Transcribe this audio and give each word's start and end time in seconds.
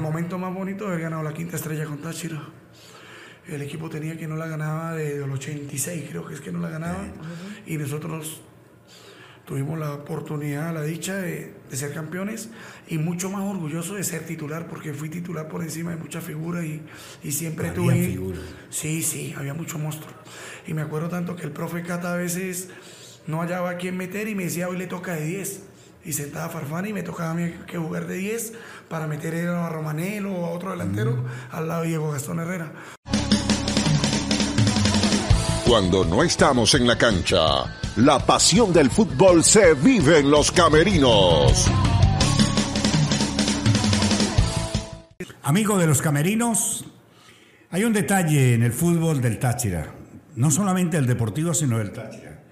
El 0.00 0.04
momento 0.04 0.38
más 0.38 0.54
bonito 0.54 0.84
de 0.84 0.92
haber 0.92 1.02
ganado 1.02 1.22
la 1.22 1.34
quinta 1.34 1.56
estrella 1.56 1.84
con 1.84 1.98
Táchira. 1.98 2.40
El 3.46 3.60
equipo 3.60 3.90
tenía 3.90 4.16
que 4.16 4.26
no 4.26 4.34
la 4.34 4.46
ganaba 4.46 4.94
desde 4.94 5.22
el 5.22 5.30
86, 5.30 6.06
creo 6.08 6.24
que 6.26 6.32
es 6.32 6.40
que 6.40 6.50
no 6.50 6.58
la 6.58 6.70
ganaba. 6.70 7.04
Y 7.66 7.76
nosotros 7.76 8.40
tuvimos 9.44 9.78
la 9.78 9.92
oportunidad, 9.92 10.72
la 10.72 10.82
dicha 10.84 11.16
de, 11.16 11.54
ser 11.72 11.92
campeones 11.92 12.48
y 12.88 12.96
mucho 12.96 13.28
más 13.28 13.42
orgulloso 13.42 13.94
de 13.94 14.02
ser 14.02 14.24
titular, 14.24 14.68
porque 14.68 14.94
fui 14.94 15.10
titular 15.10 15.48
por 15.48 15.62
encima 15.62 15.90
de 15.90 15.98
muchas 15.98 16.24
figuras 16.24 16.64
y, 16.64 16.80
y 17.22 17.32
siempre 17.32 17.68
Había 17.68 17.82
tuve... 17.82 18.06
figuras. 18.06 18.40
Sí, 18.70 19.02
sí, 19.02 19.34
había 19.36 19.52
mucho 19.52 19.78
monstruo. 19.78 20.14
Y 20.66 20.72
me 20.72 20.80
acuerdo 20.80 21.10
tanto 21.10 21.36
que 21.36 21.42
el 21.42 21.52
profe 21.52 21.82
Cata 21.82 22.14
a 22.14 22.16
veces 22.16 22.70
no 23.26 23.42
hallaba 23.42 23.68
a 23.68 23.76
quién 23.76 23.98
meter 23.98 24.28
y 24.28 24.34
me 24.34 24.44
decía, 24.44 24.66
hoy 24.66 24.78
le 24.78 24.86
toca 24.86 25.12
de 25.14 25.26
10. 25.26 25.69
Y 26.04 26.12
sentaba 26.12 26.48
Farfán 26.48 26.86
y 26.86 26.92
me 26.92 27.02
tocaba 27.02 27.32
a 27.32 27.34
mí 27.34 27.52
que 27.66 27.76
jugar 27.76 28.06
de 28.06 28.16
10 28.16 28.52
para 28.88 29.06
meter 29.06 29.48
a 29.48 29.68
Romanel 29.68 30.26
o 30.26 30.46
a 30.46 30.50
otro 30.50 30.70
delantero 30.70 31.24
al 31.50 31.68
lado 31.68 31.82
de 31.82 31.88
Diego 31.88 32.10
Gastón 32.10 32.40
Herrera. 32.40 32.72
Cuando 35.66 36.04
no 36.04 36.22
estamos 36.22 36.74
en 36.74 36.86
la 36.86 36.98
cancha, 36.98 37.38
la 37.96 38.18
pasión 38.18 38.72
del 38.72 38.90
fútbol 38.90 39.44
se 39.44 39.74
vive 39.74 40.18
en 40.18 40.30
los 40.30 40.50
camerinos. 40.50 41.70
Amigo 45.42 45.78
de 45.78 45.86
los 45.86 46.02
camerinos, 46.02 46.84
hay 47.70 47.84
un 47.84 47.92
detalle 47.92 48.54
en 48.54 48.62
el 48.62 48.72
fútbol 48.72 49.20
del 49.20 49.38
Táchira. 49.38 49.94
No 50.34 50.50
solamente 50.50 50.96
el 50.96 51.06
deportivo, 51.06 51.54
sino 51.54 51.80
el 51.80 51.92
Táchira. 51.92 52.42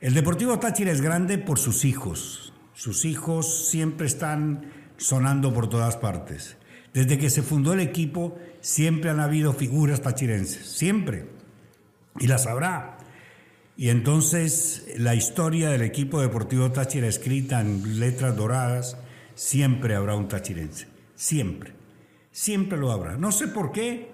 El 0.00 0.14
Deportivo 0.14 0.58
Táchira 0.58 0.90
es 0.90 1.02
grande 1.02 1.38
por 1.38 1.58
sus 1.58 1.84
hijos. 1.84 2.49
Sus 2.80 3.04
hijos 3.04 3.68
siempre 3.68 4.06
están 4.06 4.72
sonando 4.96 5.52
por 5.52 5.68
todas 5.68 5.98
partes. 5.98 6.56
Desde 6.94 7.18
que 7.18 7.28
se 7.28 7.42
fundó 7.42 7.74
el 7.74 7.80
equipo, 7.80 8.38
siempre 8.62 9.10
han 9.10 9.20
habido 9.20 9.52
figuras 9.52 10.00
tachirenses. 10.00 10.64
Siempre. 10.64 11.26
Y 12.18 12.26
las 12.26 12.46
habrá. 12.46 12.96
Y 13.76 13.90
entonces 13.90 14.86
la 14.96 15.14
historia 15.14 15.68
del 15.68 15.82
equipo 15.82 16.22
deportivo 16.22 16.72
Táchira 16.72 17.06
escrita 17.06 17.60
en 17.60 18.00
letras 18.00 18.34
doradas, 18.34 18.96
siempre 19.34 19.94
habrá 19.94 20.16
un 20.16 20.28
tachirense. 20.28 20.88
Siempre. 21.14 21.74
Siempre 22.32 22.78
lo 22.78 22.92
habrá. 22.92 23.18
No 23.18 23.30
sé 23.30 23.48
por 23.48 23.72
qué, 23.72 24.10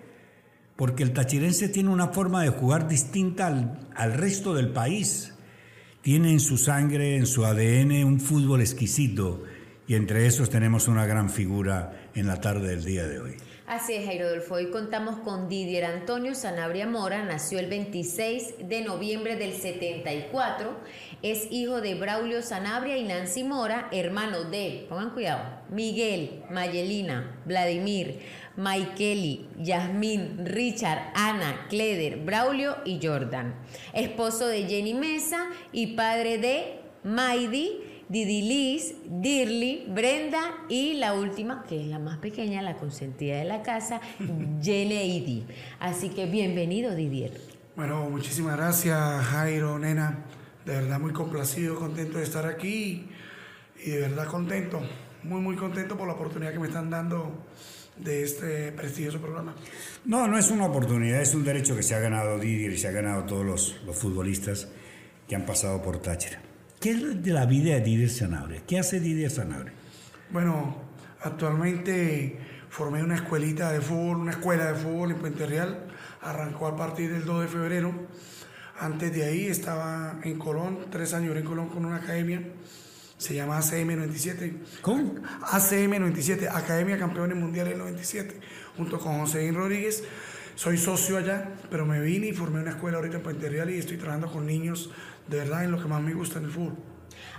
porque 0.75 1.05
el 1.05 1.13
tachirense 1.13 1.69
tiene 1.69 1.91
una 1.91 2.09
forma 2.09 2.43
de 2.43 2.49
jugar 2.49 2.89
distinta 2.89 3.47
al, 3.47 3.79
al 3.95 4.15
resto 4.15 4.55
del 4.55 4.73
país. 4.73 5.36
Tiene 6.07 6.31
en 6.31 6.39
su 6.39 6.57
sangre, 6.57 7.17
en 7.17 7.27
su 7.27 7.45
ADN, 7.45 8.05
un 8.05 8.21
fútbol 8.21 8.61
exquisito. 8.61 9.43
Y 9.89 9.97
entre 9.97 10.29
esos 10.29 10.49
tenemos 10.51 10.87
una 10.87 11.05
gran 11.05 11.29
figura 11.29 12.11
en 12.15 12.29
la 12.29 12.41
tarde 12.41 12.69
del 12.69 12.85
día 12.85 13.09
de 13.09 13.19
hoy. 13.19 13.35
Así 13.67 13.95
es, 13.95 14.07
Jairo 14.07 14.31
Dolfo. 14.31 14.55
Hoy 14.55 14.71
contamos 14.71 15.17
con 15.17 15.49
Didier 15.49 15.87
Antonio 15.87 16.37
Sanabria 16.37 16.87
Mora. 16.87 17.25
Nació 17.25 17.59
el 17.59 17.67
26 17.67 18.69
de 18.69 18.83
noviembre 18.83 19.35
del 19.35 19.55
74. 19.55 20.71
Es 21.23 21.49
hijo 21.51 21.81
de 21.81 21.97
Braulio 21.97 22.43
Sanabria 22.43 22.97
y 22.97 23.03
Nancy 23.03 23.43
Mora, 23.43 23.89
hermano 23.91 24.45
de, 24.45 24.87
pongan 24.89 25.11
cuidado, 25.11 25.43
Miguel, 25.69 26.45
Mayelina, 26.49 27.41
Vladimir, 27.45 28.21
Maikeli, 28.57 29.49
Yasmín, 29.59 30.47
Richard, 30.47 31.11
Ana, 31.17 31.67
Cleder, 31.69 32.19
Braulio 32.19 32.77
y 32.85 33.05
Jordan. 33.05 33.57
Esposo 33.93 34.47
de 34.47 34.69
Jenny 34.69 34.95
Mesa 34.95 35.45
y 35.73 35.97
padre 35.97 36.39
de 36.39 36.79
Maidi, 37.03 37.96
Didi 38.09 38.43
Liz, 38.43 38.95
Dirly, 39.09 39.87
Brenda 39.89 40.65
y 40.69 40.95
la 40.95 41.15
última, 41.15 41.65
que 41.65 41.81
es 41.81 41.89
la 41.89 41.99
más 41.99 42.19
pequeña, 42.19 42.63
la 42.63 42.77
consentida 42.77 43.37
de 43.37 43.45
la 43.45 43.63
casa, 43.63 44.01
Yeneidi. 44.63 45.45
Así 45.81 46.11
que 46.11 46.27
bienvenido, 46.27 46.95
Didier. 46.95 47.41
Bueno, 47.75 48.09
muchísimas 48.09 48.57
gracias 48.57 48.99
Jairo, 49.27 49.79
nena. 49.79 50.25
De 50.65 50.75
verdad 50.75 51.01
muy 51.01 51.13
complacido, 51.13 51.75
contento 51.77 52.19
de 52.19 52.25
estar 52.25 52.47
aquí 52.47 53.09
y 53.85 53.91
de 53.91 54.01
verdad 54.01 54.27
contento, 54.27 54.81
muy 55.23 55.41
muy 55.41 55.57
contento 55.57 55.97
por 55.97 56.07
la 56.07 56.15
oportunidad 56.15 56.53
que 56.53 56.59
me 56.59 56.69
están 56.69 56.89
dando 56.91 57.45
de 57.97 58.23
este 58.23 58.73
prestigioso 58.73 59.21
programa. 59.21 59.55
No, 60.05 60.29
no 60.29 60.39
es 60.39 60.51
una 60.51 60.67
oportunidad, 60.67 61.21
es 61.21 61.35
un 61.35 61.45
derecho 61.45 61.75
que 61.75 61.83
se 61.83 61.95
ha 61.95 62.01
ganado 62.01 62.39
Didier 62.39 62.73
y 62.73 62.79
se 62.79 62.89
ha 62.89 62.93
ganado 62.93 63.25
todos 63.25 63.45
los, 63.45 63.77
los 63.85 63.97
futbolistas 63.97 64.69
que 65.29 65.35
han 65.35 65.45
pasado 65.45 65.83
por 65.83 65.99
Táchira. 65.99 66.46
¿Qué 66.87 66.93
es 66.93 67.21
de 67.21 67.33
la 67.33 67.47
vida 67.47 67.75
de 67.75 67.81
Didier 67.81 68.09
Sanabria? 68.09 68.63
¿Qué 68.65 68.79
hace 68.79 69.01
Didier 69.01 69.29
Sanabria? 69.29 69.73
Bueno, 70.31 70.77
actualmente 71.21 72.39
formé 72.71 73.03
una 73.03 73.17
escuelita 73.17 73.73
de 73.73 73.81
fútbol, 73.81 74.19
una 74.19 74.31
escuela 74.31 74.71
de 74.71 74.79
fútbol 74.79 75.11
en 75.11 75.17
Puente 75.17 75.47
Real. 75.47 75.89
Arrancó 76.21 76.69
a 76.69 76.77
partir 76.77 77.13
del 77.13 77.25
2 77.25 77.43
de 77.43 77.49
febrero. 77.49 77.93
Antes 78.79 79.13
de 79.13 79.25
ahí 79.25 79.49
estaba 79.49 80.21
en 80.23 80.39
Colón, 80.39 80.87
tres 80.89 81.13
años 81.13 81.37
en 81.37 81.45
Colón 81.45 81.71
con 81.71 81.85
una 81.85 81.97
academia. 81.97 82.41
Se 83.19 83.35
llama 83.35 83.59
ACM 83.59 83.97
97. 83.97 84.55
¿Cómo? 84.81 85.17
ACM 85.43 85.91
97, 85.99 86.49
Academia 86.49 86.97
Campeones 86.99 87.37
Mundiales 87.37 87.77
97, 87.77 88.39
junto 88.77 89.01
con 89.01 89.19
José 89.19 89.51
Rodríguez. 89.51 90.05
Soy 90.57 90.79
socio 90.79 91.19
allá, 91.19 91.53
pero 91.69 91.85
me 91.85 92.01
vine 92.01 92.29
y 92.29 92.33
formé 92.33 92.61
una 92.61 92.71
escuela 92.71 92.97
ahorita 92.97 93.17
en 93.17 93.23
Puente 93.23 93.49
Real 93.51 93.69
y 93.71 93.77
estoy 93.77 93.99
trabajando 93.99 94.33
con 94.33 94.47
niños, 94.47 94.91
de 95.29 95.39
verdad, 95.39 95.65
en 95.65 95.73
lo 95.73 95.81
que 95.81 95.89
más 95.89 96.03
me 96.03 96.15
gusta 96.15 96.39
en 96.39 96.45
el 96.45 96.51
fútbol. 96.51 96.77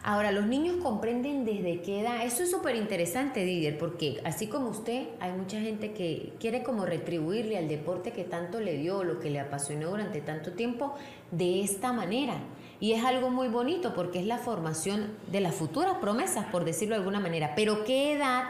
Ahora, 0.04 0.32
los 0.32 0.46
niños 0.46 0.78
comprenden 0.82 1.44
desde 1.44 1.82
qué 1.82 2.02
edad. 2.02 2.26
Eso 2.26 2.44
es 2.44 2.52
súper 2.52 2.76
interesante, 2.76 3.44
Didier, 3.44 3.78
porque 3.78 4.22
así 4.24 4.48
como 4.48 4.70
usted, 4.70 5.08
hay 5.20 5.34
mucha 5.34 5.60
gente 5.60 5.92
que 5.92 6.34
quiere 6.40 6.64
como 6.64 6.86
retribuirle 6.86 7.58
al 7.58 7.68
deporte 7.68 8.12
que 8.12 8.24
tanto 8.24 8.60
le 8.60 8.78
dio, 8.78 9.04
lo 9.04 9.20
que 9.20 9.30
le 9.30 9.40
apasionó 9.40 9.90
durante 9.90 10.22
tanto 10.22 10.54
tiempo, 10.54 10.96
de 11.32 11.62
esta 11.62 11.92
manera. 11.94 12.36
Y 12.80 12.94
es 12.94 13.04
algo 13.04 13.30
muy 13.30 13.48
bonito 13.48 13.94
porque 13.96 14.20
es 14.20 14.26
la 14.26 14.38
formación 14.38 15.08
de 15.32 15.42
las 15.42 15.56
futuras 15.56 15.96
promesas, 16.00 16.46
por 16.46 16.64
decirlo 16.64 16.96
de 16.96 17.00
alguna 17.00 17.20
manera. 17.20 17.54
Pero 17.56 17.84
¿qué 17.84 18.14
edad 18.14 18.44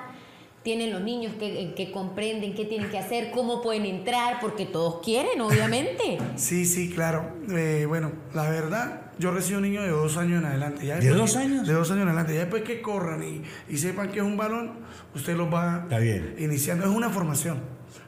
tienen 0.63 0.91
los 0.91 1.01
niños 1.01 1.33
que, 1.39 1.73
que 1.75 1.91
comprenden 1.91 2.53
qué 2.53 2.65
tienen 2.65 2.91
que 2.91 2.99
hacer, 2.99 3.31
cómo 3.31 3.61
pueden 3.61 3.85
entrar? 3.85 4.41
Porque 4.41 4.65
todos 4.65 5.01
quieren, 5.01 5.39
obviamente. 5.39 6.17
Sí, 6.35 6.65
sí, 6.65 6.89
claro. 6.89 7.31
Eh, 7.49 7.85
bueno, 7.87 8.11
la 8.33 8.49
verdad, 8.49 9.06
yo 9.19 9.31
recibo 9.31 9.59
niños 9.59 9.83
de 9.83 9.89
dos 9.91 10.17
años 10.17 10.41
en 10.41 10.47
adelante. 10.47 10.85
Ya 10.85 10.97
¿De 10.99 11.09
dos 11.09 11.33
que- 11.33 11.39
años? 11.39 11.67
De 11.67 11.73
dos 11.73 11.89
años 11.91 12.03
en 12.03 12.07
adelante. 12.09 12.33
Ya 12.33 12.39
después 12.41 12.63
que 12.63 12.81
corran 12.81 13.23
y, 13.23 13.43
y 13.69 13.77
sepan 13.77 14.09
que 14.11 14.19
es 14.19 14.25
un 14.25 14.37
balón, 14.37 14.71
usted 15.15 15.35
los 15.35 15.51
va 15.53 15.81
Está 15.83 15.99
bien. 15.99 16.35
iniciando. 16.37 16.85
Es 16.85 16.91
una 16.91 17.09
formación. 17.09 17.59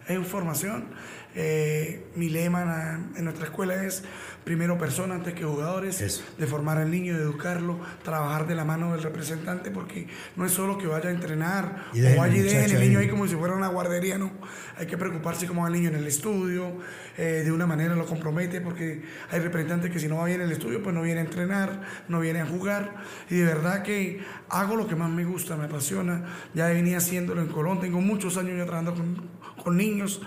Es 0.07 0.19
formación. 0.27 0.85
Eh, 1.35 2.07
mi 2.15 2.27
lema 2.27 2.99
en, 3.15 3.23
nuestra 3.23 3.45
escuela 3.45 3.83
es 3.83 4.03
primero 4.43 4.79
persona 4.79 5.13
antes 5.13 5.35
que 5.35 5.43
jugadores, 5.43 6.01
Eso. 6.01 6.23
de 6.39 6.47
formar 6.47 6.79
al 6.79 6.89
niño, 6.89 7.15
de 7.15 7.21
educarlo, 7.21 7.79
trabajar 8.03 8.47
de 8.47 8.55
la 8.55 8.65
mano 8.65 8.93
del 8.93 9.03
representante, 9.03 9.69
porque 9.69 10.07
no 10.35 10.45
es 10.45 10.51
solo 10.51 10.79
que 10.79 10.87
vaya 10.87 11.09
a 11.09 11.11
entrenar 11.11 11.85
Y 11.93 12.03
o 12.03 12.17
vaya 12.17 12.35
y 12.35 12.39
dejen 12.39 12.71
el 12.75 12.79
niño 12.81 12.97
ahí. 12.97 13.05
ahí 13.05 13.11
como 13.11 13.27
si 13.27 13.35
fuera 13.35 13.53
una 13.53 13.67
guardería, 13.67 14.17
no. 14.17 14.31
Hay 14.77 14.87
que 14.87 14.97
preocuparse 14.97 15.45
cómo 15.45 15.61
va 15.61 15.67
el 15.67 15.73
niño 15.73 15.89
en 15.89 15.97
el 15.97 16.07
estudio, 16.07 16.73
eh, 17.15 17.43
de 17.45 17.51
una 17.51 17.67
manera 17.67 17.95
lo 17.95 18.07
compromete, 18.07 18.59
porque 18.59 19.03
hay 19.29 19.39
representantes 19.39 19.91
que 19.91 19.99
si 19.99 20.07
no 20.07 20.17
va 20.17 20.25
bien 20.25 20.41
en 20.41 20.47
el 20.47 20.53
estudio, 20.53 20.81
pues 20.81 20.95
no 20.95 21.03
viene 21.03 21.19
a 21.19 21.23
entrenar, 21.25 21.81
no 22.07 22.19
viene 22.19 22.41
a 22.41 22.47
jugar. 22.47 22.95
Y 23.29 23.35
de 23.35 23.45
verdad 23.45 23.83
que 23.83 24.21
hago 24.49 24.75
lo 24.75 24.87
que 24.87 24.95
más 24.95 25.11
me 25.11 25.25
gusta, 25.25 25.55
me 25.55 25.65
apasiona. 25.65 26.25
Ya 26.55 26.69
venía 26.69 26.97
haciéndolo 26.97 27.41
en 27.41 27.49
Colón, 27.49 27.79
tengo 27.79 28.01
muchos 28.01 28.35
años 28.37 28.57
ya 28.57 28.65
trabajando 28.65 28.95
con, 28.95 29.29
con 29.63 29.77
niños. 29.77 30.21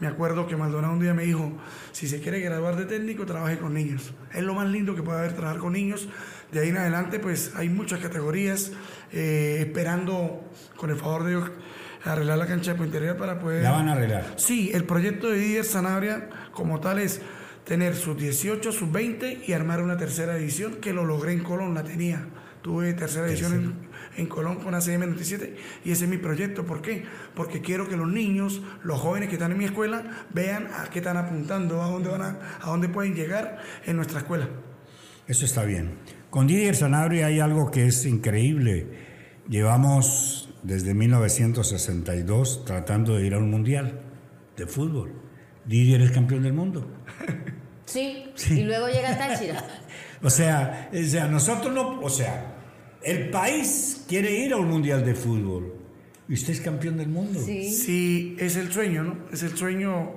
Me 0.00 0.06
acuerdo 0.06 0.46
que 0.46 0.56
Maldonado 0.56 0.92
un 0.92 1.00
día 1.00 1.12
me 1.12 1.24
dijo, 1.24 1.52
si 1.92 2.06
se 2.06 2.20
quiere 2.20 2.40
graduar 2.40 2.76
de 2.76 2.84
técnico, 2.84 3.26
trabaje 3.26 3.58
con 3.58 3.74
niños. 3.74 4.12
Es 4.32 4.42
lo 4.42 4.54
más 4.54 4.68
lindo 4.68 4.94
que 4.94 5.02
puede 5.02 5.18
haber 5.18 5.32
trabajar 5.32 5.58
con 5.58 5.72
niños. 5.72 6.08
De 6.52 6.60
ahí 6.60 6.68
en 6.68 6.76
adelante, 6.76 7.18
pues 7.18 7.52
hay 7.56 7.68
muchas 7.68 7.98
categorías 7.98 8.72
eh, 9.12 9.56
esperando, 9.60 10.48
con 10.76 10.90
el 10.90 10.96
favor 10.96 11.24
de 11.24 11.30
Dios, 11.30 11.50
arreglar 12.04 12.38
la 12.38 12.46
cancha 12.46 12.72
de 12.72 12.78
Puente 12.78 13.00
Real 13.00 13.16
para 13.16 13.40
poder... 13.40 13.62
La 13.62 13.72
van 13.72 13.88
a 13.88 13.92
arreglar. 13.92 14.34
Sí, 14.36 14.70
el 14.72 14.84
proyecto 14.84 15.30
de 15.30 15.38
Didier 15.38 15.64
Sanabria 15.64 16.28
como 16.52 16.78
tal 16.78 17.00
es 17.00 17.20
tener 17.64 17.96
sus 17.96 18.16
18, 18.16 18.72
sus 18.72 18.90
20 18.90 19.42
y 19.46 19.52
armar 19.52 19.82
una 19.82 19.96
tercera 19.96 20.36
edición 20.36 20.76
que 20.76 20.92
lo 20.92 21.04
logré 21.04 21.32
en 21.32 21.42
Colón, 21.42 21.74
la 21.74 21.82
tenía. 21.82 22.26
Tuve 22.62 22.94
tercera 22.94 23.26
edición 23.26 23.54
en, 23.54 23.87
en 24.18 24.26
Colón 24.26 24.56
con 24.56 24.74
ACM 24.74 25.00
97 25.00 25.56
y 25.84 25.90
ese 25.92 26.04
es 26.04 26.10
mi 26.10 26.18
proyecto. 26.18 26.66
¿Por 26.66 26.82
qué? 26.82 27.04
Porque 27.34 27.60
quiero 27.62 27.88
que 27.88 27.96
los 27.96 28.08
niños, 28.08 28.60
los 28.82 29.00
jóvenes 29.00 29.28
que 29.30 29.36
están 29.36 29.52
en 29.52 29.58
mi 29.58 29.64
escuela, 29.64 30.26
vean 30.34 30.66
a 30.66 30.90
qué 30.90 30.98
están 30.98 31.16
apuntando, 31.16 31.82
a 31.82 31.86
dónde 31.88 32.10
van 32.10 32.22
a, 32.22 32.38
a 32.60 32.66
dónde 32.68 32.88
pueden 32.88 33.14
llegar 33.14 33.58
en 33.86 33.96
nuestra 33.96 34.18
escuela. 34.18 34.48
Eso 35.26 35.44
está 35.44 35.64
bien. 35.64 35.98
Con 36.30 36.46
Didier 36.46 36.76
Sanabria 36.76 37.26
hay 37.26 37.40
algo 37.40 37.70
que 37.70 37.86
es 37.86 38.04
increíble. 38.04 38.86
Llevamos 39.48 40.52
desde 40.62 40.92
1962 40.94 42.64
tratando 42.64 43.16
de 43.16 43.26
ir 43.26 43.34
a 43.34 43.38
un 43.38 43.50
mundial 43.50 44.00
de 44.56 44.66
fútbol. 44.66 45.12
Didier 45.64 46.02
es 46.02 46.10
campeón 46.10 46.42
del 46.42 46.52
mundo. 46.52 46.90
Sí, 47.84 48.30
Sí. 48.34 48.60
y 48.60 48.64
luego 48.64 48.88
llega 48.88 49.16
Táchira. 49.16 49.64
O 50.20 50.30
sea, 50.30 50.90
o 50.92 51.06
sea, 51.06 51.28
nosotros 51.28 51.72
no, 51.72 52.00
o 52.00 52.10
sea, 52.10 52.57
el 53.02 53.30
país 53.30 54.04
quiere 54.08 54.32
ir 54.32 54.52
a 54.52 54.56
un 54.56 54.68
mundial 54.68 55.04
de 55.04 55.14
fútbol, 55.14 55.78
¿Y 56.28 56.34
usted 56.34 56.52
es 56.52 56.60
campeón 56.60 56.98
del 56.98 57.08
mundo? 57.08 57.40
Sí. 57.42 57.70
Sí, 57.70 58.36
es 58.38 58.56
el 58.56 58.70
sueño, 58.70 59.02
¿no? 59.02 59.16
Es 59.32 59.42
el 59.42 59.56
sueño. 59.56 60.10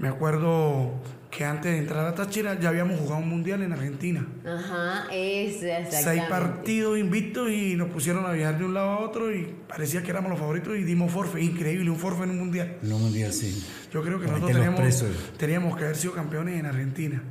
Me 0.00 0.08
acuerdo 0.08 1.00
que 1.30 1.44
antes 1.44 1.70
de 1.70 1.78
entrar 1.78 2.06
a 2.06 2.14
Táchira 2.14 2.58
ya 2.58 2.70
habíamos 2.70 2.98
jugado 2.98 3.22
un 3.22 3.28
mundial 3.28 3.62
en 3.62 3.72
Argentina. 3.72 4.26
Ajá, 4.44 5.06
es 5.12 5.62
exactamente. 5.62 6.02
Seis 6.02 6.22
partidos 6.28 6.98
invictos 6.98 7.50
y 7.50 7.76
nos 7.76 7.88
pusieron 7.90 8.26
a 8.26 8.32
viajar 8.32 8.58
de 8.58 8.64
un 8.64 8.74
lado 8.74 8.90
a 8.90 8.98
otro 8.98 9.32
y 9.32 9.54
parecía 9.68 10.02
que 10.02 10.10
éramos 10.10 10.30
los 10.30 10.40
favoritos 10.40 10.76
y 10.76 10.82
dimos 10.82 11.12
forfe. 11.12 11.40
Increíble, 11.40 11.88
un 11.88 11.98
forfe 11.98 12.24
en 12.24 12.30
un 12.30 12.38
mundial. 12.38 12.78
En 12.82 12.92
un 12.92 13.02
mundial, 13.02 13.32
sí. 13.32 13.64
Yo 13.92 14.02
creo 14.02 14.18
que 14.18 14.26
Para 14.26 14.40
nosotros 14.40 14.60
teníamos, 14.60 15.04
teníamos 15.36 15.76
que 15.76 15.84
haber 15.84 15.96
sido 15.96 16.14
campeones 16.14 16.58
en 16.58 16.66
Argentina. 16.66 17.22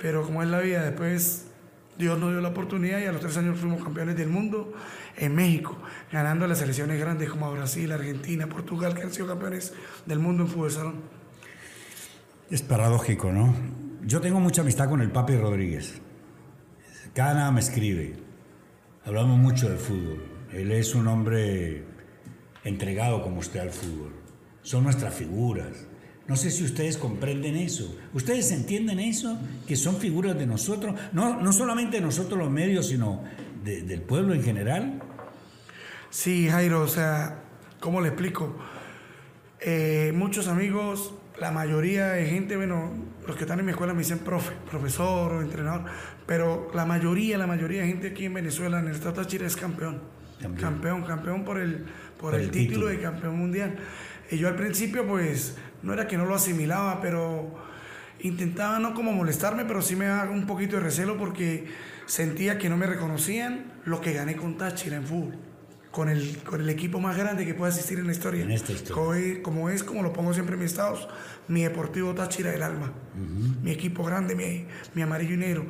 Pero 0.00 0.22
como 0.22 0.44
es 0.44 0.48
la 0.48 0.60
vida, 0.60 0.84
después 0.84 1.47
Dios 1.98 2.16
nos 2.16 2.30
dio 2.30 2.40
la 2.40 2.50
oportunidad 2.50 3.00
y 3.00 3.06
a 3.06 3.12
los 3.12 3.20
tres 3.20 3.36
años 3.36 3.58
fuimos 3.58 3.82
campeones 3.82 4.16
del 4.16 4.28
mundo 4.28 4.72
en 5.16 5.34
México, 5.34 5.76
ganando 6.12 6.46
las 6.46 6.58
selecciones 6.58 7.00
grandes 7.00 7.28
como 7.28 7.50
Brasil, 7.52 7.90
Argentina, 7.90 8.46
Portugal, 8.46 8.94
que 8.94 9.02
han 9.02 9.12
sido 9.12 9.26
campeones 9.26 9.74
del 10.06 10.20
mundo 10.20 10.44
en 10.44 10.48
fútbol 10.48 10.70
salón. 10.70 10.94
Es 12.50 12.62
paradójico, 12.62 13.32
¿no? 13.32 13.52
Yo 14.06 14.20
tengo 14.20 14.38
mucha 14.38 14.62
amistad 14.62 14.88
con 14.88 15.00
el 15.00 15.10
Papi 15.10 15.36
Rodríguez. 15.36 16.00
Cada 17.14 17.34
nada 17.34 17.50
me 17.50 17.60
escribe. 17.60 18.14
Hablamos 19.04 19.36
mucho 19.36 19.68
del 19.68 19.78
fútbol. 19.78 20.24
Él 20.52 20.70
es 20.70 20.94
un 20.94 21.08
hombre 21.08 21.84
entregado 22.62 23.22
como 23.22 23.40
usted 23.40 23.58
al 23.58 23.70
fútbol. 23.70 24.12
Son 24.62 24.84
nuestras 24.84 25.14
figuras. 25.14 25.87
No 26.28 26.36
sé 26.36 26.50
si 26.50 26.62
ustedes 26.62 26.96
comprenden 26.98 27.56
eso. 27.56 27.96
¿Ustedes 28.12 28.52
entienden 28.52 29.00
eso? 29.00 29.38
Que 29.66 29.76
son 29.76 29.96
figuras 29.96 30.38
de 30.38 30.46
nosotros. 30.46 30.94
No, 31.12 31.40
no 31.40 31.52
solamente 31.52 31.96
de 31.96 32.02
nosotros 32.02 32.38
los 32.38 32.50
medios, 32.50 32.86
sino 32.88 33.24
de- 33.64 33.82
del 33.82 34.02
pueblo 34.02 34.34
en 34.34 34.42
general. 34.42 35.00
Sí, 36.10 36.48
Jairo, 36.50 36.82
o 36.82 36.88
sea, 36.88 37.40
¿cómo 37.80 38.00
le 38.00 38.08
explico? 38.08 38.56
Eh, 39.60 40.12
muchos 40.14 40.48
amigos, 40.48 41.14
la 41.40 41.50
mayoría 41.50 42.08
de 42.10 42.26
gente, 42.26 42.56
bueno, 42.56 42.92
los 43.26 43.36
que 43.36 43.42
están 43.44 43.58
en 43.60 43.64
mi 43.66 43.72
escuela 43.72 43.92
me 43.92 44.00
dicen 44.00 44.18
profe, 44.20 44.52
profesor 44.70 45.32
o 45.32 45.42
entrenador, 45.42 45.84
pero 46.26 46.70
la 46.74 46.84
mayoría, 46.84 47.38
la 47.38 47.46
mayoría 47.46 47.82
de 47.82 47.88
gente 47.88 48.08
aquí 48.08 48.26
en 48.26 48.34
Venezuela, 48.34 48.78
en 48.80 48.88
el 48.88 48.94
Estado 48.94 49.14
Táchira, 49.14 49.46
es 49.46 49.56
campeón. 49.56 50.00
Campeón. 50.40 50.70
Campeón, 50.72 51.02
campeón 51.04 51.44
por 51.44 51.58
el, 51.58 51.78
por 52.18 52.30
Por 52.30 52.34
el, 52.36 52.42
el 52.42 52.50
título, 52.50 52.68
título. 52.70 52.86
de 52.88 53.00
campeón 53.00 53.38
mundial. 53.38 53.76
Y 54.30 54.36
yo 54.38 54.46
al 54.48 54.56
principio, 54.56 55.06
pues, 55.06 55.56
no 55.82 55.92
era 55.92 56.06
que 56.06 56.16
no 56.16 56.24
lo 56.26 56.34
asimilaba, 56.34 57.00
pero 57.00 57.54
intentaba 58.20 58.78
no 58.78 58.94
como 58.94 59.12
molestarme, 59.12 59.64
pero 59.64 59.82
sí 59.82 59.96
me 59.96 60.06
daba 60.06 60.30
un 60.30 60.46
poquito 60.46 60.76
de 60.76 60.82
recelo 60.82 61.16
porque 61.16 61.66
sentía 62.06 62.58
que 62.58 62.68
no 62.68 62.76
me 62.76 62.86
reconocían 62.86 63.72
lo 63.84 64.00
que 64.00 64.12
gané 64.12 64.36
con 64.36 64.56
Táchira 64.56 64.96
en 64.96 65.06
fútbol. 65.06 65.38
Con 65.90 66.10
el, 66.10 66.38
con 66.44 66.60
el 66.60 66.68
equipo 66.68 67.00
más 67.00 67.16
grande 67.16 67.46
que 67.46 67.54
pueda 67.54 67.72
existir 67.72 67.98
en 67.98 68.06
la 68.06 68.12
historia. 68.12 68.44
En 68.44 68.50
esta 68.50 68.72
historia. 68.72 68.94
Como 68.94 69.14
es, 69.14 69.38
como 69.38 69.70
es, 69.70 69.82
como 69.82 70.02
lo 70.02 70.12
pongo 70.12 70.34
siempre 70.34 70.54
en 70.54 70.60
mis 70.60 70.72
estados, 70.72 71.08
mi 71.48 71.62
Deportivo 71.62 72.14
Táchira 72.14 72.50
del 72.50 72.62
alma. 72.62 72.92
Mi 73.62 73.70
equipo 73.70 74.04
grande, 74.04 74.34
mi, 74.36 74.66
mi 74.94 75.02
amarillo 75.02 75.34
y 75.34 75.38
negro. 75.38 75.66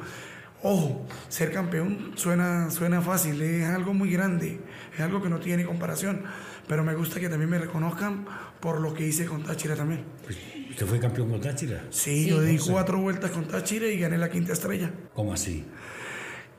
Ojo, 0.62 1.06
ser 1.28 1.52
campeón 1.52 2.12
suena, 2.16 2.68
suena 2.70 3.00
fácil, 3.00 3.40
es 3.40 3.68
algo 3.68 3.94
muy 3.94 4.10
grande, 4.10 4.60
es 4.92 5.00
algo 5.00 5.22
que 5.22 5.28
no 5.28 5.38
tiene 5.38 5.64
comparación. 5.64 6.24
Pero 6.68 6.84
me 6.84 6.94
gusta 6.94 7.18
que 7.18 7.28
también 7.28 7.50
me 7.50 7.58
reconozcan 7.58 8.26
por 8.60 8.80
lo 8.80 8.92
que 8.94 9.06
hice 9.06 9.24
con 9.24 9.42
Táchira 9.42 9.74
también. 9.74 10.04
Pues, 10.24 10.36
¿Usted 10.70 10.86
fue 10.86 11.00
campeón 11.00 11.30
con 11.30 11.40
Táchira? 11.40 11.84
Sí, 11.90 12.24
Sí, 12.24 12.28
yo 12.30 12.40
di 12.42 12.58
cuatro 12.58 12.98
vueltas 13.00 13.30
con 13.30 13.46
Táchira 13.48 13.86
y 13.86 13.98
gané 13.98 14.18
la 14.18 14.28
quinta 14.28 14.52
estrella. 14.52 14.90
¿Cómo 15.14 15.32
así? 15.32 15.64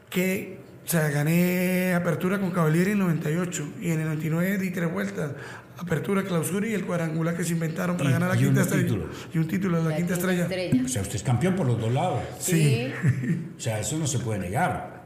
Que, 0.10 0.58
o 0.86 0.90
sea, 0.90 1.10
gané 1.10 1.94
apertura 1.94 2.40
con 2.40 2.52
Cavalieri 2.52 2.92
en 2.92 2.98
el 2.98 3.04
98 3.06 3.70
y 3.82 3.92
en 3.92 4.00
el 4.00 4.06
99 4.08 4.58
di 4.58 4.72
tres 4.72 4.92
vueltas. 4.92 5.32
Apertura, 5.78 6.24
clausura 6.24 6.68
y 6.68 6.74
el 6.74 6.86
cuadrangular 6.86 7.38
que 7.38 7.44
se 7.46 7.54
inventaron 7.54 7.96
para 7.96 8.10
Y- 8.10 8.14
ganar 8.14 8.30
la 8.30 8.36
y 8.36 8.40
quinta 8.40 8.62
estrella. 8.62 8.84
título. 8.84 9.06
Y 9.34 9.38
un 9.38 9.48
título 9.48 9.82
de 9.84 9.90
la, 9.90 9.96
quinta, 9.96 10.14
estrella. 10.16 10.48
O 10.84 10.88
sea, 10.90 11.02
usted 11.04 11.16
es 11.16 11.24
campeón 11.24 11.56
por 11.56 11.68
los 11.68 11.80
dos 11.80 11.94
lados. 11.94 12.20
Sí. 12.40 12.92
O 13.58 13.62
sea, 13.62 13.80
eso 13.80 13.98
no 13.98 14.08
se 14.08 14.20
puede 14.20 14.40
negar. 14.40 14.99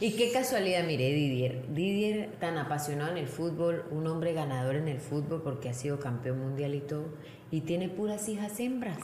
Y 0.00 0.12
qué 0.12 0.30
casualidad, 0.30 0.84
mire, 0.84 1.12
Didier. 1.12 1.64
Didier, 1.74 2.30
tan 2.38 2.58
apasionado 2.58 3.12
en 3.12 3.18
el 3.18 3.26
fútbol, 3.26 3.84
un 3.90 4.06
hombre 4.06 4.32
ganador 4.32 4.76
en 4.76 4.88
el 4.88 5.00
fútbol 5.00 5.42
porque 5.42 5.68
ha 5.68 5.74
sido 5.74 5.98
campeón 5.98 6.38
mundial 6.38 6.74
y 6.74 6.80
todo, 6.80 7.08
y 7.50 7.62
tiene 7.62 7.88
puras 7.88 8.28
hijas 8.28 8.60
hembras. 8.60 8.98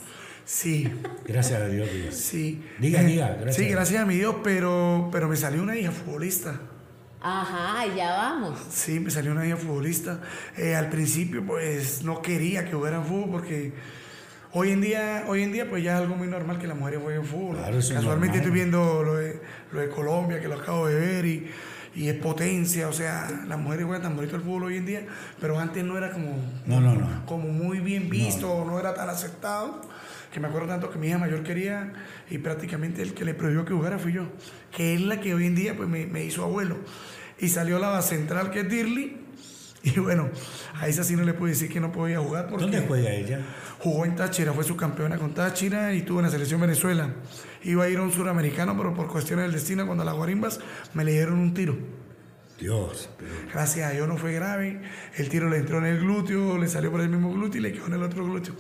Sí, 0.45 0.89
Gracias 1.27 1.61
a 1.63 1.69
Dios. 1.69 1.89
Dios. 1.93 2.15
sí. 2.15 2.63
Diga, 2.79 3.03
diga, 3.03 3.29
gracias. 3.41 3.57
Sí, 3.57 3.69
gracias 3.69 4.03
a 4.03 4.07
mi 4.07 4.17
Dios, 4.17 4.37
pero, 4.43 5.09
pero 5.13 5.29
me 5.29 5.37
salió 5.37 5.63
una 5.63 5.77
hija 5.77 5.93
futbolista. 5.93 6.61
Ajá, 7.21 7.81
allá 7.81 8.17
vamos. 8.17 8.59
Sí, 8.69 8.99
me 8.99 9.11
salió 9.11 9.31
una 9.31 9.47
hija 9.47 9.57
futbolista. 9.57 10.21
Eh, 10.57 10.75
al 10.75 10.91
principio, 10.91 11.47
pues, 11.47 12.03
no 12.03 12.21
quería 12.21 12.65
que 12.65 12.73
jugara 12.73 13.01
fútbol 13.01 13.31
porque 13.31 13.73
hoy 14.53 14.71
en 14.71 14.81
día, 14.81 15.25
hoy 15.29 15.43
en 15.43 15.53
día, 15.53 15.69
pues 15.69 15.83
ya 15.83 15.95
es 15.97 16.03
algo 16.03 16.15
muy 16.17 16.29
normal 16.29 16.59
que 16.59 16.67
las 16.67 16.77
mujeres 16.77 17.01
jueguen 17.03 17.25
fútbol. 17.25 17.57
Claro, 17.57 17.79
es 17.79 17.91
Casualmente 17.91 18.39
estoy 18.39 18.53
viendo 18.53 19.03
lo 19.03 19.17
de, 19.17 19.41
lo 19.73 19.81
de 19.81 19.89
Colombia, 19.89 20.41
que 20.41 20.49
lo 20.49 20.57
acabo 20.57 20.87
de 20.87 20.95
ver, 20.95 21.25
y, 21.25 21.51
y 21.95 22.09
es 22.09 22.15
potencia. 22.17 22.89
O 22.89 22.93
sea, 22.93 23.31
las 23.47 23.59
mujeres 23.59 23.85
juegan 23.87 24.03
tan 24.03 24.17
bonito 24.17 24.37
el 24.37 24.43
fútbol 24.43 24.65
hoy 24.65 24.77
en 24.77 24.87
día, 24.87 25.07
pero 25.41 25.59
antes 25.59 25.83
no 25.85 25.97
era 25.99 26.11
como, 26.13 26.37
No, 26.67 26.81
no, 26.81 26.95
no. 26.95 27.27
como 27.27 27.49
muy 27.49 27.81
bien 27.81 28.09
visto, 28.11 28.65
no. 28.67 28.79
era 28.79 28.95
tan 28.95 29.09
aceptado. 29.09 29.81
Que 30.33 30.41
me 30.41 30.49
acuerdo 30.49 30.69
tanto 30.69 30.89
que 30.91 30.99
mi 30.99 31.09
hija 31.09 31.19
mayor 31.19 31.43
quería 31.43 31.93
y 32.31 32.39
prácticamente 32.39 33.03
el 33.03 33.13
que 33.13 33.27
le 33.27 33.35
prohibió 33.35 33.67
que 33.67 33.75
jugara 33.75 33.99
fui 33.99 34.15
yo. 34.15 34.29
Que 34.75 34.95
es 34.95 35.01
la 35.03 35.21
que 35.21 35.35
hoy 35.35 35.45
en 35.47 35.55
día 35.55 35.77
pues, 35.77 35.91
me, 35.91 36.07
me 36.07 36.25
hizo 36.25 36.43
abuelo. 36.43 36.79
Y 37.39 37.49
salió 37.51 37.79
la 37.79 37.89
base 37.91 38.17
central 38.17 38.51
que 38.51 38.61
es 38.61 38.69
Dirly. 38.71 39.19
Y 39.95 39.99
bueno, 39.99 40.31
a 40.81 40.87
esa 40.87 41.03
sí 41.03 41.17
no 41.17 41.25
le 41.25 41.35
puedo 41.35 41.51
decir 41.51 41.69
que 41.69 41.81
no 41.81 41.91
podía 41.91 42.21
jugar 42.21 42.47
porque 42.49 42.63
¿Dónde 42.65 42.85
juega 42.87 43.11
ella? 43.11 43.41
jugó 43.81 44.05
en 44.05 44.15
Táchira, 44.15 44.53
fue 44.53 44.63
subcampeona 44.63 45.19
con 45.19 45.35
Táchira 45.35 45.93
y 45.93 45.99
estuvo 45.99 46.21
en 46.21 46.27
la 46.27 46.31
selección 46.31 46.61
Venezuela. 46.61 47.11
Iba 47.65 47.85
a 47.85 47.89
ir 47.89 47.99
a 47.99 48.03
un 48.03 48.13
suramericano, 48.13 48.77
pero 48.77 48.95
por 48.95 49.09
cuestiones 49.09 49.45
del 49.47 49.53
destino, 49.55 49.85
cuando 49.87 50.03
a 50.03 50.05
las 50.07 50.15
guarimbas 50.15 50.61
me 50.95 51.05
le 51.05 51.13
dieron 51.13 51.39
un 51.39 51.53
tiro. 51.53 51.77
Dios. 52.61 53.11
pero- 53.19 53.33
Gracias 53.53 53.91
a 53.91 53.93
Dios 53.93 54.07
no 54.07 54.17
fue 54.17 54.33
grave. 54.33 54.81
El 55.17 55.29
tiro 55.29 55.49
le 55.49 55.57
entró 55.57 55.79
en 55.79 55.87
el 55.87 55.99
glúteo, 56.01 56.59
le 56.59 56.69
salió 56.69 56.91
por 56.93 57.01
el 57.01 57.09
mismo 57.09 57.33
glúteo 57.33 57.59
y 57.59 57.63
le 57.63 57.73
quedó 57.73 57.87
en 57.87 57.95
el 57.95 58.03
otro 58.05 58.25
glúteo. 58.25 58.55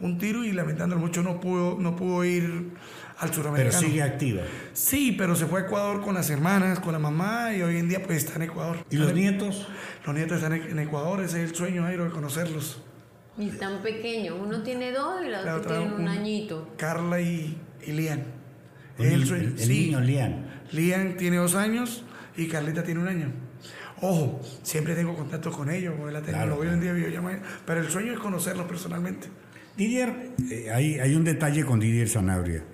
Un 0.00 0.18
tiro 0.18 0.44
y 0.44 0.52
lamentándolo 0.52 1.00
mucho 1.00 1.22
no 1.22 1.40
pudo, 1.40 1.76
no 1.78 1.96
pudo 1.96 2.22
ir 2.24 2.70
al 3.20 3.28
Pero 3.28 3.34
suramericano. 3.34 3.80
sigue 3.80 4.02
activa. 4.02 4.42
Sí, 4.72 5.14
pero 5.16 5.36
se 5.36 5.46
fue 5.46 5.60
a 5.60 5.64
Ecuador 5.64 6.00
con 6.02 6.14
las 6.14 6.30
hermanas, 6.30 6.80
con 6.80 6.92
la 6.92 6.98
mamá 6.98 7.52
y 7.54 7.62
hoy 7.62 7.76
en 7.76 7.88
día 7.88 8.02
pues 8.02 8.24
está 8.24 8.36
en 8.36 8.42
Ecuador. 8.42 8.78
¿Y 8.90 8.96
los 8.96 9.12
nietos? 9.14 9.68
Los 10.06 10.14
nietos 10.14 10.38
están 10.38 10.54
en 10.54 10.78
Ecuador, 10.78 11.20
ese 11.22 11.42
es 11.44 11.50
el 11.50 11.56
sueño, 11.56 11.82
Jairo, 11.82 12.04
de 12.04 12.10
conocerlos. 12.10 12.82
Y 13.38 13.48
tan 13.50 13.82
pequeños. 13.82 14.36
Uno 14.40 14.62
tiene 14.62 14.92
dos 14.92 15.24
y 15.24 15.28
la 15.28 15.42
La 15.42 15.56
otra 15.56 15.78
tiene 15.78 15.94
un 15.94 16.00
un- 16.02 16.08
añito. 16.08 16.68
Carla 16.76 17.20
y, 17.20 17.56
y 17.86 17.92
Lian. 17.92 18.24
El, 18.98 19.06
Es 19.06 19.12
el 19.12 19.26
sueño. 19.26 19.44
el 19.48 19.58
sí. 19.58 19.84
niño 19.86 20.00
Lian. 20.00 20.46
Lian 20.72 21.16
tiene 21.16 21.36
dos 21.36 21.54
años 21.54 22.04
y 22.36 22.48
Carlita 22.48 22.82
tiene 22.82 23.00
un 23.00 23.08
año. 23.08 23.32
Ojo, 24.02 24.40
siempre 24.62 24.94
tengo 24.94 25.14
contacto 25.14 25.50
con 25.52 25.70
ellos, 25.70 25.94
porque 25.98 26.12
la 26.12 26.22
tecnología 26.22 26.54
claro. 26.56 26.60
hoy 26.62 26.74
en 26.74 26.80
día 26.80 26.92
videollamada, 26.94 27.42
pero 27.66 27.80
el 27.80 27.88
sueño 27.90 28.12
es 28.14 28.18
conocerlos 28.18 28.66
personalmente. 28.66 29.28
Didier, 29.76 30.32
eh, 30.50 30.70
hay, 30.72 30.98
hay 30.98 31.14
un 31.14 31.24
detalle 31.24 31.64
con 31.64 31.78
Didier 31.80 32.08
Sanabria. 32.08 32.64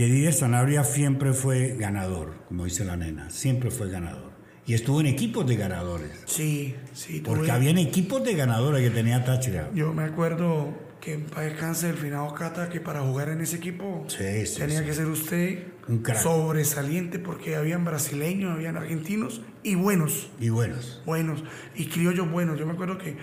Que 0.00 0.06
Didier 0.06 0.32
Sanabria 0.32 0.82
siempre 0.82 1.34
fue 1.34 1.76
ganador, 1.78 2.32
como 2.48 2.64
dice 2.64 2.86
la 2.86 2.96
nena. 2.96 3.28
Siempre 3.28 3.70
fue 3.70 3.90
ganador. 3.90 4.30
Y 4.64 4.72
estuvo 4.72 4.98
en 5.02 5.06
equipos 5.06 5.46
de 5.46 5.56
ganadores. 5.56 6.10
Sí, 6.24 6.74
sí, 6.94 7.20
tuve- 7.20 7.36
Porque 7.36 7.50
habían 7.50 7.76
equipos 7.76 8.24
de 8.24 8.34
ganadores 8.34 8.80
que 8.82 8.88
tenía 8.88 9.22
Táchira. 9.26 9.68
Yo 9.74 9.92
me 9.92 10.04
acuerdo 10.04 10.72
que 11.02 11.12
en 11.12 11.24
paz 11.26 11.44
descanse 11.44 11.90
el 11.90 11.96
finado 11.98 12.32
Cata, 12.32 12.70
que 12.70 12.80
para 12.80 13.02
jugar 13.02 13.28
en 13.28 13.42
ese 13.42 13.56
equipo 13.56 14.06
Sí, 14.08 14.46
sí, 14.46 14.60
tenía 14.60 14.78
sí. 14.78 14.86
que 14.86 14.94
ser 14.94 15.04
usted 15.06 15.64
Un 15.86 16.02
sobresaliente, 16.22 17.18
porque 17.18 17.56
habían 17.56 17.84
brasileños, 17.84 18.52
habían 18.54 18.78
argentinos 18.78 19.42
y 19.62 19.74
buenos. 19.74 20.30
Y 20.40 20.48
buenos. 20.48 21.02
buenos 21.04 21.44
y 21.76 21.88
criollos 21.88 22.30
buenos. 22.30 22.58
Yo 22.58 22.64
me 22.64 22.72
acuerdo 22.72 22.96
que 22.96 23.18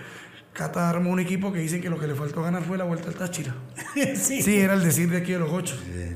Cata 0.52 0.88
armó 0.88 1.10
un 1.10 1.18
equipo 1.18 1.52
que 1.52 1.58
dicen 1.58 1.80
que 1.80 1.90
lo 1.90 1.98
que 1.98 2.06
le 2.06 2.14
faltó 2.14 2.40
ganar 2.40 2.62
fue 2.62 2.78
la 2.78 2.84
vuelta 2.84 3.08
al 3.08 3.16
Táchira. 3.16 3.56
sí. 4.14 4.42
Sí, 4.42 4.58
era 4.58 4.74
el 4.74 4.84
decir 4.84 5.10
de 5.10 5.16
aquí 5.16 5.32
de 5.32 5.40
los 5.40 5.50
ocho. 5.50 5.74
Sí. 5.84 6.14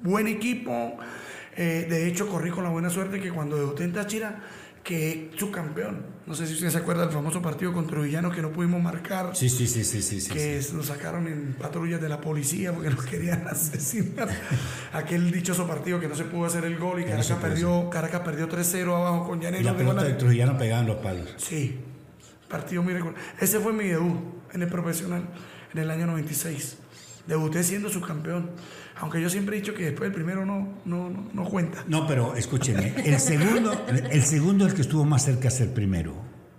Buen 0.00 0.26
equipo. 0.28 0.96
eh, 1.56 1.86
de 1.88 2.06
hecho, 2.06 2.28
corrí 2.28 2.50
con 2.50 2.64
la 2.64 2.70
buena 2.70 2.90
suerte 2.90 3.20
que 3.20 3.30
cuando 3.30 3.56
debuté 3.56 3.84
en 3.84 3.92
Táchira, 3.92 4.40
que 4.84 5.30
subcampeón. 5.36 6.06
No 6.26 6.34
sé 6.34 6.46
si 6.46 6.54
usted 6.54 6.70
se 6.70 6.78
acuerda 6.78 7.02
del 7.02 7.10
famoso 7.10 7.42
partido 7.42 7.72
contra 7.72 8.00
Villanos 8.00 8.34
que 8.34 8.40
no 8.40 8.50
pudimos 8.52 8.80
marcar. 8.82 9.34
Sí, 9.36 9.48
sí, 9.48 9.66
sí, 9.66 9.84
sí, 9.84 10.00
sí, 10.00 10.30
que 10.32 10.62
sí. 10.62 10.74
nos 10.74 10.86
sacaron 10.86 11.26
en 11.26 11.54
patrullas 11.54 12.00
de 12.00 12.08
la 12.08 12.20
policía 12.20 12.72
porque 12.72 12.88
nos 12.90 13.04
querían 13.04 13.46
asesinar. 13.48 14.28
Aquel 14.92 15.30
dichoso 15.30 15.66
partido 15.66 16.00
que 16.00 16.08
no 16.08 16.14
se 16.14 16.24
pudo 16.24 16.46
hacer 16.46 16.64
el 16.64 16.78
gol 16.78 17.00
y 17.00 17.04
no 17.04 17.10
Caracas, 17.10 17.36
perdió, 17.38 17.90
Caracas 17.90 18.20
perdió 18.20 18.48
3-0 18.48 18.84
abajo 18.94 19.26
con 19.28 19.40
Llanero. 19.40 19.64
la 19.64 19.76
pelota 19.76 20.04
de 20.04 20.14
Trujillano 20.14 20.56
pegaban 20.56 20.86
los 20.86 20.96
palos. 20.98 21.34
Sí, 21.36 21.80
partido 22.48 22.82
muy 22.82 22.94
recuerdo. 22.94 23.18
Ese 23.40 23.58
fue 23.60 23.72
mi 23.74 23.84
debut 23.88 24.20
en 24.54 24.62
el 24.62 24.68
profesional 24.68 25.22
en 25.74 25.78
el 25.80 25.90
año 25.90 26.06
96. 26.06 26.78
Debuté 27.28 27.62
siendo 27.62 27.88
subcampeón. 27.90 28.50
Aunque 29.00 29.20
yo 29.20 29.30
siempre 29.30 29.56
he 29.56 29.60
dicho 29.60 29.74
que 29.74 29.84
después 29.84 30.08
el 30.08 30.14
primero 30.14 30.44
no, 30.44 30.66
no, 30.84 31.08
no, 31.10 31.28
no 31.32 31.44
cuenta. 31.44 31.84
No, 31.86 32.06
pero 32.08 32.34
escúcheme, 32.34 32.94
el 33.04 33.20
segundo, 33.20 33.80
el 33.88 34.24
segundo 34.24 34.64
es 34.64 34.70
el 34.72 34.76
que 34.76 34.82
estuvo 34.82 35.04
más 35.04 35.24
cerca 35.24 35.44
de 35.44 35.50
ser 35.52 35.72
primero. 35.72 36.14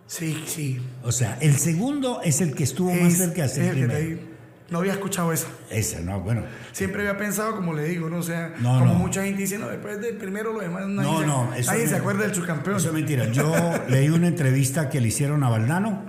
Sí, 0.07 0.41
sí. 0.47 0.79
O 1.03 1.11
sea, 1.11 1.37
el 1.41 1.57
segundo 1.57 2.21
es 2.23 2.39
el 2.41 2.53
que 2.55 2.63
estuvo 2.63 2.93
más 2.93 3.13
Es- 3.13 3.17
cerca 3.17 3.41
de 3.41 3.47
es 3.47 3.53
ser 3.53 3.63
el 3.65 3.87
primero. 3.87 4.29
No 4.69 4.77
había 4.77 4.93
escuchado 4.93 5.33
esa. 5.33 5.47
Esa, 5.71 5.99
no, 6.01 6.21
bueno. 6.21 6.43
Siempre 6.73 7.01
había 7.01 7.17
pensado, 7.17 7.55
como 7.55 7.73
le 7.73 7.85
digo, 7.85 8.07
¿no? 8.07 8.17
O 8.17 8.23
sea, 8.23 8.53
No, 8.59 8.77
como 8.79 8.93
no. 8.93 8.99
mucha 8.99 9.23
gente 9.23 9.41
dice, 9.41 9.57
no, 9.57 9.67
después 9.67 9.99
del 9.99 10.15
primero 10.17 10.53
lo 10.53 10.59
demás 10.59 10.87
nadie, 10.87 11.25
No, 11.25 11.49
se, 11.55 11.63
nadie 11.63 11.83
es 11.85 11.89
se 11.89 11.95
acuerda 11.95 12.21
del 12.27 12.35
subcampeón. 12.35 12.77
Eso 12.77 12.89
es 12.89 12.93
mentira. 12.93 13.25
Yo 13.31 13.51
leí 13.89 14.09
una 14.09 14.27
entrevista 14.27 14.87
que 14.89 15.01
le 15.01 15.07
hicieron 15.07 15.43
a 15.43 15.49
Valdano 15.49 16.03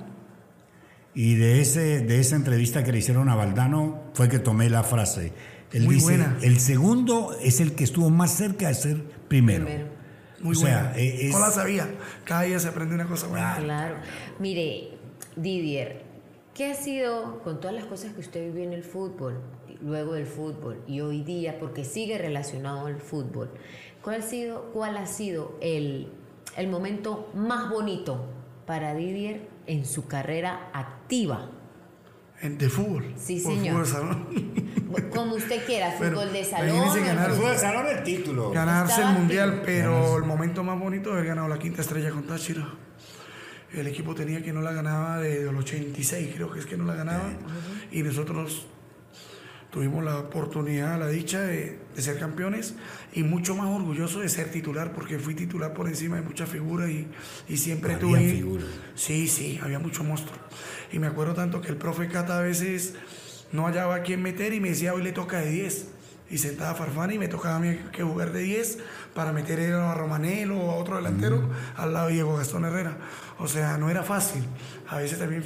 y 1.14 1.34
de, 1.36 1.60
ese, 1.60 2.00
de 2.00 2.20
esa 2.20 2.36
entrevista 2.36 2.84
que 2.84 2.92
le 2.92 2.98
hicieron 2.98 3.28
a 3.28 3.34
Valdano 3.34 4.00
fue 4.14 4.28
que 4.28 4.38
tomé 4.38 4.70
la 4.70 4.82
frase. 4.82 5.32
Él 5.72 5.84
Muy 5.84 5.96
dice, 5.96 6.06
buena. 6.06 6.36
el 6.42 6.58
segundo 6.60 7.36
es 7.40 7.60
el 7.60 7.74
que 7.74 7.84
estuvo 7.84 8.10
más 8.10 8.32
cerca 8.32 8.68
de 8.68 8.74
ser 8.74 9.02
primero. 9.28 9.64
Primero. 9.66 9.86
Muy 10.40 10.56
o 10.56 10.58
sea, 10.58 10.92
buena. 10.92 10.98
eh, 10.98 11.26
es- 11.28 11.32
No 11.32 11.40
la 11.40 11.50
sabía. 11.50 11.88
Cada 12.24 12.42
día 12.42 12.58
se 12.58 12.68
aprende 12.68 12.94
una 12.94 13.06
cosa 13.06 13.26
buena. 13.28 13.56
Claro. 13.58 13.96
Mire, 14.38 14.90
Didier, 15.36 16.02
¿qué 16.54 16.72
ha 16.72 16.74
sido 16.74 17.40
con 17.42 17.60
todas 17.60 17.74
las 17.74 17.84
cosas 17.84 18.12
que 18.14 18.20
usted 18.20 18.46
vivió 18.46 18.64
en 18.64 18.72
el 18.72 18.82
fútbol, 18.82 19.40
luego 19.82 20.14
del 20.14 20.26
fútbol 20.26 20.82
y 20.88 21.00
hoy 21.02 21.22
día, 21.22 21.58
porque 21.60 21.84
sigue 21.84 22.18
relacionado 22.18 22.86
al 22.86 23.00
fútbol? 23.00 23.50
¿Cuál 24.02 24.20
ha 24.22 24.22
sido, 24.22 24.70
cuál 24.72 24.96
ha 24.96 25.06
sido 25.06 25.56
el, 25.60 26.08
el 26.56 26.68
momento 26.68 27.30
más 27.34 27.70
bonito 27.70 28.24
para 28.66 28.94
Didier 28.94 29.42
en 29.70 29.84
su 29.86 30.06
carrera 30.08 30.70
activa? 30.72 31.50
En- 32.42 32.58
De 32.58 32.68
fútbol. 32.68 33.12
Sí, 33.16 33.38
señor. 33.40 33.84
fútbol 33.84 33.84
de 33.84 33.90
salón. 33.90 35.10
Como 35.14 35.34
usted 35.36 35.64
quiera, 35.66 35.94
Pero, 35.98 36.16
fútbol 36.16 36.32
de 36.32 36.44
salón. 36.44 37.04
ganar 37.04 37.30
fútbol- 37.30 37.56
salón 37.56 37.86
el 37.86 38.02
título. 38.02 38.50
Ganarse 38.50 38.94
Estaba 38.94 39.12
el 39.12 39.18
mundial, 39.18 39.48
activo. 39.50 39.64
pero 39.66 40.16
el 40.16 40.24
momento 40.24 40.64
más 40.64 40.78
bonito 40.78 41.10
es 41.10 41.14
haber 41.14 41.26
ganado 41.26 41.48
la 41.48 41.58
quinta 41.58 41.82
estrella 41.82 42.10
con 42.10 42.24
Táchira. 42.24 42.66
El 43.72 43.86
equipo 43.86 44.14
tenía 44.16 44.42
que 44.42 44.52
no 44.52 44.62
la 44.62 44.72
ganaba 44.72 45.18
desde 45.18 45.48
el 45.48 45.56
86, 45.56 46.32
creo 46.34 46.50
que 46.50 46.58
es 46.58 46.66
que 46.66 46.76
no 46.76 46.84
la 46.84 46.94
ganaba. 46.94 47.30
Y 47.92 48.02
nosotros 48.02 48.66
tuvimos 49.70 50.04
la 50.04 50.18
oportunidad, 50.18 50.98
la 50.98 51.08
dicha 51.08 51.40
de, 51.40 51.78
de 51.94 52.02
ser 52.02 52.18
campeones 52.18 52.74
y 53.12 53.22
mucho 53.22 53.54
más 53.54 53.66
orgulloso 53.68 54.20
de 54.20 54.28
ser 54.28 54.50
titular, 54.50 54.92
porque 54.92 55.18
fui 55.18 55.34
titular 55.34 55.72
por 55.74 55.88
encima 55.88 56.16
de 56.16 56.22
muchas 56.22 56.48
figuras 56.48 56.90
y, 56.90 57.06
y 57.48 57.56
siempre 57.56 57.94
Había 57.94 58.06
tuve. 58.06 58.30
figuras. 58.30 58.66
Sí, 58.94 59.28
sí, 59.28 59.58
había 59.62 59.78
mucho 59.78 60.02
monstruo. 60.04 60.38
Y 60.92 60.98
me 60.98 61.06
acuerdo 61.06 61.34
tanto 61.34 61.60
que 61.60 61.68
el 61.68 61.76
profe 61.76 62.08
Cata 62.08 62.38
a 62.38 62.42
veces 62.42 62.94
no 63.52 63.66
hallaba 63.66 63.96
a 63.96 64.02
quién 64.02 64.22
meter 64.22 64.52
y 64.54 64.60
me 64.60 64.70
decía, 64.70 64.92
hoy 64.94 65.02
le 65.02 65.12
toca 65.12 65.40
de 65.40 65.50
10. 65.50 65.86
Y 66.32 66.38
sentaba 66.38 66.70
a 66.70 66.74
Farfán 66.76 67.10
y 67.10 67.18
me 67.18 67.26
tocaba 67.26 67.56
a 67.56 67.58
mí 67.58 67.76
que 67.92 68.04
jugar 68.04 68.30
de 68.32 68.42
10 68.42 68.78
para 69.14 69.32
meter 69.32 69.72
a 69.72 69.94
Romanel 69.94 70.52
o 70.52 70.70
a 70.70 70.76
otro 70.76 70.94
delantero 70.94 71.50
al 71.76 71.92
lado 71.92 72.06
de 72.06 72.12
Diego 72.14 72.36
Gastón 72.36 72.64
Herrera. 72.64 72.98
O 73.40 73.48
sea, 73.48 73.76
no 73.78 73.90
era 73.90 74.04
fácil. 74.04 74.44
A 74.88 74.98
veces 74.98 75.18
también 75.18 75.42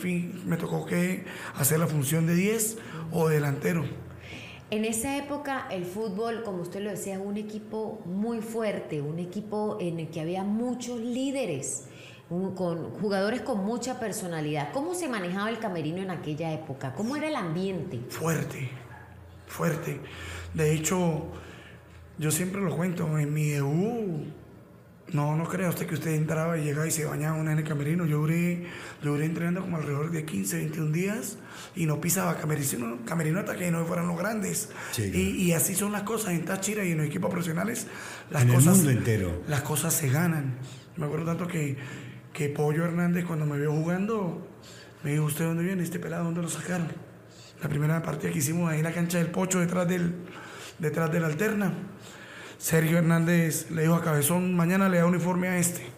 me 0.47 0.59
tocó 0.59 0.85
que 0.85 1.25
hacer 1.57 1.79
la 1.79 1.87
función 1.87 2.27
de 2.27 2.35
10 2.35 2.77
o 3.13 3.29
delantero. 3.31 3.87
En 4.71 4.85
esa 4.85 5.17
época 5.17 5.69
el 5.71 5.85
fútbol, 5.85 6.43
como 6.43 6.63
usted 6.63 6.81
lo 6.81 6.91
decía, 6.91 7.19
un 7.21 7.37
equipo 7.37 8.01
muy 8.07 8.41
fuerte, 8.41 9.01
un 9.01 9.19
equipo 9.19 9.79
en 9.81 10.01
el 10.01 10.09
que 10.09 10.21
había 10.21 10.43
muchos 10.43 11.01
líderes, 11.01 11.85
con 12.29 12.91
jugadores 13.01 13.43
con 13.43 13.65
mucha 13.65 14.01
personalidad. 14.01 14.73
¿Cómo 14.73 14.95
se 14.95 15.09
manejaba 15.09 15.51
el 15.51 15.59
camerino 15.59 15.99
en 15.99 16.11
aquella 16.11 16.53
época? 16.53 16.95
¿Cómo 16.95 17.17
era 17.17 17.29
el 17.29 17.37
ambiente? 17.37 18.01
fuerte, 18.09 18.71
fuerte. 19.47 20.01
De 20.55 20.73
hecho, 20.73 21.27
yo 22.19 22.31
siempre 22.31 22.61
lo 22.61 22.75
cuento, 22.75 23.19
en 23.19 23.33
mi 23.33 23.51
debut, 23.51 24.27
no, 25.13 25.37
no 25.37 25.45
crea 25.45 25.69
usted 25.69 25.87
que 25.87 25.95
usted 25.95 26.13
entraba 26.13 26.59
y 26.59 26.65
llegaba 26.65 26.87
y 26.87 26.91
se 26.91 27.05
bañaba 27.05 27.37
una 27.37 27.53
en 27.53 27.59
el 27.59 27.65
camerino. 27.65 28.07
Yo 28.07 28.19
duré, 28.19 28.67
yo 29.03 29.13
duré 29.13 29.27
entrenando 29.27 29.61
como 29.61 29.77
alrededor 29.77 30.11
de 30.11 30.25
15, 30.25 30.57
21 30.57 30.93
días 30.93 31.39
y 31.77 31.87
no 31.87 32.01
pisaba 32.01 32.37
camerino, 32.37 32.99
camerino 33.05 33.41
hasta 33.41 33.55
que 33.55 33.71
no 33.71 33.85
fueran 33.85 34.09
los 34.09 34.19
grandes. 34.19 34.71
Sí, 34.93 35.11
y, 35.15 35.43
y 35.43 35.53
así 35.53 35.75
son 35.75 35.93
las 35.93 36.03
cosas 36.03 36.33
en 36.33 36.45
Táchira 36.45 36.85
y 36.85 36.93
en 36.93 36.99
los 36.99 37.07
equipos 37.07 37.31
profesionales. 37.31 37.87
Las 38.31 38.43
En 38.43 38.51
el 38.51 38.61
mundo 38.61 38.91
entero. 38.91 39.43
Las 39.47 39.61
cosas 39.63 39.93
se 39.93 40.09
ganan. 40.09 40.59
Me 40.97 41.07
acuerdo 41.07 41.27
tanto 41.27 41.47
que, 41.47 41.77
que 42.33 42.49
Pollo 42.49 42.85
Hernández 42.85 43.25
cuando 43.25 43.45
me 43.45 43.59
vio 43.59 43.73
jugando, 43.73 44.49
me 45.03 45.13
dijo, 45.13 45.25
¿usted 45.25 45.45
dónde 45.45 45.65
viene? 45.65 45.83
Este 45.83 45.99
pelado, 45.99 46.25
¿dónde 46.25 46.41
lo 46.41 46.49
sacaron? 46.49 46.89
La 47.63 47.69
primera 47.69 48.03
partida 48.03 48.33
que 48.33 48.39
hicimos 48.39 48.71
ahí 48.71 48.79
en 48.79 48.85
la 48.85 48.93
cancha 48.93 49.19
del 49.19 49.29
Pocho, 49.29 49.61
detrás 49.61 49.87
del, 49.87 50.15
detrás 50.79 51.13
del 51.13 51.25
Alterna. 51.25 51.73
Sergio 52.59 52.99
Hernández 52.99 53.71
le 53.71 53.83
dijo 53.83 53.95
a 53.95 54.03
Cabezón, 54.03 54.55
mañana 54.55 54.89
le 54.89 54.99
da 54.99 55.07
uniforme 55.07 55.49
a 55.49 55.59
este. 55.59 55.95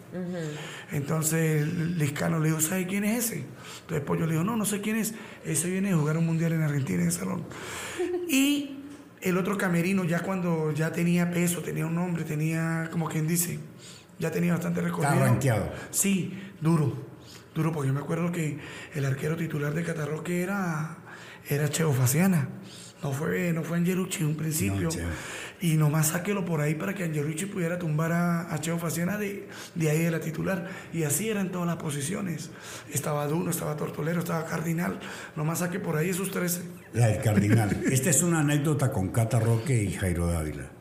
Entonces 0.91 1.67
Liscano 1.67 2.39
le 2.39 2.49
dijo, 2.49 2.61
¿sabe 2.61 2.87
quién 2.87 3.03
es 3.03 3.25
ese? 3.25 3.45
Entonces 3.81 4.05
Pollo 4.05 4.25
le 4.25 4.33
dijo, 4.33 4.43
no, 4.43 4.55
no 4.55 4.65
sé 4.65 4.81
quién 4.81 4.95
es. 4.97 5.13
Ese 5.45 5.69
viene 5.69 5.91
a 5.91 5.97
jugar 5.97 6.17
un 6.17 6.25
mundial 6.25 6.53
en 6.53 6.63
Argentina 6.63 7.01
en 7.01 7.07
el 7.07 7.13
salón. 7.13 7.43
Y 8.29 8.77
el 9.21 9.37
otro 9.37 9.57
camerino, 9.57 10.03
ya 10.03 10.19
cuando 10.19 10.71
ya 10.71 10.91
tenía 10.91 11.31
peso, 11.31 11.61
tenía 11.61 11.85
un 11.85 11.95
nombre, 11.95 12.25
tenía, 12.25 12.89
como 12.91 13.07
quien 13.07 13.25
dice, 13.25 13.59
ya 14.19 14.31
tenía 14.31 14.53
bastante 14.53 14.81
recorrido. 14.81 15.13
Estaba. 15.13 15.73
Sí, 15.91 16.37
duro, 16.59 16.93
duro, 17.55 17.71
porque 17.71 17.87
yo 17.87 17.93
me 17.93 18.01
acuerdo 18.01 18.31
que 18.31 18.59
el 18.93 19.05
arquero 19.05 19.37
titular 19.37 19.73
de 19.73 19.83
Catarroque 19.83 20.41
era, 20.41 20.97
era 21.47 21.69
Cheo 21.69 21.93
Faciana. 21.93 22.49
No 23.01 23.11
fue, 23.11 23.53
no 23.53 23.63
fue 23.63 23.77
Angelucci 23.77 24.23
en 24.23 24.27
un 24.27 24.35
principio. 24.35 24.89
No. 24.89 25.09
Y 25.59 25.75
nomás 25.75 26.09
sáquelo 26.09 26.45
por 26.45 26.61
ahí 26.61 26.75
para 26.75 26.93
que 26.93 27.03
Angelucci 27.03 27.47
pudiera 27.47 27.79
tumbar 27.79 28.11
a, 28.11 28.53
a 28.53 28.59
Cheo 28.59 28.77
Faciana 28.77 29.17
de, 29.17 29.47
de 29.73 29.89
ahí 29.89 30.03
de 30.03 30.11
la 30.11 30.19
titular. 30.19 30.67
Y 30.93 31.03
así 31.03 31.29
eran 31.29 31.51
todas 31.51 31.67
las 31.67 31.77
posiciones. 31.77 32.51
Estaba 32.93 33.25
Duno, 33.27 33.49
estaba 33.49 33.75
Tortolero, 33.75 34.19
estaba 34.19 34.45
Cardinal. 34.45 34.99
Nomás 35.35 35.59
saque 35.59 35.79
por 35.79 35.97
ahí 35.97 36.09
esos 36.09 36.29
13. 36.31 36.61
La 36.93 37.07
del 37.07 37.21
Cardinal. 37.21 37.75
Esta 37.91 38.09
es 38.09 38.21
una 38.21 38.41
anécdota 38.41 38.91
con 38.91 39.09
Cata 39.09 39.39
Roque 39.39 39.81
y 39.81 39.93
Jairo 39.93 40.27
Dávila. 40.27 40.71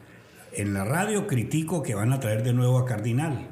En 0.52 0.74
la 0.74 0.84
radio 0.84 1.26
critico 1.26 1.82
que 1.82 1.94
van 1.94 2.12
a 2.12 2.20
traer 2.20 2.42
de 2.42 2.52
nuevo 2.52 2.78
a 2.78 2.84
Cardinal. 2.84 3.48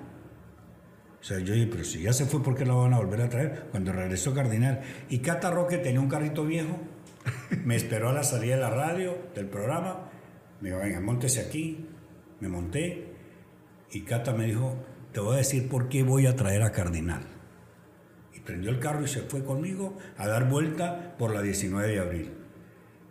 O 1.20 1.24
sea, 1.26 1.38
yo 1.38 1.54
dije, 1.54 1.68
pero 1.70 1.84
si 1.84 2.02
ya 2.02 2.12
se 2.12 2.26
fue, 2.26 2.42
¿por 2.42 2.54
qué 2.54 2.66
la 2.66 2.74
van 2.74 2.92
a 2.92 2.98
volver 2.98 3.22
a 3.22 3.30
traer? 3.30 3.68
Cuando 3.70 3.92
regresó 3.92 4.34
Cardinal. 4.34 4.82
Y 5.08 5.20
Cata 5.20 5.50
Roque 5.50 5.78
tenía 5.78 6.00
un 6.00 6.08
carrito 6.08 6.44
viejo. 6.44 6.78
Me 7.64 7.76
esperó 7.76 8.10
a 8.10 8.12
la 8.12 8.24
salida 8.24 8.56
de 8.56 8.60
la 8.60 8.68
radio, 8.68 9.16
del 9.34 9.46
programa. 9.46 10.10
Me 10.64 10.70
dijo, 10.70 10.80
venga, 10.80 10.98
montese 10.98 11.42
aquí. 11.42 11.84
Me 12.40 12.48
monté. 12.48 13.12
Y 13.92 14.00
Cata 14.00 14.32
me 14.32 14.46
dijo, 14.46 14.74
te 15.12 15.20
voy 15.20 15.34
a 15.34 15.38
decir 15.38 15.68
por 15.68 15.90
qué 15.90 16.02
voy 16.02 16.26
a 16.26 16.36
traer 16.36 16.62
a 16.62 16.72
Cardinal. 16.72 17.20
Y 18.34 18.40
prendió 18.40 18.70
el 18.70 18.78
carro 18.78 19.04
y 19.04 19.08
se 19.08 19.20
fue 19.20 19.44
conmigo 19.44 19.98
a 20.16 20.26
dar 20.26 20.48
vuelta 20.48 21.16
por 21.18 21.34
la 21.34 21.42
19 21.42 21.86
de 21.86 22.00
abril. 22.00 22.30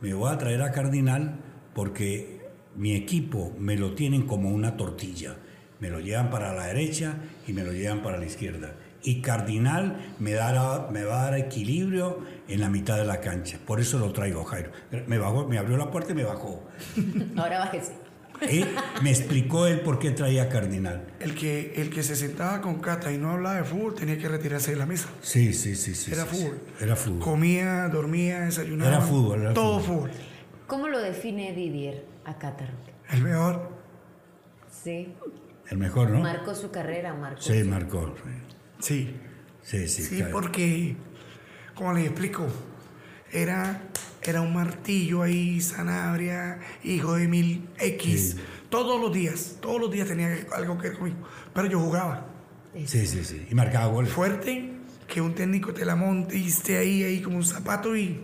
Me 0.01 0.15
voy 0.15 0.33
a 0.33 0.39
traer 0.39 0.63
a 0.63 0.71
Cardinal 0.71 1.41
porque 1.75 2.41
mi 2.75 2.95
equipo 2.95 3.53
me 3.59 3.77
lo 3.77 3.93
tienen 3.93 4.25
como 4.25 4.49
una 4.49 4.75
tortilla. 4.75 5.35
Me 5.79 5.91
lo 5.91 5.99
llevan 5.99 6.31
para 6.31 6.55
la 6.55 6.65
derecha 6.65 7.17
y 7.45 7.53
me 7.53 7.63
lo 7.63 7.71
llevan 7.71 8.01
para 8.01 8.17
la 8.17 8.25
izquierda. 8.25 8.73
Y 9.03 9.21
Cardinal 9.21 10.15
me, 10.19 10.31
dará, 10.31 10.87
me 10.91 11.03
va 11.03 11.21
a 11.21 11.25
dar 11.25 11.37
equilibrio 11.39 12.19
en 12.47 12.61
la 12.61 12.69
mitad 12.69 12.97
de 12.97 13.05
la 13.05 13.19
cancha. 13.19 13.57
Por 13.65 13.79
eso 13.81 13.99
lo 13.99 14.13
traigo, 14.13 14.43
Jairo. 14.45 14.71
Me, 15.07 15.17
bajó, 15.17 15.45
me 15.47 15.57
abrió 15.57 15.75
la 15.77 15.91
puerta 15.91 16.13
y 16.13 16.15
me 16.15 16.23
bajó. 16.23 16.63
Ahora 17.37 17.59
bájese. 17.59 17.93
Él- 18.41 18.67
me 19.01 19.09
explicó 19.11 19.67
él 19.67 19.81
por 19.81 19.99
qué 19.99 20.11
traía 20.11 20.43
a 20.43 20.49
Cardinal. 20.49 21.05
El 21.19 21.35
que, 21.35 21.73
el 21.77 21.89
que 21.89 22.01
se 22.01 22.15
sentaba 22.15 22.61
con 22.61 22.79
Cata 22.79 23.11
y 23.11 23.17
no 23.17 23.31
hablaba 23.31 23.55
de 23.57 23.63
fútbol 23.63 23.93
tenía 23.93 24.17
que 24.17 24.27
retirarse 24.27 24.71
de 24.71 24.77
la 24.77 24.85
mesa. 24.85 25.07
Sí, 25.21 25.53
sí, 25.53 25.75
sí. 25.75 25.93
sí 25.95 26.11
Era 26.11 26.23
sí, 26.25 26.29
sí. 26.37 26.43
fútbol. 26.43 26.59
Era 26.81 26.95
fútbol. 26.95 27.19
Comía, 27.19 27.87
dormía, 27.89 28.39
desayunaba. 28.41 28.89
Era 28.89 29.01
fútbol, 29.01 29.41
era 29.41 29.53
todo 29.53 29.79
fútbol. 29.79 30.09
fútbol. 30.11 30.11
¿Cómo 30.67 30.87
lo 30.87 30.99
define 30.99 31.53
Didier 31.53 32.05
a 32.25 32.37
Catarroque? 32.37 32.91
El 33.11 33.21
mejor. 33.21 33.69
Sí. 34.83 35.13
El 35.69 35.77
mejor, 35.77 36.09
¿no? 36.09 36.19
Marcó 36.19 36.55
su 36.55 36.71
carrera, 36.71 37.13
marcó. 37.13 37.41
Sí, 37.41 37.63
su- 37.63 37.69
marcó. 37.69 38.13
Sí. 38.23 38.52
Sí, 38.83 39.15
sí. 39.61 39.87
Sí, 39.87 40.17
claro. 40.17 40.31
porque, 40.33 40.97
como 41.73 41.93
les 41.93 42.05
explico, 42.07 42.45
era, 43.31 43.81
era 44.21 44.41
un 44.41 44.53
martillo 44.53 45.21
ahí, 45.21 45.61
Sanabria, 45.61 46.59
hijo 46.83 47.13
de 47.13 47.29
mil 47.29 47.69
X. 47.79 48.31
Sí. 48.31 48.43
Todos 48.69 48.99
los 48.99 49.13
días, 49.13 49.57
todos 49.61 49.79
los 49.79 49.89
días 49.89 50.07
tenía 50.09 50.35
algo 50.53 50.77
que 50.77 50.89
ver 50.89 50.97
conmigo. 50.97 51.17
Pero 51.53 51.67
yo 51.67 51.79
jugaba. 51.79 52.27
Sí, 52.85 53.07
sí, 53.07 53.23
sí. 53.23 53.47
Y 53.49 53.55
marcaba 53.55 53.85
goles. 53.85 54.11
Fuerte, 54.11 54.73
que 55.07 55.21
un 55.21 55.33
técnico 55.33 55.73
te 55.73 55.85
la 55.85 55.95
monte 55.95 56.37
y 56.37 56.47
esté 56.47 56.77
ahí, 56.77 57.03
ahí 57.03 57.21
como 57.21 57.37
un 57.37 57.45
zapato 57.45 57.95
y, 57.95 58.19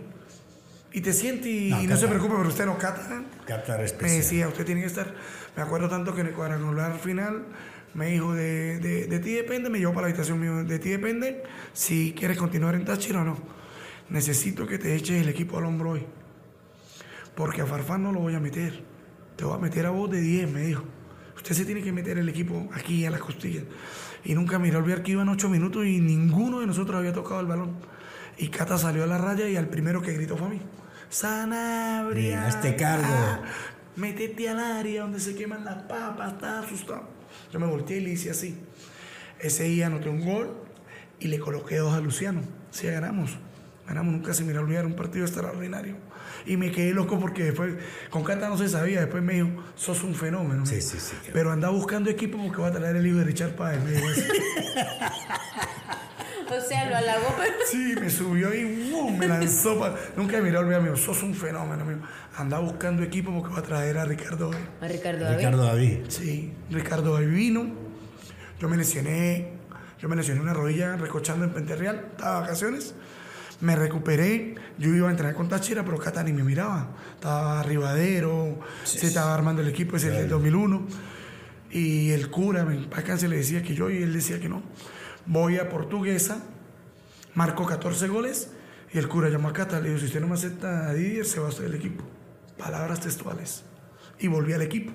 y 0.92 1.00
te 1.00 1.14
siente 1.14 1.48
y 1.48 1.70
No, 1.70 1.82
y 1.82 1.86
no, 1.86 1.96
se 1.96 2.06
preocupe, 2.06 2.34
pero 2.36 2.48
usted 2.48 2.66
no 2.66 2.76
cata. 2.76 3.24
Cata 3.46 3.78
Me 4.02 4.10
decía, 4.10 4.48
usted 4.48 4.66
tiene 4.66 4.82
que 4.82 4.88
estar. 4.88 5.14
Me 5.56 5.62
acuerdo 5.62 5.88
tanto 5.88 6.14
que 6.14 6.20
en 6.20 6.26
el 6.26 6.34
cuadrangular 6.34 6.98
final 6.98 7.46
me 7.94 8.10
dijo, 8.10 8.34
de, 8.34 8.78
de, 8.78 9.06
de 9.06 9.18
ti 9.18 9.32
depende, 9.32 9.70
me 9.70 9.78
llevó 9.78 9.92
para 9.92 10.06
la 10.06 10.12
habitación 10.12 10.40
mío, 10.40 10.64
de 10.64 10.78
ti 10.78 10.90
depende 10.90 11.42
si 11.72 12.14
quieres 12.16 12.38
continuar 12.38 12.74
en 12.74 12.84
Táchira 12.84 13.22
o 13.22 13.24
no. 13.24 13.36
Necesito 14.08 14.66
que 14.66 14.78
te 14.78 14.94
eches 14.94 15.22
el 15.22 15.28
equipo 15.28 15.58
al 15.58 15.64
hombro 15.64 15.90
hoy. 15.90 16.06
Porque 17.34 17.62
a 17.62 17.66
Farfán 17.66 18.02
no 18.02 18.12
lo 18.12 18.20
voy 18.20 18.34
a 18.34 18.40
meter. 18.40 18.82
Te 19.36 19.44
voy 19.44 19.54
a 19.54 19.58
meter 19.58 19.86
a 19.86 19.90
vos 19.90 20.10
de 20.10 20.20
10, 20.20 20.50
me 20.50 20.62
dijo. 20.62 20.84
Usted 21.36 21.54
se 21.54 21.64
tiene 21.64 21.80
que 21.80 21.92
meter 21.92 22.18
el 22.18 22.28
equipo 22.28 22.68
aquí 22.74 23.06
a 23.06 23.10
las 23.10 23.20
costillas. 23.20 23.64
Y 24.24 24.34
nunca 24.34 24.58
miré 24.58 24.76
a 24.76 24.80
olvidar 24.80 25.02
que 25.02 25.12
iban 25.12 25.28
ocho 25.28 25.48
minutos 25.48 25.86
y 25.86 26.00
ninguno 26.00 26.60
de 26.60 26.66
nosotros 26.66 26.98
había 26.98 27.12
tocado 27.12 27.40
el 27.40 27.46
balón. 27.46 27.76
Y 28.36 28.48
Cata 28.48 28.76
salió 28.76 29.04
a 29.04 29.06
la 29.06 29.16
raya 29.16 29.48
y 29.48 29.56
al 29.56 29.68
primero 29.68 30.02
que 30.02 30.12
gritó 30.12 30.36
fue 30.36 30.48
a 30.48 30.50
mí. 30.50 30.60
Sanabria. 31.08 32.40
Mira, 32.40 32.48
este 32.48 32.76
cargo. 32.76 33.06
Ah, 33.08 33.42
métete 33.96 34.48
al 34.48 34.58
área 34.58 35.02
donde 35.02 35.20
se 35.20 35.34
queman 35.34 35.64
las 35.64 35.82
papas, 35.84 36.34
está 36.34 36.60
asustado. 36.60 37.19
Yo 37.52 37.60
me 37.60 37.66
volteé 37.66 37.98
y 37.98 38.00
le 38.00 38.10
hice 38.10 38.30
así. 38.30 38.58
Ese 39.40 39.64
día 39.64 39.86
anoté 39.86 40.08
un 40.08 40.24
gol 40.24 40.54
y 41.18 41.28
le 41.28 41.38
coloqué 41.38 41.76
dos 41.76 41.94
a 41.94 42.00
Luciano. 42.00 42.42
Sí, 42.70 42.86
ganamos. 42.86 43.38
Ganamos, 43.86 44.12
nunca 44.12 44.34
se 44.34 44.44
me 44.44 44.50
irá 44.50 44.60
a 44.60 44.62
olvidar 44.62 44.86
un 44.86 44.94
partido 44.94 45.24
extraordinario. 45.24 45.96
Y 46.46 46.56
me 46.56 46.70
quedé 46.70 46.94
loco 46.94 47.18
porque 47.18 47.44
después, 47.44 47.74
con 48.08 48.22
Cata 48.22 48.48
no 48.48 48.56
se 48.56 48.68
sabía, 48.68 49.00
después 49.00 49.22
me 49.22 49.34
dijo, 49.34 49.48
sos 49.74 50.04
un 50.04 50.14
fenómeno. 50.14 50.64
Sí, 50.64 50.80
sí, 50.80 50.98
sí. 51.00 51.14
Pero 51.32 51.50
anda 51.50 51.68
buscando 51.70 52.08
equipo 52.08 52.38
porque 52.38 52.60
va 52.60 52.68
a 52.68 52.72
traer 52.72 52.96
el 52.96 53.06
hijo 53.06 53.18
de 53.18 53.24
Richard 53.24 53.56
Páez. 53.56 53.82
me 53.82 53.92
dijo 53.92 54.10
eso. 54.10 54.22
O 56.50 56.60
sea, 56.60 56.88
lo 56.90 56.96
halagó, 56.96 57.34
pero... 57.38 57.52
Sí, 57.70 57.94
me 58.00 58.10
subió 58.10 58.52
y 58.54 58.90
¡bum! 58.90 59.16
me 59.18 59.28
lanzó. 59.28 59.78
pa- 59.78 59.94
Nunca 60.16 60.36
me 60.38 60.42
miró 60.44 60.60
a 60.60 60.78
dijo, 60.80 60.96
sos 60.96 61.22
un 61.22 61.34
fenómeno. 61.34 61.84
Me 61.84 61.94
dijo, 61.94 62.06
anda 62.36 62.58
buscando 62.58 63.02
equipo 63.02 63.32
porque 63.32 63.52
va 63.54 63.60
a 63.60 63.62
traer 63.62 63.98
a 63.98 64.04
Ricardo 64.04 64.48
hoy. 64.50 64.56
A 64.80 64.88
Ricardo 64.88 65.24
David. 65.24 65.36
Ricardo 65.38 65.64
David. 65.64 65.98
Sí, 66.08 66.52
Ricardo 66.70 67.12
hoy 67.12 67.26
vino. 67.26 67.66
Yo 68.58 68.68
me 68.68 68.76
lesioné, 68.76 69.52
yo 70.00 70.08
me 70.08 70.16
lesioné 70.16 70.40
una 70.40 70.52
rodilla 70.52 70.96
recochando 70.96 71.44
en 71.44 71.52
Penterreal, 71.52 72.08
estaba 72.10 72.34
de 72.36 72.40
vacaciones. 72.42 72.94
Me 73.60 73.76
recuperé, 73.76 74.54
yo 74.78 74.94
iba 74.94 75.08
a 75.08 75.10
entrenar 75.10 75.34
con 75.34 75.48
Táchira, 75.48 75.84
pero 75.84 75.98
Cata 75.98 76.22
ni 76.22 76.32
me 76.32 76.42
miraba. 76.42 76.88
Estaba 77.14 77.62
Rivadero, 77.62 78.58
se 78.84 79.06
estaba 79.06 79.34
armando 79.34 79.60
el 79.62 79.68
equipo, 79.68 79.96
ese 79.96 80.08
es 80.08 80.12
el 80.14 80.20
del 80.22 80.28
2001. 80.30 80.86
Y 81.70 82.10
el 82.10 82.30
cura, 82.30 82.64
me 82.64 82.74
se 83.18 83.28
le 83.28 83.36
decía 83.36 83.62
que 83.62 83.74
yo, 83.74 83.90
y 83.90 84.02
él 84.02 84.12
decía 84.12 84.40
que 84.40 84.48
no. 84.48 84.62
Voy 85.30 85.58
a 85.58 85.68
Portuguesa, 85.68 86.42
marco 87.34 87.64
14 87.64 88.08
goles, 88.08 88.50
y 88.92 88.98
el 88.98 89.06
cura 89.08 89.28
llamó 89.28 89.48
a 89.48 89.52
Cata, 89.52 89.78
le 89.78 89.90
dijo, 89.90 90.00
si 90.00 90.06
usted 90.06 90.20
no 90.20 90.26
me 90.26 90.34
acepta 90.34 90.88
a 90.88 90.92
Didier, 90.92 91.24
se 91.24 91.38
va 91.38 91.46
usted 91.48 91.62
del 91.64 91.74
equipo. 91.76 92.02
Palabras 92.58 92.98
textuales. 92.98 93.62
Y 94.18 94.26
volví 94.26 94.52
al 94.54 94.62
equipo, 94.62 94.90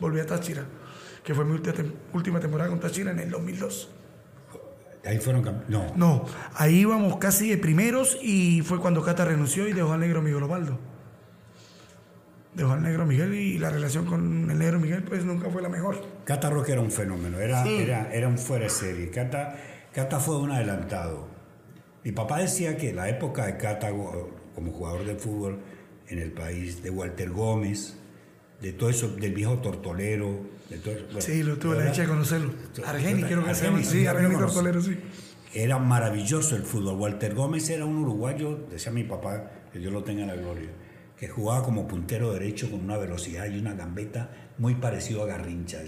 volví 0.00 0.18
a 0.18 0.26
Táchira, 0.26 0.64
que 1.22 1.34
fue 1.36 1.44
mi 1.44 1.52
última, 1.52 1.72
tem- 1.76 1.92
última 2.12 2.40
temporada 2.40 2.68
con 2.68 2.80
Táchira 2.80 3.12
en 3.12 3.20
el 3.20 3.30
2002. 3.30 3.88
Ahí 5.04 5.18
fueron 5.18 5.44
No. 5.68 5.92
No, 5.94 6.26
ahí 6.54 6.80
íbamos 6.80 7.18
casi 7.18 7.48
de 7.50 7.56
primeros 7.58 8.18
y 8.20 8.62
fue 8.62 8.80
cuando 8.80 9.02
Cata 9.04 9.24
renunció 9.24 9.68
y 9.68 9.72
dejó 9.72 9.92
al 9.92 10.00
negro 10.00 10.20
Miguel 10.20 10.42
Osvaldo. 10.42 10.78
Dejó 12.54 12.72
al 12.72 12.82
negro 12.82 13.06
Miguel 13.06 13.32
y 13.34 13.58
la 13.58 13.70
relación 13.70 14.06
con 14.06 14.50
el 14.50 14.58
negro 14.58 14.80
Miguel 14.80 15.04
pues 15.04 15.24
nunca 15.24 15.48
fue 15.50 15.62
la 15.62 15.68
mejor. 15.68 16.02
Cata 16.24 16.50
Roque 16.50 16.72
era 16.72 16.80
un 16.80 16.90
fenómeno, 16.90 17.38
era, 17.38 17.62
Sí. 17.62 17.76
era, 17.82 18.12
era 18.12 18.26
un 18.28 18.38
fuera 18.38 18.64
de 18.64 18.70
serie. 18.70 19.10
Cata, 19.10 19.56
Cata 19.92 20.18
fue 20.18 20.36
un 20.38 20.50
adelantado. 20.50 21.28
Mi 22.02 22.12
papá 22.12 22.38
decía 22.40 22.76
que 22.76 22.92
la 22.92 23.08
época 23.08 23.46
de 23.46 23.56
Cata 23.56 23.90
como 23.90 24.72
jugador 24.72 25.04
de 25.04 25.14
fútbol 25.14 25.60
en 26.08 26.18
el 26.18 26.32
país, 26.32 26.82
de 26.82 26.90
Walter 26.90 27.30
Gómez, 27.30 27.96
de 28.60 28.72
todo 28.72 28.90
eso, 28.90 29.08
del 29.08 29.32
viejo 29.32 29.58
Tortolero, 29.58 30.40
de 30.68 30.78
todo 30.78 30.94
eso. 30.94 31.04
bueno, 31.06 31.20
Sí, 31.20 31.42
lo 31.44 31.56
tuve 31.56 31.76
la 31.76 31.84
dicha 31.84 32.02
de 32.02 32.08
conocerlo. 32.08 32.52
Argeni, 32.84 33.22
quiero 33.22 33.44
que 33.44 33.54
se 33.54 33.64
llama. 33.66 33.78
Argeni, 33.78 33.92
Sí, 34.00 34.06
Argeni. 34.06 34.34
Tortolero, 34.34 34.82
sí. 34.82 34.98
Era 35.54 35.78
maravilloso 35.78 36.56
el 36.56 36.62
fútbol. 36.64 36.96
Walter 36.96 37.34
Gómez 37.34 37.70
era 37.70 37.84
un 37.84 37.96
uruguayo, 37.98 38.58
decía 38.70 38.90
mi 38.92 39.04
papá, 39.04 39.50
que 39.72 39.78
Dios 39.78 39.92
lo 39.92 40.02
tenga 40.04 40.22
en 40.22 40.28
la 40.28 40.34
gloria, 40.36 40.68
que 41.20 41.28
jugaba 41.28 41.62
como 41.62 41.86
puntero 41.86 42.32
derecho 42.32 42.70
con 42.70 42.80
una 42.80 42.96
velocidad 42.96 43.46
y 43.46 43.58
una 43.58 43.74
gambeta 43.74 44.30
muy 44.58 44.74
parecido 44.76 45.22
a 45.22 45.26
Garrincha. 45.26 45.80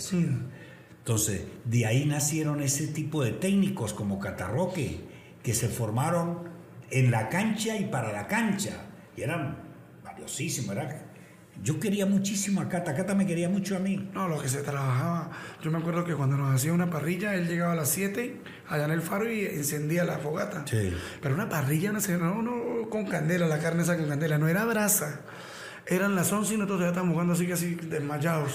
Entonces, 0.98 1.44
de 1.64 1.86
ahí 1.86 2.04
nacieron 2.04 2.62
ese 2.62 2.86
tipo 2.88 3.24
de 3.24 3.32
técnicos 3.32 3.94
como 3.94 4.18
Catarroque, 4.20 5.00
que 5.42 5.54
se 5.54 5.68
formaron 5.68 6.40
en 6.90 7.10
la 7.10 7.28
cancha 7.30 7.76
y 7.78 7.86
para 7.86 8.12
la 8.12 8.26
cancha. 8.28 8.82
Y 9.16 9.22
eran 9.22 9.56
valiosísimos. 10.04 10.76
era- 10.76 11.06
Yo 11.62 11.78
quería 11.80 12.06
muchísimo 12.06 12.60
a 12.60 12.68
Cata, 12.68 12.94
Cata 12.94 13.14
me 13.14 13.26
quería 13.26 13.48
mucho 13.48 13.76
a 13.76 13.78
mí. 13.78 14.10
No, 14.14 14.26
lo 14.28 14.40
que 14.40 14.48
se 14.48 14.62
trabajaba. 14.62 15.30
Yo 15.62 15.70
me 15.70 15.78
acuerdo 15.78 16.02
que 16.04 16.14
cuando 16.14 16.36
nos 16.36 16.54
hacía 16.54 16.72
una 16.72 16.88
parrilla, 16.90 17.34
él 17.34 17.46
llegaba 17.48 17.72
a 17.72 17.76
las 17.76 17.88
7 17.90 18.36
allá 18.68 18.84
en 18.86 18.90
el 18.90 19.02
faro 19.02 19.30
y 19.30 19.44
encendía 19.44 20.04
la 20.04 20.18
fogata. 20.18 20.64
Sí. 20.66 20.92
Pero 21.20 21.34
una 21.34 21.48
parrilla, 21.48 21.92
no, 21.92 22.42
no 22.42 22.81
con 22.92 23.06
candela, 23.06 23.46
la 23.46 23.58
carne 23.58 23.84
esa 23.84 23.96
con 23.96 24.06
candela, 24.06 24.36
no 24.36 24.48
era 24.48 24.66
brasa. 24.66 25.22
Eran 25.86 26.14
las 26.14 26.30
11 26.30 26.52
y 26.52 26.56
nosotros 26.58 26.80
ya 26.82 26.88
estábamos 26.88 27.14
jugando 27.14 27.32
así 27.32 27.46
casi 27.46 27.74
desmayados. 27.74 28.52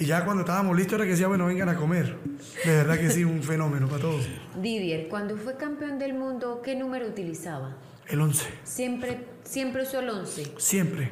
y 0.00 0.04
ya 0.04 0.24
cuando 0.24 0.42
estábamos 0.42 0.76
listos 0.76 0.94
era 0.94 1.04
que 1.04 1.12
decía, 1.12 1.28
bueno, 1.28 1.46
vengan 1.46 1.68
a 1.68 1.76
comer. 1.76 2.16
De 2.64 2.72
verdad 2.72 2.98
que 2.98 3.08
sí, 3.08 3.22
un 3.22 3.44
fenómeno 3.44 3.86
para 3.88 4.02
todos. 4.02 4.28
Didier, 4.60 5.06
cuando 5.06 5.36
fue 5.36 5.56
campeón 5.56 6.00
del 6.00 6.14
mundo, 6.14 6.60
¿qué 6.60 6.74
número 6.74 7.06
utilizaba? 7.06 7.76
El 8.08 8.20
11. 8.20 8.46
Siempre, 8.64 9.24
siempre 9.44 9.84
usó 9.84 10.00
el 10.00 10.10
11. 10.10 10.54
Siempre. 10.58 11.10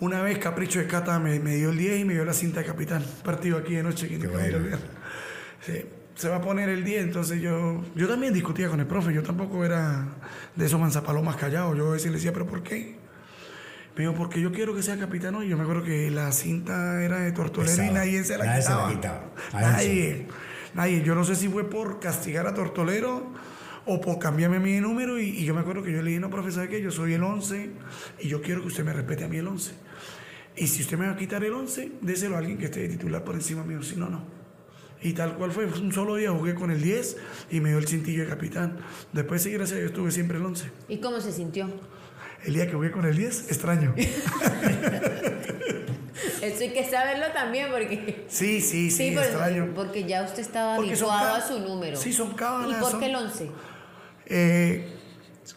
Una 0.00 0.22
vez 0.22 0.38
Capricho 0.38 0.78
de 0.78 0.86
Cata 0.86 1.18
me, 1.18 1.38
me 1.38 1.56
dio 1.56 1.68
el 1.68 1.76
10 1.76 2.00
y 2.00 2.04
me 2.06 2.14
dio 2.14 2.24
la 2.24 2.32
cinta 2.32 2.60
de 2.60 2.66
capitán. 2.66 3.04
Partido 3.22 3.58
aquí 3.58 3.74
de 3.74 3.82
noche 3.82 4.08
que 4.08 4.18
Qué 4.18 4.26
nunca 4.26 4.38
me 4.38 4.50
voy 4.50 4.54
a 4.54 4.58
bueno. 4.58 4.78
Sí, 5.60 5.84
se 6.16 6.28
va 6.28 6.36
a 6.36 6.40
poner 6.40 6.68
el 6.68 6.82
10, 6.82 7.04
entonces 7.04 7.40
yo... 7.40 7.84
Yo 7.94 8.08
también 8.08 8.32
discutía 8.32 8.68
con 8.68 8.80
el 8.80 8.86
profe, 8.86 9.12
yo 9.14 9.22
tampoco 9.22 9.64
era 9.64 10.08
de 10.56 10.66
esos 10.66 10.80
manzapalomas 10.80 11.36
callados. 11.36 11.76
Yo 11.76 11.88
a 11.90 11.92
veces 11.92 12.10
le 12.10 12.16
decía, 12.16 12.32
¿pero 12.32 12.46
por 12.46 12.62
qué? 12.62 12.96
Me 13.94 14.02
dijo, 14.02 14.14
porque 14.14 14.40
yo 14.40 14.50
quiero 14.52 14.74
que 14.74 14.82
sea 14.82 14.98
capitán 14.98 15.34
hoy. 15.34 15.48
Yo 15.48 15.56
me 15.56 15.62
acuerdo 15.62 15.82
que 15.84 16.10
la 16.10 16.32
cinta 16.32 17.02
era 17.02 17.20
de 17.20 17.32
Tortolero 17.32 17.82
y 17.84 17.90
nadie 17.90 18.24
se 18.24 18.36
la 18.36 18.44
Nadie 18.46 18.62
se 18.62 18.70
la 18.70 18.88
quitaba. 18.88 18.90
quitaba. 18.90 19.22
A 19.52 19.60
él 19.60 19.72
Nadie. 19.72 20.26
Nadie. 20.74 21.02
Yo 21.02 21.14
no 21.14 21.24
sé 21.24 21.34
si 21.34 21.48
fue 21.48 21.68
por 21.68 22.00
castigar 22.00 22.46
a 22.46 22.52
Tortolero 22.54 23.32
o 23.86 24.00
por 24.00 24.18
cambiarme 24.18 24.58
de 24.58 24.80
número. 24.80 25.18
Y, 25.18 25.28
y 25.30 25.44
yo 25.44 25.54
me 25.54 25.60
acuerdo 25.60 25.82
que 25.82 25.92
yo 25.92 26.02
le 26.02 26.08
dije, 26.10 26.20
no, 26.20 26.28
profe, 26.30 26.50
¿sabe 26.50 26.68
qué? 26.68 26.82
Yo 26.82 26.90
soy 26.90 27.14
el 27.14 27.22
11 27.22 27.70
y 28.20 28.28
yo 28.28 28.42
quiero 28.42 28.60
que 28.62 28.68
usted 28.68 28.84
me 28.84 28.92
respete 28.92 29.24
a 29.24 29.28
mí 29.28 29.36
el 29.38 29.46
11. 29.46 29.72
Y 30.56 30.66
si 30.66 30.82
usted 30.82 30.98
me 30.98 31.06
va 31.06 31.12
a 31.12 31.16
quitar 31.16 31.42
el 31.44 31.52
11, 31.52 31.92
déselo 32.02 32.34
a 32.36 32.38
alguien 32.38 32.56
que 32.58 32.66
esté 32.66 32.80
de 32.80 32.88
titular 32.88 33.22
por 33.24 33.34
encima 33.34 33.64
mío. 33.64 33.82
Si 33.82 33.96
no, 33.96 34.08
no. 34.10 34.35
Y 35.06 35.12
tal 35.12 35.34
cual 35.36 35.52
fue. 35.52 35.66
Un 35.66 35.92
solo 35.92 36.16
día 36.16 36.32
jugué 36.32 36.54
con 36.56 36.72
el 36.72 36.82
10 36.82 37.16
y 37.52 37.60
me 37.60 37.68
dio 37.68 37.78
el 37.78 37.86
cintillo 37.86 38.24
de 38.24 38.28
capitán. 38.28 38.76
Después, 39.12 39.40
sí, 39.40 39.52
gracias 39.52 39.76
a 39.78 39.80
Dios, 39.82 39.92
tuve 39.92 40.10
siempre 40.10 40.36
el 40.38 40.44
11. 40.44 40.68
¿Y 40.88 40.98
cómo 40.98 41.20
se 41.20 41.30
sintió? 41.30 41.70
El 42.44 42.54
día 42.54 42.66
que 42.66 42.72
jugué 42.72 42.90
con 42.90 43.04
el 43.06 43.16
10, 43.16 43.46
extraño. 43.48 43.94
Eso 46.42 46.60
hay 46.62 46.72
que 46.72 46.84
saberlo 46.90 47.26
también 47.32 47.68
porque... 47.70 48.24
Sí, 48.28 48.60
sí, 48.60 48.90
sí, 48.90 49.12
por- 49.12 49.22
extraño. 49.22 49.72
porque 49.74 50.04
ya 50.04 50.24
usted 50.24 50.40
estaba 50.40 50.76
son 50.76 50.84
habituado 50.86 51.34
a 51.36 51.40
su 51.40 51.60
número. 51.60 51.96
Sí, 51.96 52.12
son 52.12 52.34
cábalas, 52.34 52.78
¿Y 52.78 52.80
por 52.80 52.90
son- 52.90 53.00
qué 53.00 53.06
el 53.06 53.14
11? 53.16 53.50
Eh, 54.26 54.95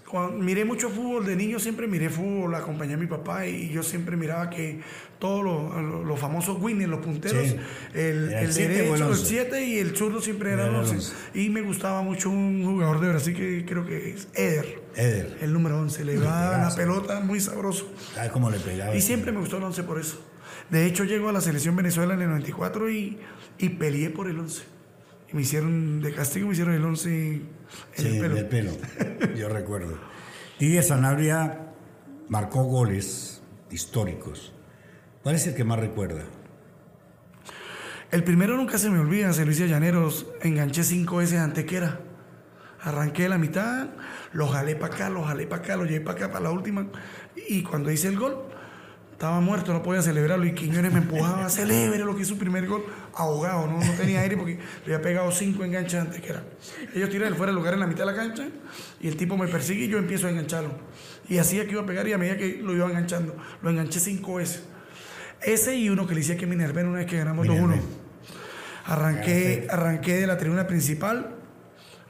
cuando 0.09 0.37
miré 0.37 0.65
mucho 0.65 0.89
fútbol, 0.89 1.25
de 1.25 1.35
niño 1.35 1.59
siempre 1.59 1.87
miré 1.87 2.09
fútbol, 2.09 2.53
acompañé 2.55 2.93
a 2.93 2.97
mi 2.97 3.07
papá 3.07 3.45
y 3.47 3.69
yo 3.69 3.81
siempre 3.83 4.15
miraba 4.17 4.49
que 4.49 4.81
todos 5.19 5.43
los, 5.43 6.05
los- 6.05 6.19
famosos 6.19 6.57
winners, 6.61 6.89
los 6.89 6.99
punteros, 6.99 7.47
Sí. 7.47 7.55
el, 7.93 8.31
el 8.31 8.33
el 8.33 8.53
siete 8.53 8.73
o 8.73 8.75
el 8.75 8.77
derecho, 8.83 8.95
el 8.95 9.11
once. 9.11 9.25
7 9.25 9.65
y 9.65 9.77
el 9.79 9.95
zurdo 9.95 10.21
siempre 10.21 10.51
eran 10.51 10.67
Era 10.67 10.75
el 10.79 10.81
11. 10.85 10.95
once. 10.95 11.13
Y 11.33 11.49
me 11.49 11.61
gustaba 11.61 12.01
mucho 12.01 12.29
un 12.29 12.63
jugador 12.65 12.99
de 12.99 13.09
Brasil 13.09 13.35
que 13.35 13.65
creo 13.65 13.85
que 13.85 14.11
es 14.11 14.27
Eder, 14.33 14.81
Eder. 14.95 15.37
el 15.41 15.53
número 15.53 15.79
11. 15.79 16.05
Le 16.05 16.15
la 16.17 16.51
pegazo. 16.51 16.77
pelota 16.77 17.19
muy 17.21 17.39
sabroso. 17.39 17.91
¿Sabes 18.13 18.31
cómo 18.31 18.49
le 18.49 18.59
pegaba? 18.59 18.95
Y 18.95 19.01
siempre 19.01 19.31
me 19.31 19.39
gustó 19.39 19.57
el 19.57 19.63
11 19.63 19.83
por 19.83 19.99
eso. 19.99 20.21
De 20.69 20.85
hecho, 20.85 21.03
llego 21.03 21.29
a 21.29 21.31
la 21.31 21.41
selección 21.41 21.75
Venezuela 21.75 22.13
en 22.13 22.21
el 22.21 22.29
94 22.29 22.89
y, 22.91 23.17
y 23.57 23.69
peleé 23.69 24.09
por 24.11 24.29
el 24.29 24.37
11. 24.39 24.63
Y 25.31 25.35
me 25.35 25.41
hicieron, 25.41 26.01
de 26.01 26.13
castigo 26.13 26.47
me 26.47 26.53
hicieron 26.53 26.73
el 26.75 26.83
11 26.85 27.09
en 27.35 27.49
Sí, 27.93 28.07
el 28.07 28.19
pelo. 28.19 28.35
del 28.35 28.47
pelo. 28.47 28.71
Yo 29.35 29.49
recuerdo. 29.49 29.97
Didier 30.59 30.83
Sanabria 30.83 31.69
marcó 32.27 32.63
goles 32.63 33.41
históricos. 33.71 34.53
¿Cuál 35.23 35.35
es 35.35 35.47
el 35.47 35.55
que 35.55 35.63
más 35.63 35.79
recuerda? 35.79 36.23
El 38.11 38.23
primero 38.23 38.57
nunca 38.57 38.77
se 38.77 38.89
me 38.89 38.99
olvida, 38.99 39.31
se 39.33 39.45
lo 39.45 39.51
hice 39.51 39.65
a 39.65 39.67
Llaneros, 39.67 40.25
enganché 40.41 40.83
cinco 40.83 41.17
veces 41.17 41.39
a 41.39 41.43
Antequera. 41.43 41.99
Arranqué 42.81 43.23
de 43.23 43.29
la 43.29 43.37
mitad, 43.37 43.89
lo 44.31 44.47
jalé 44.47 44.75
para 44.75 44.95
acá, 44.95 45.09
lo 45.09 45.23
jalé 45.23 45.45
para 45.45 45.61
acá, 45.61 45.75
lo 45.75 45.85
llevé 45.85 46.01
para 46.01 46.17
acá, 46.17 46.31
para 46.31 46.45
la 46.45 46.51
última. 46.51 46.87
Y 47.47 47.61
cuando 47.61 47.91
hice 47.91 48.07
el 48.07 48.17
gol, 48.17 48.48
estaba 49.19 49.41
muerto, 49.41 49.73
no 49.73 49.83
podía 49.83 50.01
celebrarlo. 50.01 50.45
Y 50.45 50.53
Quiñones 50.53 50.93
me 50.93 50.99
empujaba, 50.99 51.49
celebre 51.49 51.99
lo 52.05 52.15
que 52.15 52.21
hizo 52.21 52.35
su 52.35 52.37
primer 52.37 52.65
gol, 52.65 52.85
ahogado, 53.13 53.67
no, 53.67 53.77
no 53.77 53.93
tenía 53.95 54.21
aire 54.21 54.37
porque 54.37 54.57
le 54.85 54.95
había 54.95 55.01
pegado 55.01 55.29
cinco 55.33 55.65
enganches 55.65 55.95
a 55.95 56.03
Antequera. 56.03 56.41
Ellos 56.95 57.09
tiran 57.09 57.35
fuera 57.35 57.51
del 57.51 57.57
lugar 57.57 57.73
en 57.73 57.81
la 57.81 57.87
mitad 57.87 58.05
de 58.05 58.13
la 58.13 58.15
cancha 58.15 58.47
y 59.01 59.09
el 59.09 59.17
tipo 59.17 59.35
me 59.35 59.49
persigue 59.49 59.83
y 59.83 59.87
yo 59.89 59.97
empiezo 59.97 60.27
a 60.27 60.29
engancharlo. 60.29 60.71
Y 61.27 61.37
hacía 61.37 61.65
que 61.65 61.71
iba 61.71 61.81
a 61.81 61.85
pegar 61.85 62.07
y 62.07 62.13
a 62.13 62.17
medida 62.17 62.37
que 62.37 62.61
lo 62.63 62.73
iba 62.73 62.87
enganchando, 62.87 63.35
lo 63.61 63.69
enganché 63.69 63.99
cinco 63.99 64.35
veces. 64.35 64.63
Ese 65.41 65.75
y 65.75 65.89
uno 65.89 66.07
que 66.07 66.13
le 66.13 66.21
hice 66.21 66.33
aquí 66.33 66.45
a 66.45 66.47
Minerva 66.47 66.81
una 66.83 66.99
vez 66.99 67.07
que 67.07 67.17
ganamos 67.17 67.45
2-1. 67.45 67.59
Minerva. 67.59 67.83
Arranqué, 68.85 69.67
arranqué 69.69 70.13
de 70.13 70.27
la 70.27 70.37
tribuna 70.37 70.65
principal, 70.65 71.35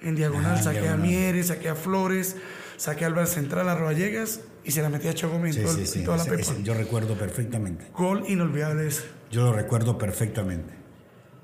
en 0.02 0.16
diagonal, 0.16 0.58
Ah, 0.60 0.62
saqué 0.62 0.88
a. 0.88 0.96
Mieres, 0.96 1.48
saqué 1.48 1.70
a 1.70 1.76
Flores, 1.76 2.36
saqué 2.78 3.04
al 3.04 3.16
bar 3.16 3.26
central, 3.26 3.68
a 3.68 3.74
Roballegas 3.74 4.42
y 4.64 4.72
se 4.72 4.82
la 4.82 4.90
metí 4.90 5.08
a 5.08 5.14
Chocomé 5.14 5.50
en, 5.50 5.54
Sí, 5.54 5.62
sí, 5.68 5.86
sí. 5.86 6.00
en 6.00 6.06
toda 6.06 6.18
la 6.18 6.24
ese- 6.24 6.32
pepa. 6.32 6.42
ese 6.42 6.64
yo 6.64 6.74
recuerdo 6.74 7.16
perfectamente. 7.18 7.86
Gol 7.96 8.24
inolvidable 8.28 8.88
ese. 8.88 9.04
Yo 9.32 9.44
lo 9.46 9.54
recuerdo 9.54 9.98
perfectamente. 9.98 10.74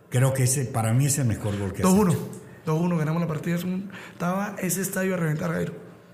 Creo 0.09 0.33
que 0.33 0.43
ese 0.43 0.65
para 0.65 0.93
mí 0.93 1.05
es 1.07 1.17
el 1.17 1.25
mejor 1.27 1.57
gol 1.57 1.73
que 1.73 1.81
has 1.83 1.89
2-1. 1.89 2.11
hecho. 2.13 2.29
2-1, 2.65 2.97
ganamos 2.97 3.21
la 3.21 3.27
partida. 3.27 3.57
Estaba 4.13 4.55
ese 4.59 4.81
estadio 4.81 5.13
a 5.15 5.17
reventar, 5.17 5.51
Jairo. 5.51 5.73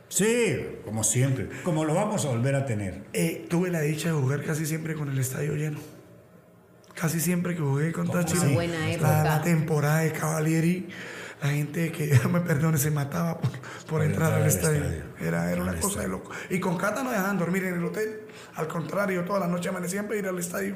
Sí, 0.09 0.57
como 0.83 1.03
siempre. 1.05 1.49
Como 1.63 1.85
lo 1.85 1.93
vamos 1.93 2.25
a 2.25 2.29
volver 2.29 2.55
a 2.55 2.65
tener. 2.65 3.05
Eh, 3.13 3.45
tuve 3.49 3.69
la 3.69 3.79
dicha 3.79 4.09
de 4.09 4.15
jugar 4.15 4.43
casi 4.43 4.65
siempre 4.65 4.95
con 4.95 5.09
el 5.09 5.17
estadio 5.17 5.55
lleno. 5.55 5.79
Casi 6.93 7.21
siempre 7.21 7.55
que 7.55 7.61
jugué 7.61 7.93
con 7.93 8.07
buena 8.07 8.97
la, 8.99 9.23
la 9.23 9.41
temporada 9.41 9.99
de 9.99 10.11
Cavalieri, 10.11 10.89
la 11.41 11.49
gente 11.49 11.91
que 11.91 12.07
ya 12.07 12.27
me 12.29 12.39
perdone 12.41 12.77
se 12.77 12.91
mataba 12.91 13.39
por, 13.39 13.51
por 13.87 14.03
entrar 14.03 14.33
al 14.33 14.45
estadio. 14.45 14.83
Era, 15.19 15.51
era 15.51 15.61
una 15.61 15.75
cosa 15.79 16.01
de 16.01 16.07
loco. 16.07 16.31
Y 16.49 16.59
con 16.59 16.77
Cata 16.77 17.03
no 17.03 17.11
dejaban 17.11 17.37
dormir 17.37 17.63
en 17.65 17.75
el 17.75 17.83
hotel. 17.85 18.21
Al 18.55 18.67
contrario, 18.67 19.23
toda 19.25 19.39
la 19.39 19.47
noche 19.47 19.69
amanecían 19.69 20.05
para 20.07 20.19
ir 20.19 20.27
al 20.27 20.37
estadio. 20.39 20.75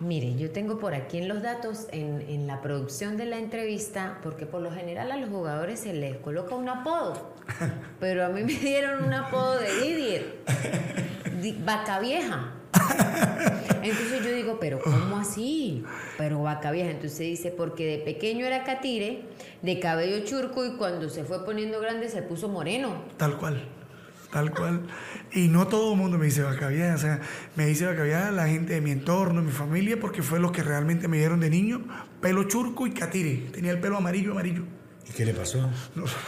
Mire, 0.00 0.36
yo 0.36 0.52
tengo 0.52 0.78
por 0.78 0.94
aquí 0.94 1.18
en 1.18 1.26
los 1.26 1.42
datos, 1.42 1.88
en, 1.90 2.20
en 2.28 2.46
la 2.46 2.60
producción 2.62 3.16
de 3.16 3.24
la 3.24 3.36
entrevista, 3.38 4.18
porque 4.22 4.46
por 4.46 4.62
lo 4.62 4.70
general 4.70 5.10
a 5.10 5.16
los 5.16 5.28
jugadores 5.28 5.80
se 5.80 5.92
les 5.92 6.16
coloca 6.18 6.54
un 6.54 6.68
apodo, 6.68 7.34
pero 8.00 8.24
a 8.24 8.28
mí 8.28 8.44
me 8.44 8.52
dieron 8.54 9.02
un 9.04 9.12
apodo 9.12 9.58
de 9.58 9.74
Didier, 9.82 10.36
Di- 11.42 11.60
Vaca 11.64 11.98
Vieja. 11.98 12.52
Entonces 13.90 14.24
yo 14.24 14.30
digo, 14.30 14.58
pero 14.60 14.80
¿cómo 14.80 15.18
así? 15.18 15.84
Pero 16.16 16.42
Vaca 16.42 16.70
Vieja. 16.70 16.90
Entonces 16.90 17.20
dice, 17.20 17.50
porque 17.50 17.86
de 17.86 17.98
pequeño 17.98 18.46
era 18.46 18.64
catire, 18.64 19.22
de 19.62 19.80
cabello 19.80 20.24
churco 20.24 20.64
y 20.64 20.76
cuando 20.76 21.08
se 21.08 21.24
fue 21.24 21.44
poniendo 21.44 21.80
grande 21.80 22.08
se 22.08 22.22
puso 22.22 22.48
moreno. 22.48 23.02
Tal 23.16 23.36
cual, 23.36 23.62
tal 24.32 24.52
cual. 24.52 24.82
Y 25.32 25.48
no 25.48 25.66
todo 25.68 25.92
el 25.92 25.98
mundo 25.98 26.18
me 26.18 26.26
dice 26.26 26.42
vaca 26.42 26.68
vieja, 26.68 26.94
o 26.94 26.98
sea, 26.98 27.20
me 27.56 27.66
dice 27.66 27.86
vaca 27.86 28.02
vieja 28.02 28.30
la 28.30 28.48
gente 28.48 28.74
de 28.74 28.80
mi 28.80 28.90
entorno, 28.90 29.42
mi 29.42 29.52
familia, 29.52 29.98
porque 30.00 30.22
fue 30.22 30.40
lo 30.40 30.52
que 30.52 30.62
realmente 30.62 31.08
me 31.08 31.18
dieron 31.18 31.40
de 31.40 31.50
niño, 31.50 31.84
pelo 32.20 32.44
churco 32.44 32.86
y 32.86 32.92
catire. 32.92 33.48
Tenía 33.52 33.72
el 33.72 33.80
pelo 33.80 33.96
amarillo, 33.96 34.32
amarillo. 34.32 34.77
¿Y 35.08 35.12
qué 35.12 35.24
le 35.24 35.32
pasó? 35.34 35.68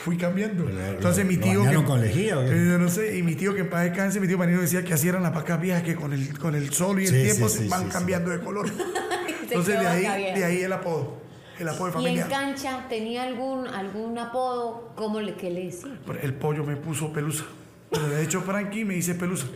Fui 0.04 0.16
cambiando. 0.16 0.64
Pero, 0.64 0.80
Entonces 0.96 1.26
mi 1.26 1.36
¿lo 1.36 1.42
tío... 1.42 1.64
que- 1.64 1.84
con 1.84 2.00
lejía 2.00 2.38
o 2.38 2.44
qué? 2.44 2.50
Eh, 2.50 2.66
Yo 2.70 2.78
no 2.78 2.88
sé, 2.88 3.18
y 3.18 3.22
mi 3.22 3.34
tío 3.34 3.54
que 3.54 3.60
en 3.60 3.70
paz 3.70 3.84
descanse, 3.84 4.20
mi 4.20 4.26
tío 4.26 4.38
Marino 4.38 4.60
decía 4.60 4.82
que 4.84 4.94
así 4.94 5.08
eran 5.08 5.22
las 5.22 5.34
vacas 5.34 5.60
viejas, 5.60 5.82
que 5.82 5.94
con 5.94 6.12
el, 6.12 6.38
con 6.38 6.54
el 6.54 6.72
sol 6.72 7.00
y 7.00 7.04
el 7.06 7.10
Sí, 7.14 7.22
tiempo 7.22 7.48
sí, 7.48 7.58
se 7.58 7.62
sí, 7.64 7.68
van 7.68 7.80
sí, 7.82 7.86
sí. 7.88 7.92
cambiando 7.92 8.30
de 8.30 8.40
color. 8.40 8.66
Entonces 9.42 9.80
de 9.80 9.86
ahí, 9.86 10.34
de 10.40 10.64
el 10.64 10.72
apodo, 10.72 11.18
el 11.58 11.68
apodo 11.68 11.86
Y 11.88 11.90
en 11.90 11.92
familiar. 11.94 12.28
cancha 12.28 12.86
tenía 12.88 13.24
algún, 13.24 13.66
algún 13.66 14.16
apodo, 14.18 14.92
¿cómo 14.94 15.20
le, 15.20 15.34
qué 15.34 15.50
le 15.50 15.64
decía? 15.66 15.90
El 16.22 16.34
pollo 16.34 16.64
me 16.64 16.76
puso 16.76 17.12
pelusa. 17.12 17.44
Pero 17.90 18.08
de 18.08 18.22
hecho 18.22 18.40
Frankie 18.42 18.84
me 18.84 18.94
dice 18.94 19.14
pelusa. 19.16 19.46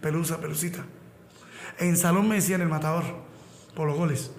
Pelusa, 0.00 0.40
pelucita. 0.40 0.84
En 1.78 1.96
salón 1.96 2.28
me 2.28 2.36
decían 2.36 2.62
el 2.62 2.68
matador 2.68 3.04
por 3.76 3.86
los 3.86 3.96
goles. 3.96 4.30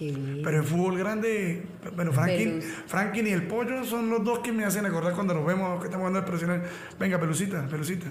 Pero 0.00 0.56
en 0.56 0.64
fútbol 0.64 0.98
grande, 0.98 1.62
bueno, 1.94 2.12
Franklin. 2.12 2.62
Franklin 2.62 3.26
y 3.26 3.30
el 3.30 3.46
pollo 3.46 3.84
son 3.84 4.08
los 4.08 4.24
dos 4.24 4.38
que 4.38 4.50
me 4.50 4.64
hacen 4.64 4.86
acordar 4.86 5.12
cuando 5.12 5.34
nos 5.34 5.44
vemos 5.44 5.78
que 5.78 5.86
estamos 5.86 6.02
jugando 6.02 6.20
el 6.20 6.24
profesional. 6.24 6.62
Venga, 6.98 7.20
pelucita, 7.20 7.66
pelucita. 7.68 8.06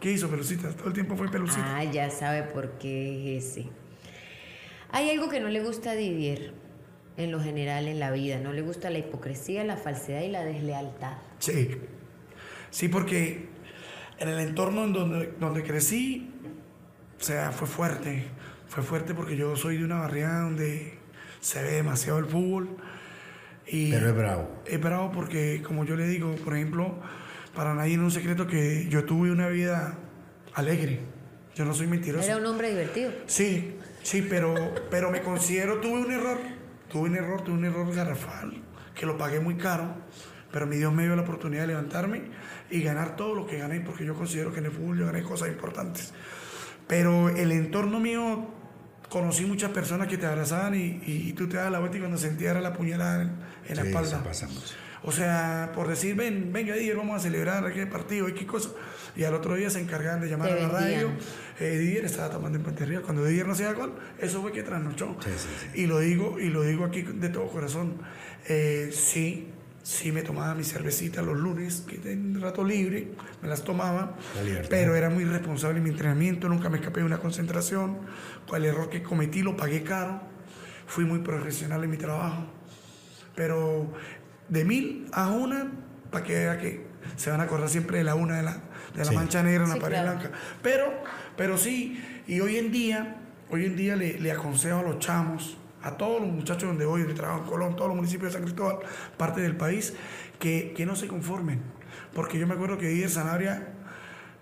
¿Qué 0.00 0.12
hizo 0.12 0.28
pelucita? 0.28 0.70
Todo 0.70 0.88
el 0.88 0.94
tiempo 0.94 1.16
fue 1.16 1.30
pelucita. 1.30 1.76
Ah, 1.76 1.84
ya 1.84 2.10
sabe 2.10 2.42
por 2.44 2.78
qué 2.78 3.36
es 3.36 3.44
ese. 3.44 3.68
Hay 4.90 5.10
algo 5.10 5.28
que 5.28 5.40
no 5.40 5.48
le 5.48 5.62
gusta 5.62 5.90
a 5.90 5.94
Didier 5.94 6.54
en 7.16 7.30
lo 7.30 7.40
general 7.40 7.88
en 7.88 8.00
la 8.00 8.10
vida. 8.10 8.38
No 8.38 8.52
le 8.52 8.62
gusta 8.62 8.90
la 8.90 8.98
hipocresía, 8.98 9.64
la 9.64 9.76
falsedad 9.76 10.22
y 10.22 10.28
la 10.28 10.44
deslealtad. 10.44 11.18
Sí. 11.38 11.78
Sí, 12.70 12.88
porque 12.88 13.48
en 14.18 14.28
el 14.28 14.40
entorno 14.40 14.84
en 14.84 14.92
donde, 14.92 15.34
donde 15.38 15.62
crecí, 15.62 16.30
o 17.20 17.22
sea, 17.22 17.52
fue 17.52 17.68
fuerte. 17.68 18.24
Fue 18.68 18.82
fuerte 18.82 19.14
porque 19.14 19.36
yo 19.36 19.56
soy 19.56 19.78
de 19.78 19.84
una 19.84 19.98
barriada 19.98 20.40
donde 20.40 21.03
se 21.44 21.62
ve 21.62 21.72
demasiado 21.72 22.18
el 22.18 22.24
fútbol. 22.24 22.68
Y 23.66 23.90
Pero 23.90 24.08
es 24.08 24.16
bravo. 24.16 24.62
Es 24.64 24.80
bravo 24.80 25.12
porque, 25.12 25.62
como 25.62 25.84
yo 25.84 25.94
le 25.94 26.06
digo, 26.06 26.34
por 26.36 26.56
ejemplo, 26.56 26.98
para 27.54 27.74
nadie 27.74 27.98
no 27.98 28.08
es 28.08 28.14
un 28.14 28.20
secreto 28.22 28.46
que 28.46 28.88
yo 28.88 29.04
tuve 29.04 29.30
una 29.30 29.48
vida 29.48 29.98
alegre. 30.54 31.00
Yo 31.54 31.66
no 31.66 31.74
soy 31.74 31.86
mentiroso. 31.86 32.26
Era 32.26 32.38
un 32.38 32.46
hombre 32.46 32.70
divertido. 32.70 33.12
Sí, 33.26 33.76
sí, 34.02 34.26
pero, 34.28 34.54
pero 34.90 35.10
me 35.10 35.20
considero, 35.20 35.80
tuve 35.80 36.00
un 36.00 36.10
error, 36.10 36.38
tuve 36.88 37.10
un 37.10 37.16
error, 37.16 37.44
tuve 37.44 37.56
un 37.56 37.64
error 37.66 37.94
garrafal, 37.94 38.62
que 38.94 39.04
lo 39.04 39.18
pagué 39.18 39.38
muy 39.38 39.56
caro, 39.56 39.94
pero 40.50 40.66
mi 40.66 40.76
Dios 40.76 40.94
me 40.94 41.04
dio 41.04 41.14
la 41.14 41.22
oportunidad 41.22 41.62
de 41.62 41.68
levantarme 41.68 42.22
y 42.70 42.82
ganar 42.82 43.16
todo 43.16 43.34
lo 43.34 43.46
que 43.46 43.58
gané, 43.58 43.80
porque 43.80 44.06
yo 44.06 44.14
considero 44.14 44.50
que 44.50 44.60
en 44.60 44.66
el 44.66 44.72
fútbol 44.72 44.98
yo 44.98 45.06
gané 45.06 45.22
cosas 45.22 45.48
importantes. 45.48 46.14
Pero 46.88 47.28
el 47.28 47.52
entorno 47.52 48.00
mío, 48.00 48.48
conocí 49.08 49.44
muchas 49.46 49.70
personas 49.70 50.08
que 50.08 50.16
te 50.18 50.26
abrazaban 50.26 50.74
y, 50.74 51.00
y 51.06 51.32
tú 51.34 51.48
te 51.48 51.56
das 51.56 51.70
la 51.70 51.78
vuelta 51.78 51.96
y 51.96 52.00
cuando 52.00 52.18
sentías 52.18 52.50
era 52.52 52.60
la 52.60 52.72
puñalada 52.72 53.22
en, 53.22 53.28
en 53.68 53.76
la 53.76 53.82
Sí, 53.82 53.88
espalda. 53.88 54.08
eso 54.16 54.24
pasa 54.24 54.46
mucho. 54.48 54.74
O 55.06 55.12
sea, 55.12 55.70
por 55.74 55.86
decir, 55.86 56.14
ven, 56.14 56.50
venga, 56.50 56.74
Didier, 56.74 56.96
vamos 56.96 57.16
a 57.16 57.20
celebrar 57.20 57.70
qué 57.74 57.86
partido, 57.86 58.26
qué 58.34 58.46
cosa. 58.46 58.70
Y 59.14 59.24
al 59.24 59.34
otro 59.34 59.54
día 59.54 59.68
se 59.68 59.78
encargaban 59.78 60.20
de 60.22 60.28
llamar 60.28 60.50
a 60.52 60.56
la 60.56 60.68
radio. 60.68 61.10
Eh, 61.60 61.76
Didier 61.78 62.06
estaba 62.06 62.30
tomando 62.30 62.56
en 62.56 62.64
Puente 62.64 62.86
Río. 62.86 63.02
Cuando 63.02 63.22
Didier 63.24 63.46
no 63.46 63.52
hacía 63.52 63.72
gol, 63.74 63.92
eso 64.18 64.40
fue 64.40 64.50
que 64.50 64.62
trasnochó. 64.62 65.14
Sí, 65.22 65.30
sí, 65.36 65.48
sí. 65.60 65.82
Y 65.82 65.86
lo 65.86 65.98
digo, 65.98 66.40
y 66.40 66.48
lo 66.48 66.62
digo 66.62 66.86
aquí 66.86 67.02
de 67.02 67.28
todo 67.28 67.48
corazón. 67.48 67.98
Eh, 68.48 68.90
sí, 68.92 69.48
sí 69.84 70.10
me 70.12 70.22
tomaba 70.22 70.54
mi 70.56 70.64
cervecita 70.64 71.20
los 71.22 71.36
lunes, 71.38 71.84
que 71.86 71.98
tenía 71.98 72.36
un 72.38 72.42
rato 72.42 72.64
libre, 72.64 73.12
me 73.42 73.48
las 73.48 73.62
tomaba. 73.62 74.16
Pero 74.68 74.96
era 74.96 75.10
muy 75.10 75.24
responsable 75.24 75.76
en 75.78 75.84
mi 75.84 75.90
entrenamiento, 75.90 76.48
nunca 76.48 76.68
me 76.70 76.78
escapé 76.78 77.00
de 77.00 77.06
una 77.06 77.18
concentración. 77.18 77.98
Cual 78.48 78.64
error 78.64 78.88
que 78.90 79.02
cometí 79.02 79.42
lo 79.42 79.56
pagué 79.56 79.82
caro. 79.84 80.20
Fui 80.86 81.04
muy 81.04 81.20
profesional 81.20 81.84
en 81.84 81.90
mi 81.90 81.96
trabajo. 81.98 82.46
Pero 83.36 83.92
de 84.48 84.64
mil 84.64 85.06
a 85.12 85.28
una, 85.28 85.70
para 86.10 86.24
que 86.24 86.32
vea 86.34 86.58
que 86.58 86.86
se 87.16 87.30
van 87.30 87.40
a 87.40 87.44
acordar 87.44 87.68
siempre 87.68 87.98
de 87.98 88.04
la 88.04 88.14
una 88.14 88.36
de 88.38 88.42
la, 88.42 88.52
de 88.94 88.98
la 88.98 89.04
Sí. 89.04 89.14
mancha 89.14 89.42
negra 89.42 89.64
en 89.64 89.68
la 89.70 89.74
Sí, 89.76 89.80
pared 89.80 89.96
claro. 90.00 90.18
blanca. 90.18 90.36
Pero, 90.62 90.92
pero 91.36 91.58
sí, 91.58 92.02
y 92.26 92.40
hoy 92.40 92.56
en 92.56 92.72
día, 92.72 93.16
hoy 93.50 93.66
en 93.66 93.76
día 93.76 93.96
le, 93.96 94.18
le 94.18 94.32
aconsejo 94.32 94.78
a 94.78 94.82
los 94.82 94.98
chamos, 94.98 95.58
a 95.84 95.96
todos 95.98 96.20
los 96.20 96.30
muchachos 96.30 96.68
donde 96.68 96.86
voy, 96.86 97.02
donde 97.02 97.14
trabajo 97.14 97.42
en 97.44 97.46
Colón, 97.46 97.76
todos 97.76 97.88
los 97.88 97.96
municipios 97.96 98.32
de 98.32 98.38
San 98.38 98.42
Cristóbal, 98.42 98.78
parte 99.16 99.42
del 99.42 99.56
país, 99.56 99.94
que, 100.38 100.72
que 100.74 100.86
no 100.86 100.96
se 100.96 101.06
conformen. 101.06 101.60
Porque 102.14 102.38
yo 102.38 102.46
me 102.46 102.54
acuerdo 102.54 102.78
que 102.78 102.88
Díaz 102.88 103.12
Sanabria, 103.12 103.68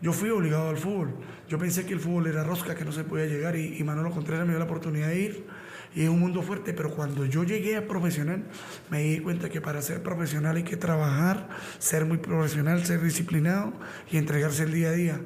yo 0.01 0.13
fui 0.13 0.31
obligado 0.31 0.69
al 0.69 0.79
fútbol. 0.79 1.15
Yo 1.49 1.59
pensé 1.59 1.85
que 1.85 1.95
el 1.95 2.01
fútbol 2.01 2.29
era 2.29 2.45
rosca, 2.45 2.75
que 2.77 2.85
no 2.85 2.93
se 2.93 3.03
podía 3.03 3.27
llegar, 3.27 3.57
y, 3.57 3.77
y 3.77 3.83
Manolo 3.83 4.11
Contreras 4.11 4.47
me 4.47 4.53
dio 4.53 4.61
la 4.61 4.67
oportunidad 4.67 5.09
de 5.09 5.21
ir. 5.21 5.47
Y 5.95 6.05
es 6.05 6.09
un 6.09 6.21
mundo 6.21 6.41
fuerte, 6.43 6.73
pero 6.73 6.91
cuando 6.91 7.27
yo 7.27 7.45
llegué 7.45 7.77
a 7.77 7.87
profesional, 7.87 8.45
me 8.91 9.03
di 9.03 9.19
cuenta 9.21 9.51
que 9.51 9.61
para 9.61 9.83
ser 9.83 10.03
profesional 10.03 10.57
hay 10.57 10.63
que 10.63 10.77
trabajar, 10.77 11.51
ser 11.79 12.07
muy 12.07 12.17
profesional, 12.17 12.85
ser 12.87 13.03
disciplinado 13.03 13.75
y 14.11 14.17
entregarse 14.17 14.63
el 14.63 14.73
día 14.73 14.89
a 14.89 14.93
día. 14.93 15.21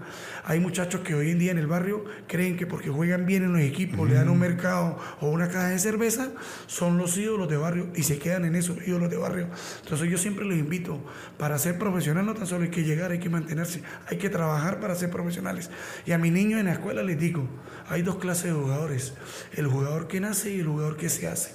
Hay 0.44 0.58
muchachos 0.58 1.02
que 1.02 1.14
hoy 1.14 1.30
en 1.30 1.38
día 1.38 1.52
en 1.52 1.58
el 1.58 1.68
barrio 1.68 2.04
creen 2.26 2.56
que 2.56 2.66
porque 2.66 2.90
juegan 2.90 3.26
bien 3.26 3.44
en 3.44 3.52
los 3.52 3.62
equipos, 3.62 4.08
le 4.08 4.16
dan 4.16 4.28
un 4.28 4.38
mercado 4.38 4.98
o 5.20 5.28
una 5.28 5.48
caja 5.48 5.68
de 5.68 5.78
cerveza, 5.78 6.30
son 6.66 6.98
los 6.98 7.16
ídolos 7.16 7.48
de 7.48 7.56
barrio 7.56 7.88
y 7.94 8.02
se 8.02 8.18
quedan 8.18 8.44
en 8.44 8.56
esos 8.56 8.76
ídolos 8.86 9.08
de 9.10 9.16
barrio. 9.16 9.48
Entonces 9.82 10.10
yo 10.10 10.18
siempre 10.18 10.44
les 10.44 10.58
invito, 10.58 11.00
para 11.38 11.58
ser 11.58 11.78
profesional 11.78 12.26
no 12.26 12.34
tan 12.34 12.46
solo 12.46 12.64
hay 12.64 12.70
que 12.70 12.82
llegar, 12.82 13.12
hay 13.12 13.20
que 13.20 13.28
mantenerse, 13.28 13.82
hay 14.08 14.18
que 14.18 14.30
trabajar 14.30 14.80
para 14.80 14.94
ser 14.96 15.10
profesionales. 15.10 15.70
Y 16.06 16.12
a 16.12 16.18
mis 16.18 16.32
niños 16.32 16.58
en 16.58 16.66
la 16.66 16.72
escuela 16.72 17.02
les 17.02 17.18
digo, 17.18 17.48
hay 17.88 18.02
dos 18.02 18.16
clases 18.16 18.46
de 18.46 18.52
jugadores, 18.52 19.14
el 19.52 19.66
jugador 19.68 20.08
que 20.08 20.20
nace 20.20 20.52
y 20.52 20.55
el 20.60 20.66
jugador 20.66 20.96
que 20.96 21.08
se 21.08 21.26
hace. 21.26 21.52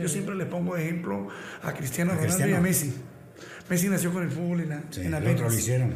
Yo 0.00 0.08
siempre 0.08 0.34
les 0.34 0.46
pongo 0.46 0.74
de 0.74 0.84
ejemplo 0.84 1.28
a 1.62 1.72
Cristiano 1.72 2.12
A 2.12 2.14
Ronaldo 2.14 2.34
y 2.34 2.38
Cristiano. 2.38 2.56
a 2.56 2.60
Messi. 2.60 2.94
Messi 3.68 3.88
nació 3.88 4.12
con 4.12 4.22
el 4.22 4.30
fútbol 4.30 4.60
en 4.60 4.68
la, 4.70 4.82
Sí, 4.90 5.00
en 5.02 5.10
la 5.10 5.18
el 5.18 5.26
otro 5.28 5.48
lo 5.48 5.54
hicieron. 5.54 5.94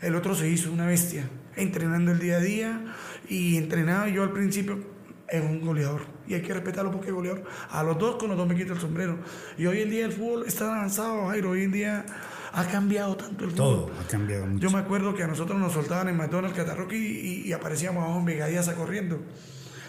El 0.00 0.14
otro 0.16 0.34
se 0.34 0.48
hizo 0.48 0.70
una 0.72 0.86
bestia, 0.86 1.24
entrenando 1.56 2.10
el 2.12 2.18
día 2.18 2.36
a 2.36 2.40
día 2.40 2.94
y 3.28 3.56
entrenaba 3.56 4.08
yo 4.08 4.22
al 4.24 4.32
principio 4.32 4.84
es 5.28 5.40
un 5.40 5.64
goleador 5.64 6.02
y 6.26 6.34
hay 6.34 6.42
que 6.42 6.52
respetarlo 6.52 6.90
porque 6.90 7.08
es 7.08 7.14
goleador. 7.14 7.44
A 7.70 7.82
los 7.82 7.98
dos 7.98 8.16
con 8.16 8.28
los 8.28 8.36
dos 8.36 8.46
me 8.46 8.54
quito 8.54 8.74
el 8.74 8.80
sombrero. 8.80 9.18
Y 9.56 9.66
hoy 9.66 9.80
en 9.80 9.90
día 9.90 10.04
el 10.04 10.12
fútbol 10.12 10.44
está 10.46 10.66
avanzado, 10.66 11.28
Jairo. 11.28 11.50
Hoy 11.50 11.62
en 11.62 11.72
día 11.72 12.04
ha 12.52 12.64
cambiado 12.66 13.16
tanto 13.16 13.44
el 13.44 13.50
fútbol. 13.52 13.86
Todo 13.86 13.90
ha 13.98 14.06
cambiado 14.08 14.46
mucho. 14.46 14.62
Yo 14.68 14.70
me 14.70 14.78
acuerdo 14.82 15.14
que 15.14 15.22
a 15.22 15.26
nosotros 15.26 15.58
nos 15.58 15.72
soltaban 15.72 16.08
en 16.08 16.16
McDonald's, 16.16 16.56
Catarroqui 16.56 16.96
y, 16.96 17.48
y 17.48 17.52
aparecíamos 17.52 18.18
en 18.18 18.24
Vegadías 18.26 18.68
corriendo. 18.70 19.22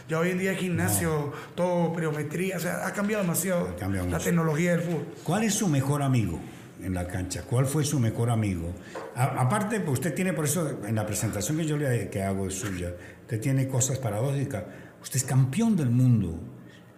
Ya 0.09 0.19
hoy 0.19 0.31
en 0.31 0.39
día 0.39 0.53
gimnasio, 0.53 1.31
todo, 1.55 1.93
preometría, 1.93 2.57
o 2.57 2.59
sea, 2.59 2.85
ha 2.85 2.91
cambiado 2.93 3.23
demasiado 3.23 3.69
Ha 3.69 3.75
cambiado 3.77 4.07
la 4.07 4.13
mucho. 4.17 4.25
tecnología 4.25 4.71
del 4.71 4.81
fútbol. 4.81 5.05
¿Cuál 5.23 5.43
es 5.43 5.53
su 5.53 5.67
mejor 5.67 6.01
amigo 6.01 6.39
en 6.83 6.93
la 6.93 7.07
cancha? 7.07 7.43
¿Cuál 7.43 7.65
fue 7.65 7.85
su 7.85 7.99
mejor 7.99 8.29
amigo? 8.29 8.73
A- 9.15 9.41
aparte, 9.41 9.79
pues 9.79 9.99
usted 9.99 10.13
tiene, 10.13 10.33
por 10.33 10.45
eso, 10.45 10.79
en 10.85 10.95
la 10.95 11.05
presentación 11.05 11.57
que 11.57 11.65
yo 11.65 11.77
le 11.77 12.09
que 12.09 12.21
hago 12.21 12.47
es 12.47 12.55
suya, 12.55 12.93
usted 13.21 13.39
tiene 13.39 13.67
cosas 13.67 13.97
paradójicas. 13.99 14.63
Usted 15.01 15.17
es 15.17 15.23
campeón 15.23 15.75
del 15.77 15.89
mundo. 15.89 16.37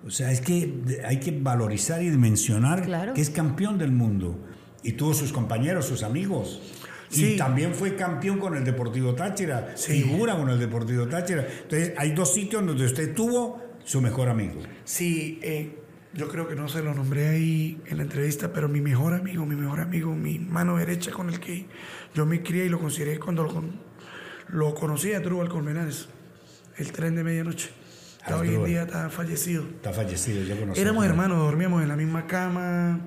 O 0.06 0.10
sea, 0.10 0.32
es 0.32 0.42
que 0.42 0.74
hay 1.06 1.20
que 1.20 1.32
valorizar 1.32 2.02
y 2.02 2.10
dimensionar 2.10 2.84
Claro. 2.84 3.14
que 3.14 3.22
es 3.22 3.30
campeón 3.30 3.78
del 3.78 3.92
mundo. 3.92 4.38
Y 4.84 4.94
tuvo 4.94 5.14
sus 5.16 5.32
compañeros, 5.34 5.86
sus 5.86 6.04
amigos. 6.04 6.62
Sí. 7.10 7.34
Y 7.34 7.38
también 7.38 7.74
fue 7.74 7.96
campeón 7.96 8.40
con 8.40 8.56
el 8.56 8.64
Deportivo 8.64 9.14
Táchira, 9.14 9.74
Sí. 9.76 10.02
figura 10.04 10.36
con 10.36 10.50
el 10.50 10.60
Deportivo 10.60 11.08
Táchira. 11.08 11.46
Entonces, 11.64 11.94
hay 11.98 12.12
dos 12.12 12.34
sitios 12.34 12.66
donde 12.66 12.86
usted 12.86 13.14
tuvo 13.14 13.62
su 13.84 14.02
mejor 14.02 14.30
amigo. 14.30 14.62
Sí, 14.84 15.40
eh, 15.44 15.78
yo 16.14 16.28
creo 16.30 16.48
que 16.48 16.56
no 16.56 16.68
se 16.68 16.82
lo 16.82 16.94
nombré 16.94 17.28
ahí 17.28 17.80
en 17.86 17.98
la 17.98 18.04
entrevista, 18.04 18.52
pero 18.54 18.68
mi 18.70 18.82
mejor 18.82 19.14
amigo, 19.14 19.46
mi 19.46 19.56
mejor 19.56 19.82
amigo, 19.82 20.16
mi 20.16 20.40
mano 20.40 20.78
derecha 20.78 21.12
con 21.12 21.30
el 21.30 21.40
que 21.40 21.66
yo 22.16 22.26
me 22.26 22.42
crié 22.42 22.66
y 22.66 22.70
lo 22.70 22.80
consideré 22.80 23.20
cuando 23.20 23.44
lo, 23.44 23.54
con- 23.54 23.80
lo 24.50 24.74
conocí 24.74 25.14
a 25.14 25.22
Trubal 25.22 25.50
Colmenares, 25.50 26.08
el 26.78 26.92
tren 26.92 27.16
de 27.16 27.24
medianoche. 27.24 27.70
Hoy 28.40 28.56
en 28.56 28.66
día 28.66 28.82
está 28.84 29.10
fallecido. 29.12 29.62
Está 29.64 29.94
fallecido, 29.94 30.42
yo 30.44 30.58
conocí. 30.60 30.82
Éramos 30.82 31.06
hermanos, 31.06 31.38
dormíamos 31.38 31.84
en 31.84 31.90
la 31.90 31.96
misma 31.96 32.26
cama, 32.26 33.02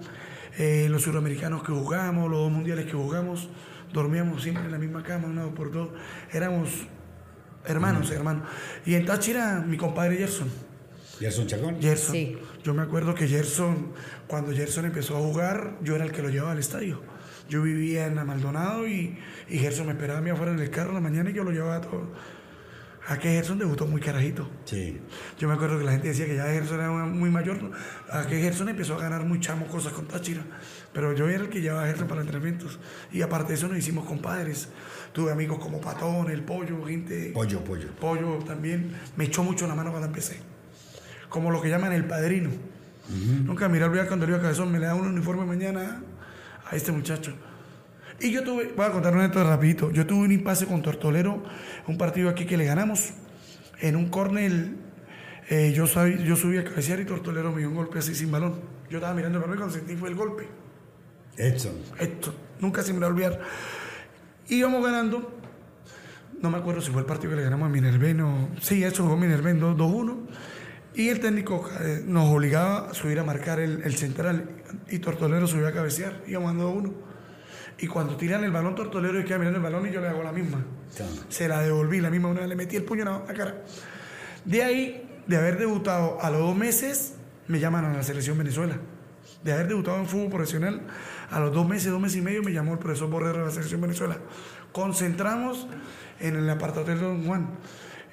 eh, 0.58 0.88
los 0.90 1.02
suramericanos 1.02 1.62
que 1.62 1.72
jugamos, 1.72 2.28
los 2.28 2.40
dos 2.40 2.50
mundiales 2.50 2.86
que 2.86 2.92
jugamos, 2.92 3.48
dormíamos 3.92 4.42
siempre 4.42 4.64
en 4.64 4.72
la 4.72 4.78
misma 4.78 5.02
cama, 5.02 5.28
una 5.28 5.42
dos 5.42 5.54
por 5.54 5.70
dos. 5.70 5.90
Éramos 6.32 6.70
hermanos, 7.64 8.10
hermanos. 8.10 8.48
Y 8.84 8.94
en 8.94 9.06
Táchira, 9.06 9.64
mi 9.66 9.76
compadre 9.76 10.16
Gerson. 10.16 10.48
Gerson 11.18 11.46
Chacón. 11.46 11.80
Gerson. 11.80 12.12
Sí. 12.12 12.38
Yo 12.64 12.74
me 12.74 12.82
acuerdo 12.82 13.14
que 13.14 13.26
Gerson, 13.26 13.92
cuando 14.26 14.52
Gerson 14.52 14.84
empezó 14.84 15.16
a 15.16 15.20
jugar, 15.20 15.78
yo 15.82 15.94
era 15.94 16.04
el 16.04 16.12
que 16.12 16.22
lo 16.22 16.28
llevaba 16.28 16.52
al 16.52 16.58
estadio. 16.58 17.00
Yo 17.48 17.62
vivía 17.62 18.06
en 18.06 18.16
la 18.16 18.24
Maldonado 18.24 18.86
y, 18.86 19.16
y 19.48 19.58
Gerson 19.58 19.86
me 19.86 19.92
esperaba 19.92 20.18
a 20.18 20.22
mí 20.22 20.30
afuera 20.30 20.52
en 20.52 20.58
el 20.58 20.70
carro 20.70 20.90
en 20.90 20.96
la 20.96 21.00
mañana 21.00 21.30
y 21.30 21.32
yo 21.32 21.44
lo 21.44 21.50
llevaba 21.50 21.76
a 21.76 21.80
todo. 21.80 22.12
A 23.08 23.18
que 23.18 23.30
Gerson 23.30 23.58
debutó 23.58 23.86
muy 23.86 24.02
carajito. 24.02 24.46
Sí. 24.66 25.00
Yo 25.38 25.48
me 25.48 25.54
acuerdo 25.54 25.78
que 25.78 25.84
la 25.84 25.92
gente 25.92 26.08
decía 26.08 26.26
que 26.26 26.36
ya 26.36 26.44
Gerson 26.44 26.78
era 26.78 26.90
muy 26.90 27.30
mayor. 27.30 27.62
¿no? 27.62 27.70
A 28.12 28.26
que 28.26 28.38
Gerson 28.38 28.68
empezó 28.68 28.96
a 28.96 28.98
ganar 29.00 29.24
muy 29.24 29.40
chamo 29.40 29.66
cosas 29.66 29.94
con 29.94 30.06
Táchira. 30.06 30.42
Pero 30.92 31.14
yo 31.14 31.26
era 31.26 31.44
el 31.44 31.48
que 31.48 31.62
llevaba 31.62 31.84
a 31.84 31.86
Gerson 31.86 32.06
para 32.06 32.20
entrenamientos. 32.20 32.78
Y 33.10 33.22
aparte 33.22 33.48
de 33.48 33.54
eso 33.54 33.66
nos 33.66 33.78
hicimos 33.78 34.04
compadres. 34.04 34.68
Tuve 35.14 35.32
amigos 35.32 35.58
como 35.58 35.80
Patón, 35.80 36.30
El 36.30 36.42
Pollo, 36.42 36.84
gente... 36.84 37.30
Pollo, 37.32 37.64
pollo. 37.64 37.88
Pollo 37.98 38.40
también. 38.44 38.94
Me 39.16 39.24
echó 39.24 39.42
mucho 39.42 39.66
la 39.66 39.74
mano 39.74 39.90
cuando 39.90 40.08
empecé. 40.08 40.36
Como 41.30 41.50
lo 41.50 41.62
que 41.62 41.70
llaman 41.70 41.94
el 41.94 42.04
padrino. 42.04 42.50
Nunca 43.08 43.70
miré 43.70 43.86
al 43.86 44.06
cuando 44.06 44.26
le 44.26 44.32
iba 44.32 44.38
a 44.38 44.42
cabezón, 44.42 44.70
me 44.70 44.78
le 44.78 44.84
da 44.84 44.94
un 44.94 45.06
uniforme 45.06 45.46
mañana 45.46 46.02
a 46.70 46.76
este 46.76 46.92
muchacho. 46.92 47.32
Y 48.20 48.32
yo 48.32 48.42
tuve, 48.42 48.72
voy 48.76 48.86
a 48.86 48.90
contar 48.90 49.12
una 49.12 49.24
anécdota 49.24 49.48
rapidito. 49.48 49.90
Yo 49.92 50.06
tuve 50.06 50.24
un 50.24 50.32
impasse 50.32 50.66
con 50.66 50.82
Tortolero, 50.82 51.42
un 51.86 51.98
partido 51.98 52.28
aquí 52.28 52.46
que 52.46 52.56
le 52.56 52.64
ganamos. 52.64 53.10
En 53.80 53.94
un 53.94 54.08
córner, 54.08 54.70
eh, 55.48 55.72
yo, 55.72 55.86
yo 55.86 56.36
subí 56.36 56.58
a 56.58 56.64
cabecear 56.64 56.98
y 57.00 57.04
Tortolero 57.04 57.52
me 57.52 57.60
dio 57.60 57.68
un 57.68 57.76
golpe 57.76 58.00
así 58.00 58.14
sin 58.14 58.30
balón. 58.30 58.60
Yo 58.90 58.98
estaba 58.98 59.14
mirando 59.14 59.40
para 59.40 59.52
mí 59.52 59.56
cuando 59.56 59.74
sentí 59.74 59.94
fue 59.94 60.08
el 60.08 60.16
golpe. 60.16 60.48
Edson. 61.36 61.74
Esto, 62.00 62.34
nunca 62.60 62.82
se 62.82 62.92
me 62.92 62.98
va 62.98 63.06
a 63.06 63.10
olvidar. 63.10 63.40
Íbamos 64.48 64.84
ganando, 64.84 65.38
no 66.40 66.50
me 66.50 66.58
acuerdo 66.58 66.80
si 66.80 66.90
fue 66.90 67.02
el 67.02 67.06
partido 67.06 67.30
que 67.30 67.36
le 67.36 67.42
ganamos 67.42 67.66
a 67.66 67.68
Minerven 67.68 68.20
o... 68.22 68.48
Sí, 68.60 68.82
eso 68.82 69.04
jugó 69.04 69.16
Minerven 69.16 69.60
2 69.60 69.76
2-1. 69.76 70.16
Y 70.94 71.08
el 71.10 71.20
técnico 71.20 71.68
eh, 71.80 72.02
nos 72.04 72.28
obligaba 72.28 72.90
a 72.90 72.94
subir 72.94 73.20
a 73.20 73.24
marcar 73.24 73.60
el, 73.60 73.82
el 73.84 73.94
central 73.94 74.48
y 74.90 74.98
Tortolero 74.98 75.46
subió 75.46 75.68
a 75.68 75.72
cabecear, 75.72 76.24
íbamos 76.26 76.56
dando 76.56 76.74
2-1. 76.74 76.92
Y 77.78 77.86
cuando 77.86 78.16
tiran 78.16 78.42
el 78.42 78.50
balón 78.50 78.74
Tortolero 78.74 79.20
y 79.20 79.24
queda 79.24 79.38
mirando 79.38 79.58
el 79.58 79.62
balón 79.62 79.86
y 79.86 79.92
yo 79.92 80.00
le 80.00 80.08
hago 80.08 80.22
la 80.22 80.32
misma. 80.32 80.64
Se 81.28 81.48
la 81.48 81.60
devolví, 81.60 82.00
la 82.00 82.10
misma 82.10 82.28
una 82.28 82.40
vez 82.40 82.48
le 82.48 82.56
metí 82.56 82.76
el 82.76 82.84
puño 82.84 83.02
en 83.02 83.08
la 83.08 83.18
la 83.26 83.34
cara. 83.34 83.62
De 84.44 84.62
ahí, 84.62 85.22
de 85.26 85.36
haber 85.36 85.58
debutado 85.58 86.18
a 86.20 86.30
los 86.30 86.40
dos 86.40 86.56
meses, 86.56 87.14
me 87.46 87.60
llaman 87.60 87.84
a 87.84 87.92
la 87.92 88.02
selección 88.02 88.36
Venezuela. 88.36 88.76
De 89.44 89.52
haber 89.52 89.68
debutado 89.68 89.98
en 89.98 90.06
fútbol 90.06 90.30
profesional, 90.30 90.80
a 91.30 91.38
los 91.38 91.52
dos 91.52 91.68
meses, 91.68 91.92
dos 91.92 92.00
meses 92.00 92.18
y 92.18 92.22
medio, 92.22 92.42
me 92.42 92.52
llamó 92.52 92.72
el 92.72 92.78
profesor 92.78 93.08
Borrero 93.08 93.38
de 93.38 93.44
la 93.44 93.50
selección 93.50 93.80
Venezuela. 93.80 94.18
Concentramos 94.72 95.68
en 96.18 96.36
el 96.36 96.50
apartado 96.50 96.86
de 96.86 96.96
Don 96.96 97.24
Juan. 97.24 97.50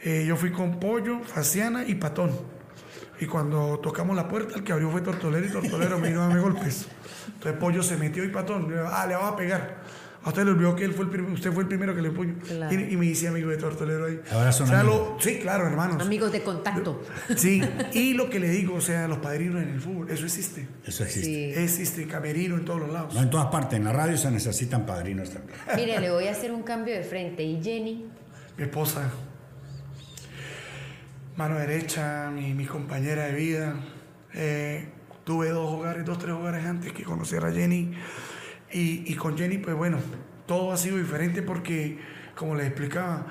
Eh, 0.03 0.25
yo 0.27 0.35
fui 0.35 0.51
con 0.51 0.79
Pollo, 0.79 1.23
Faciana 1.23 1.83
y 1.87 1.95
Patón. 1.95 2.31
Y 3.19 3.25
cuando 3.27 3.79
tocamos 3.79 4.15
la 4.15 4.27
puerta, 4.27 4.55
el 4.55 4.63
que 4.63 4.73
abrió 4.73 4.89
fue 4.91 5.01
Tortolero 5.01 5.45
y 5.47 5.51
Tortolero 5.51 5.97
me 5.99 6.09
vino 6.09 6.21
a 6.23 6.27
darme 6.27 6.41
golpes. 6.41 6.87
Entonces 7.33 7.59
Pollo 7.59 7.81
se 7.83 7.97
metió 7.97 8.23
y 8.23 8.29
Patón, 8.29 8.69
le 8.69 8.75
dijo, 8.77 8.89
ah, 8.91 9.05
le 9.07 9.15
vas 9.15 9.31
a 9.33 9.35
pegar. 9.35 9.77
A 10.23 10.29
usted 10.29 10.43
le 10.43 10.51
olvidó 10.51 10.75
que 10.75 10.83
él 10.85 10.91
fue 10.91 11.05
el 11.05 11.21
usted 11.21 11.51
fue 11.53 11.61
el 11.61 11.69
primero 11.69 11.93
que 11.93 12.01
le 12.01 12.09
puño. 12.09 12.33
Claro. 12.47 12.73
Y, 12.75 12.93
y 12.93 12.97
me 12.97 13.05
hice 13.05 13.27
amigo 13.27 13.51
de 13.51 13.57
Tortolero 13.57 14.05
ahí. 14.05 14.19
Ahora 14.31 14.51
son 14.51 14.65
O 14.65 14.69
sea, 14.71 14.79
amigos. 14.79 14.99
lo- 15.13 15.17
sí, 15.21 15.37
claro, 15.39 15.67
hermanos. 15.67 16.01
Amigos 16.01 16.31
de 16.31 16.41
contacto. 16.41 17.03
Sí, 17.37 17.61
y 17.93 18.13
lo 18.15 18.27
que 18.29 18.39
le 18.39 18.49
digo, 18.49 18.73
o 18.75 18.81
sea, 18.81 19.07
los 19.07 19.19
padrinos 19.19 19.61
en 19.61 19.69
el 19.69 19.79
fútbol, 19.81 20.09
eso 20.09 20.25
existe. 20.25 20.67
Eso 20.83 21.03
existe. 21.03 21.53
Sí. 21.53 21.61
Existe 21.63 22.07
camerino 22.07 22.55
en 22.55 22.65
todos 22.65 22.79
los 22.79 22.89
lados. 22.91 23.13
No, 23.13 23.21
en 23.21 23.29
todas 23.29 23.45
partes. 23.47 23.77
En 23.77 23.85
la 23.85 23.93
radio 23.93 24.17
se 24.17 24.31
necesitan 24.31 24.83
padrinos 24.85 25.29
también. 25.29 25.57
Mire, 25.75 25.99
le 25.99 26.09
voy 26.09 26.27
a 26.27 26.31
hacer 26.31 26.51
un 26.51 26.63
cambio 26.63 26.95
de 26.95 27.03
frente. 27.03 27.43
¿Y 27.43 27.61
Jenny? 27.63 28.07
Mi 28.57 28.63
esposa, 28.63 29.11
mano 31.37 31.57
derecha, 31.59 32.31
mi, 32.33 32.53
mi 32.53 32.65
compañera 32.65 33.25
de 33.25 33.33
vida. 33.33 33.75
Eh, 34.33 34.87
tuve 35.23 35.49
dos 35.49 35.71
hogares, 35.71 36.05
dos, 36.05 36.17
tres 36.17 36.31
hogares 36.31 36.65
antes 36.65 36.93
que 36.93 37.03
conociera 37.03 37.49
a 37.49 37.51
Jenny. 37.51 37.93
Y, 38.71 39.11
y 39.11 39.15
con 39.15 39.37
Jenny, 39.37 39.57
pues 39.57 39.75
bueno, 39.75 39.97
todo 40.45 40.71
ha 40.71 40.77
sido 40.77 40.97
diferente 40.97 41.41
porque, 41.41 41.99
como 42.35 42.55
les 42.55 42.67
explicaba, 42.67 43.25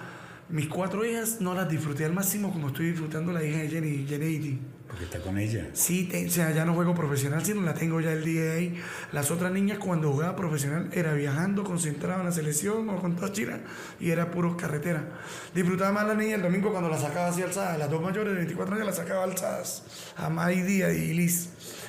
mis 0.50 0.68
cuatro 0.68 1.04
hijas 1.04 1.40
no 1.40 1.54
las 1.54 1.68
disfruté 1.68 2.04
al 2.04 2.12
máximo 2.12 2.52
como 2.52 2.68
estoy 2.68 2.86
disfrutando 2.90 3.32
la 3.32 3.42
hija 3.42 3.58
de 3.58 3.68
Jenny, 3.68 4.06
Jenny. 4.08 4.60
Porque 4.86 5.04
está 5.06 5.18
con 5.20 5.38
ella. 5.38 5.70
Sí, 5.72 6.04
te- 6.04 6.26
o 6.26 6.30
sea, 6.30 6.52
ya 6.52 6.64
no 6.64 6.74
juego 6.74 6.94
profesional, 6.94 7.44
sino 7.44 7.62
la 7.62 7.74
tengo 7.74 8.00
ya 8.00 8.12
el 8.12 8.24
día 8.24 8.42
de 8.44 8.52
ahí. 8.52 8.80
Las 9.12 9.30
otras 9.32 9.50
niñas 9.50 9.78
cuando 9.78 10.12
jugaba 10.12 10.36
profesional 10.36 10.88
era 10.92 11.14
viajando, 11.14 11.64
concentrado 11.64 12.20
en 12.20 12.26
la 12.26 12.32
selección 12.32 12.88
o 12.90 13.00
con 13.00 13.16
Táchira 13.16 13.60
y 13.98 14.10
era 14.10 14.30
puro 14.30 14.56
carretera. 14.56 15.08
Disfrutaba 15.54 15.90
más 15.90 16.06
la 16.06 16.14
niña 16.14 16.36
el 16.36 16.42
domingo 16.42 16.70
cuando 16.70 16.88
la 16.88 16.98
sacaba 16.98 17.28
así 17.28 17.42
alzadas. 17.42 17.76
Las 17.78 17.90
dos 17.90 18.00
mayores 18.02 18.30
de 18.34 18.36
24 18.36 18.74
años 18.76 18.86
las 18.86 18.96
sacaba 18.96 19.24
alzadas. 19.24 19.82
A 20.16 20.28
May 20.28 20.62
Díaz 20.62 20.94
y 20.94 21.12
Liz. 21.14 21.48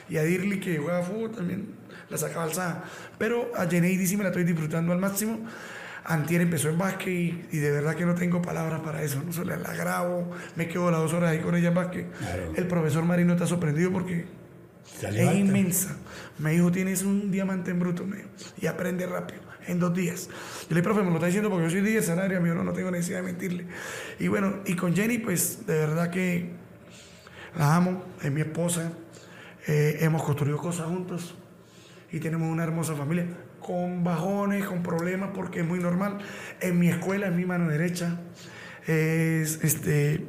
Y 0.10 0.18
a 0.18 0.24
Dirly 0.24 0.60
que 0.60 0.78
jugaba 0.80 1.04
fútbol 1.04 1.32
también 1.32 1.76
la 2.10 2.18
sacaba 2.18 2.46
alzada. 2.46 2.86
Pero 3.20 3.52
a 3.56 3.68
Jenny 3.68 4.04
sí 4.08 4.18
me 4.18 4.24
la 4.24 4.30
estoy 4.30 4.46
disfrutando 4.46 4.94
al 4.94 5.00
máximo. 5.00 5.40
Antier 6.06 6.42
empezó 6.42 6.70
en 6.70 6.78
básquet 6.78 7.08
y, 7.08 7.48
y 7.52 7.58
de 7.58 7.72
verdad 7.72 7.96
que 7.96 8.06
no 8.06 8.16
tengo 8.16 8.42
palabras 8.42 8.82
para 8.82 9.02
eso. 9.02 9.22
No 9.26 9.32
solo 9.34 9.56
la 9.56 9.74
grabo, 9.74 10.32
me 10.56 10.68
quedo 10.68 10.92
las 10.92 11.02
dos 11.02 11.14
horas 11.14 11.32
ahí 11.32 11.40
con 11.40 11.56
ella 11.56 11.70
en 11.70 11.74
básquet. 11.74 12.12
Claro. 12.12 12.54
El 12.56 12.68
profesor 12.68 13.04
Marino 13.06 13.34
está 13.34 13.48
sorprendido 13.48 13.92
porque 13.92 14.26
Se 15.00 15.10
es 15.10 15.36
inmensa. 15.36 15.98
Me 16.38 16.52
dijo, 16.52 16.72
tienes 16.72 17.04
un 17.04 17.32
diamante 17.32 17.72
en 17.72 17.80
bruto, 17.80 18.06
me 18.06 18.18
dijo, 18.18 18.30
y 18.62 18.68
aprende 18.68 19.06
rápido, 19.06 19.42
en 19.68 19.80
dos 19.80 19.94
días. 19.94 20.28
Yo 20.28 20.68
le 20.70 20.76
dije, 20.76 20.84
profe, 20.84 21.02
me 21.02 21.10
lo 21.10 21.16
está 21.16 21.28
diciendo 21.28 21.50
porque 21.50 21.66
yo 21.66 21.72
soy 21.72 21.82
de 21.82 21.98
escenario, 21.98 22.38
amigo, 22.38 22.56
no, 22.56 22.64
no 22.64 22.74
tengo 22.74 22.92
necesidad 22.92 23.18
de 23.18 23.24
mentirle. 23.24 23.66
Y 24.20 24.28
bueno, 24.28 24.58
y 24.66 24.76
con 24.76 24.96
Jenny, 24.96 25.18
pues, 25.18 25.66
de 25.66 25.78
verdad 25.78 26.12
que 26.12 26.52
la 27.58 27.76
amo, 27.76 28.04
es 28.22 28.32
mi 28.32 28.42
esposa, 28.42 28.92
eh, 29.68 29.98
hemos 30.02 30.24
construido 30.24 30.58
cosas 30.58 30.88
juntos 30.88 31.36
y 32.12 32.20
tenemos 32.20 32.52
una 32.52 32.64
hermosa 32.64 32.96
familia, 32.96 33.26
con 33.66 34.04
bajones, 34.04 34.66
con 34.66 34.84
problemas, 34.84 35.32
porque 35.34 35.62
es 35.62 35.66
muy 35.66 35.80
normal. 35.80 36.20
En 36.62 36.78
mi 36.78 36.90
escuela, 36.90 37.28
es 37.28 37.34
mi 37.34 37.46
mano 37.46 37.68
derecha, 37.68 38.18
es, 38.86 39.60
este, 39.64 40.24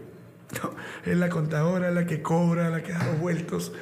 es 1.05 1.17
la 1.17 1.29
contadora, 1.29 1.91
la 1.91 2.07
que 2.07 2.23
cobra, 2.23 2.71
la 2.71 2.83
que 2.83 2.93
da 2.93 3.05
los 3.05 3.21
vueltos. 3.21 3.73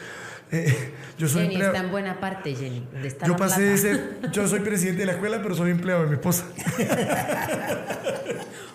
Eh, 0.51 0.93
yo 1.19 1.29
soy 1.29 1.43
Jenny 1.43 1.55
empleado- 1.55 1.75
está 1.75 1.87
en 1.87 1.93
buena 1.93 2.21
parte, 2.21 2.55
Jenny. 2.55 2.87
yo 3.27 3.37
pasé 3.37 3.63
de 3.63 3.79
ser, 3.79 4.19
yo 4.33 4.49
soy 4.49 4.61
presidente 4.61 5.01
de 5.03 5.07
la 5.07 5.13
escuela, 5.13 5.41
pero 5.41 5.55
soy 5.55 5.71
empleado 5.71 6.03
de 6.03 6.09
mi 6.09 6.15
esposa. 6.15 6.47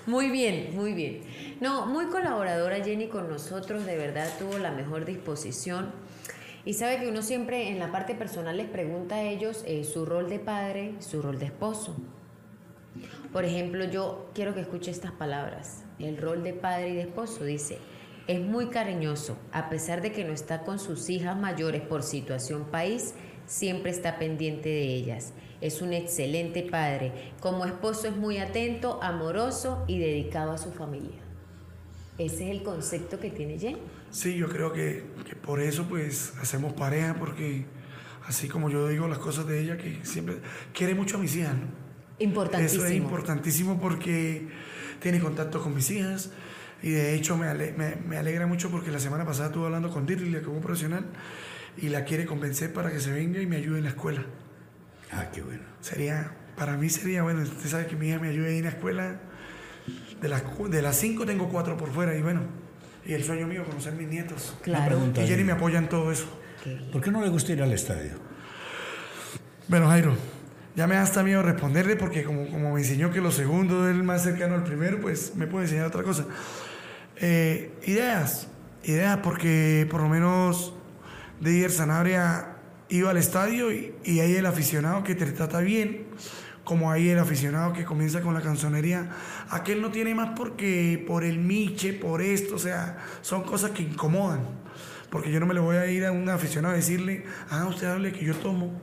Muy 0.05 0.31
bien, 0.31 0.71
muy 0.73 0.93
bien. 0.93 1.21
No, 1.61 1.85
muy 1.85 2.07
colaboradora 2.07 2.83
Jenny 2.83 3.09
con 3.09 3.29
nosotros, 3.29 3.85
de 3.85 3.95
verdad 3.95 4.27
tuvo 4.39 4.57
la 4.57 4.71
mejor 4.71 5.05
disposición. 5.05 5.91
Y 6.65 6.73
sabe 6.73 6.99
que 6.99 7.07
uno 7.07 7.21
siempre 7.21 7.69
en 7.69 7.79
la 7.79 7.91
parte 7.91 8.15
personal 8.15 8.57
les 8.57 8.67
pregunta 8.67 9.15
a 9.15 9.23
ellos 9.23 9.63
eh, 9.65 9.83
su 9.83 10.05
rol 10.05 10.29
de 10.29 10.39
padre, 10.39 10.95
su 10.99 11.21
rol 11.21 11.39
de 11.39 11.45
esposo. 11.45 11.95
Por 13.31 13.45
ejemplo, 13.45 13.85
yo 13.85 14.29
quiero 14.33 14.53
que 14.53 14.61
escuche 14.61 14.91
estas 14.91 15.11
palabras. 15.11 15.83
El 15.99 16.17
rol 16.17 16.43
de 16.43 16.53
padre 16.53 16.89
y 16.89 16.95
de 16.95 17.01
esposo 17.01 17.43
dice, 17.43 17.77
es 18.27 18.41
muy 18.41 18.67
cariñoso, 18.67 19.37
a 19.51 19.69
pesar 19.69 20.01
de 20.01 20.11
que 20.11 20.23
no 20.23 20.33
está 20.33 20.61
con 20.61 20.79
sus 20.79 21.09
hijas 21.09 21.37
mayores 21.37 21.81
por 21.81 22.03
situación 22.03 22.65
país, 22.65 23.15
siempre 23.45 23.91
está 23.91 24.19
pendiente 24.19 24.69
de 24.69 24.93
ellas. 24.93 25.33
Es 25.61 25.81
un 25.81 25.93
excelente 25.93 26.63
padre. 26.63 27.11
Como 27.39 27.65
esposo 27.65 28.07
es 28.07 28.15
muy 28.15 28.37
atento, 28.37 28.99
amoroso 29.01 29.83
y 29.87 29.99
dedicado 29.99 30.51
a 30.51 30.57
su 30.57 30.71
familia. 30.71 31.19
Ese 32.17 32.45
es 32.45 32.51
el 32.51 32.63
concepto 32.63 33.19
que 33.19 33.29
tiene 33.29 33.57
Jenny. 33.57 33.79
Sí, 34.11 34.35
yo 34.35 34.49
creo 34.49 34.73
que, 34.73 35.03
que 35.27 35.35
por 35.35 35.59
eso 35.61 35.87
pues 35.87 36.33
hacemos 36.41 36.73
pareja, 36.73 37.15
porque 37.15 37.65
así 38.27 38.47
como 38.47 38.69
yo 38.69 38.87
digo 38.87 39.07
las 39.07 39.19
cosas 39.19 39.47
de 39.47 39.61
ella, 39.61 39.77
que 39.77 39.99
siempre 40.03 40.37
quiere 40.73 40.95
mucho 40.95 41.17
a 41.17 41.19
mis 41.19 41.35
hijas, 41.35 41.53
¿no? 41.55 41.67
Importantísimo. 42.19 42.83
Eso 42.83 42.91
es 42.91 42.97
importantísimo 42.97 43.79
porque 43.79 44.47
tiene 44.99 45.19
contacto 45.19 45.61
con 45.61 45.73
mis 45.73 45.89
hijas 45.91 46.31
y 46.83 46.89
de 46.91 47.13
hecho 47.13 47.37
me, 47.37 47.47
ale- 47.47 47.73
me- 47.77 47.95
me 47.95 48.17
alegra 48.17 48.45
mucho 48.47 48.69
porque 48.69 48.91
la 48.91 48.99
semana 48.99 49.25
pasada 49.25 49.47
estuve 49.47 49.65
hablando 49.65 49.89
con 49.89 50.05
Dirly, 50.05 50.29
la 50.31 50.41
como 50.41 50.59
profesional, 50.59 51.05
y 51.77 51.87
la 51.89 52.03
quiere 52.03 52.25
convencer 52.25 52.73
para 52.73 52.91
que 52.91 52.99
se 52.99 53.11
venga 53.11 53.39
y 53.41 53.45
me 53.47 53.55
ayude 53.57 53.77
en 53.77 53.83
la 53.85 53.89
escuela. 53.91 54.25
Ah, 55.11 55.29
qué 55.33 55.41
bueno. 55.41 55.61
Sería, 55.81 56.31
para 56.57 56.75
mí 56.77 56.89
sería, 56.89 57.23
bueno, 57.23 57.41
usted 57.41 57.69
sabe 57.69 57.87
que 57.87 57.95
mi 57.95 58.09
hija 58.09 58.19
me 58.19 58.29
ayude 58.29 58.49
ahí 58.49 58.57
en 58.57 58.63
la 58.65 58.69
escuela. 58.71 59.21
De 60.21 60.27
las, 60.27 60.43
de 60.69 60.81
las 60.81 60.97
cinco 60.97 61.25
tengo 61.25 61.47
cuatro 61.49 61.77
por 61.77 61.91
fuera 61.93 62.15
y 62.17 62.21
bueno, 62.21 62.41
y 63.09 63.13
el 63.15 63.23
sueño 63.23 63.47
mío 63.47 63.65
conocer 63.65 63.93
mis 63.93 64.07
nietos. 64.07 64.55
Claro. 64.61 64.85
pregunta. 64.85 65.23
Y 65.23 65.27
Jenny 65.27 65.43
me 65.43 65.53
apoya 65.53 65.79
en 65.79 65.89
todo 65.89 66.11
eso. 66.11 66.27
¿Por 66.91 67.01
qué 67.01 67.09
no 67.09 67.21
le 67.21 67.29
gusta 67.29 67.51
ir 67.51 67.63
al 67.63 67.73
estadio? 67.73 68.11
Bueno, 69.67 69.87
Jairo, 69.87 70.15
ya 70.75 70.85
me 70.85 70.93
da 70.93 71.01
hasta 71.01 71.23
miedo 71.23 71.41
responderle 71.41 71.95
porque 71.95 72.23
como, 72.23 72.47
como 72.47 72.71
me 72.75 72.81
enseñó 72.81 73.11
que 73.11 73.19
lo 73.19 73.31
segundo 73.31 73.89
es 73.89 73.95
el 73.95 74.03
más 74.03 74.21
cercano 74.21 74.53
al 74.53 74.63
primero, 74.63 75.01
pues 75.01 75.35
me 75.35 75.47
puede 75.47 75.65
enseñar 75.65 75.87
otra 75.87 76.03
cosa. 76.03 76.25
Eh, 77.15 77.71
ideas, 77.87 78.47
ideas 78.83 79.17
porque 79.23 79.87
por 79.89 80.01
lo 80.01 80.09
menos 80.09 80.75
Didier 81.39 81.71
Sanabria 81.71 82.57
iba 82.89 83.09
al 83.09 83.17
estadio 83.17 83.71
y, 83.71 83.95
y 84.03 84.19
hay 84.19 84.35
el 84.35 84.45
aficionado 84.45 85.03
que 85.03 85.15
te 85.15 85.25
trata 85.31 85.61
bien, 85.61 86.05
como 86.63 86.91
hay 86.91 87.09
el 87.09 87.19
aficionado 87.19 87.73
que 87.73 87.85
comienza 87.85 88.21
con 88.21 88.33
la 88.33 88.41
canzonería. 88.41 89.09
Aquel 89.49 89.81
no 89.81 89.91
tiene 89.91 90.13
más 90.13 90.31
porque 90.37 91.03
por 91.07 91.23
el 91.23 91.39
miche, 91.39 91.93
por 91.93 92.21
esto, 92.21 92.55
o 92.55 92.59
sea, 92.59 92.97
son 93.21 93.43
cosas 93.43 93.71
que 93.71 93.83
incomodan. 93.83 94.41
Porque 95.09 95.31
yo 95.31 95.39
no 95.39 95.45
me 95.45 95.53
le 95.53 95.59
voy 95.59 95.77
a 95.77 95.87
ir 95.87 96.05
a 96.05 96.11
un 96.11 96.29
aficionado 96.29 96.73
a 96.73 96.77
decirle, 96.77 97.25
ah, 97.49 97.65
usted 97.67 97.87
hable 97.87 98.11
que 98.11 98.23
yo 98.23 98.35
tomo. 98.35 98.79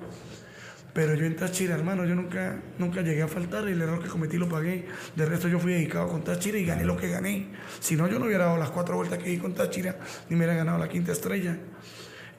Pero 0.96 1.12
yo 1.12 1.26
en 1.26 1.36
Táchira, 1.36 1.74
hermano, 1.74 2.06
yo 2.06 2.14
nunca, 2.14 2.58
nunca 2.78 3.02
llegué 3.02 3.20
a 3.20 3.28
faltar. 3.28 3.68
El 3.68 3.82
error 3.82 4.02
que 4.02 4.08
cometí 4.08 4.38
lo 4.38 4.48
pagué. 4.48 4.86
De 5.14 5.26
resto, 5.26 5.46
yo 5.46 5.58
fui 5.58 5.74
dedicado 5.74 6.08
con 6.08 6.24
Táchira 6.24 6.56
y 6.56 6.64
gané 6.64 6.84
lo 6.84 6.96
que 6.96 7.08
gané. 7.08 7.48
Si 7.80 7.96
no, 7.96 8.08
yo 8.08 8.18
no 8.18 8.24
hubiera 8.24 8.46
dado 8.46 8.56
las 8.56 8.70
cuatro 8.70 8.96
vueltas 8.96 9.18
que 9.18 9.28
di 9.28 9.36
con 9.36 9.52
Táchira, 9.52 9.98
ni 10.30 10.36
me 10.36 10.46
hubiera 10.46 10.54
ganado 10.54 10.78
la 10.78 10.88
quinta 10.88 11.12
estrella. 11.12 11.58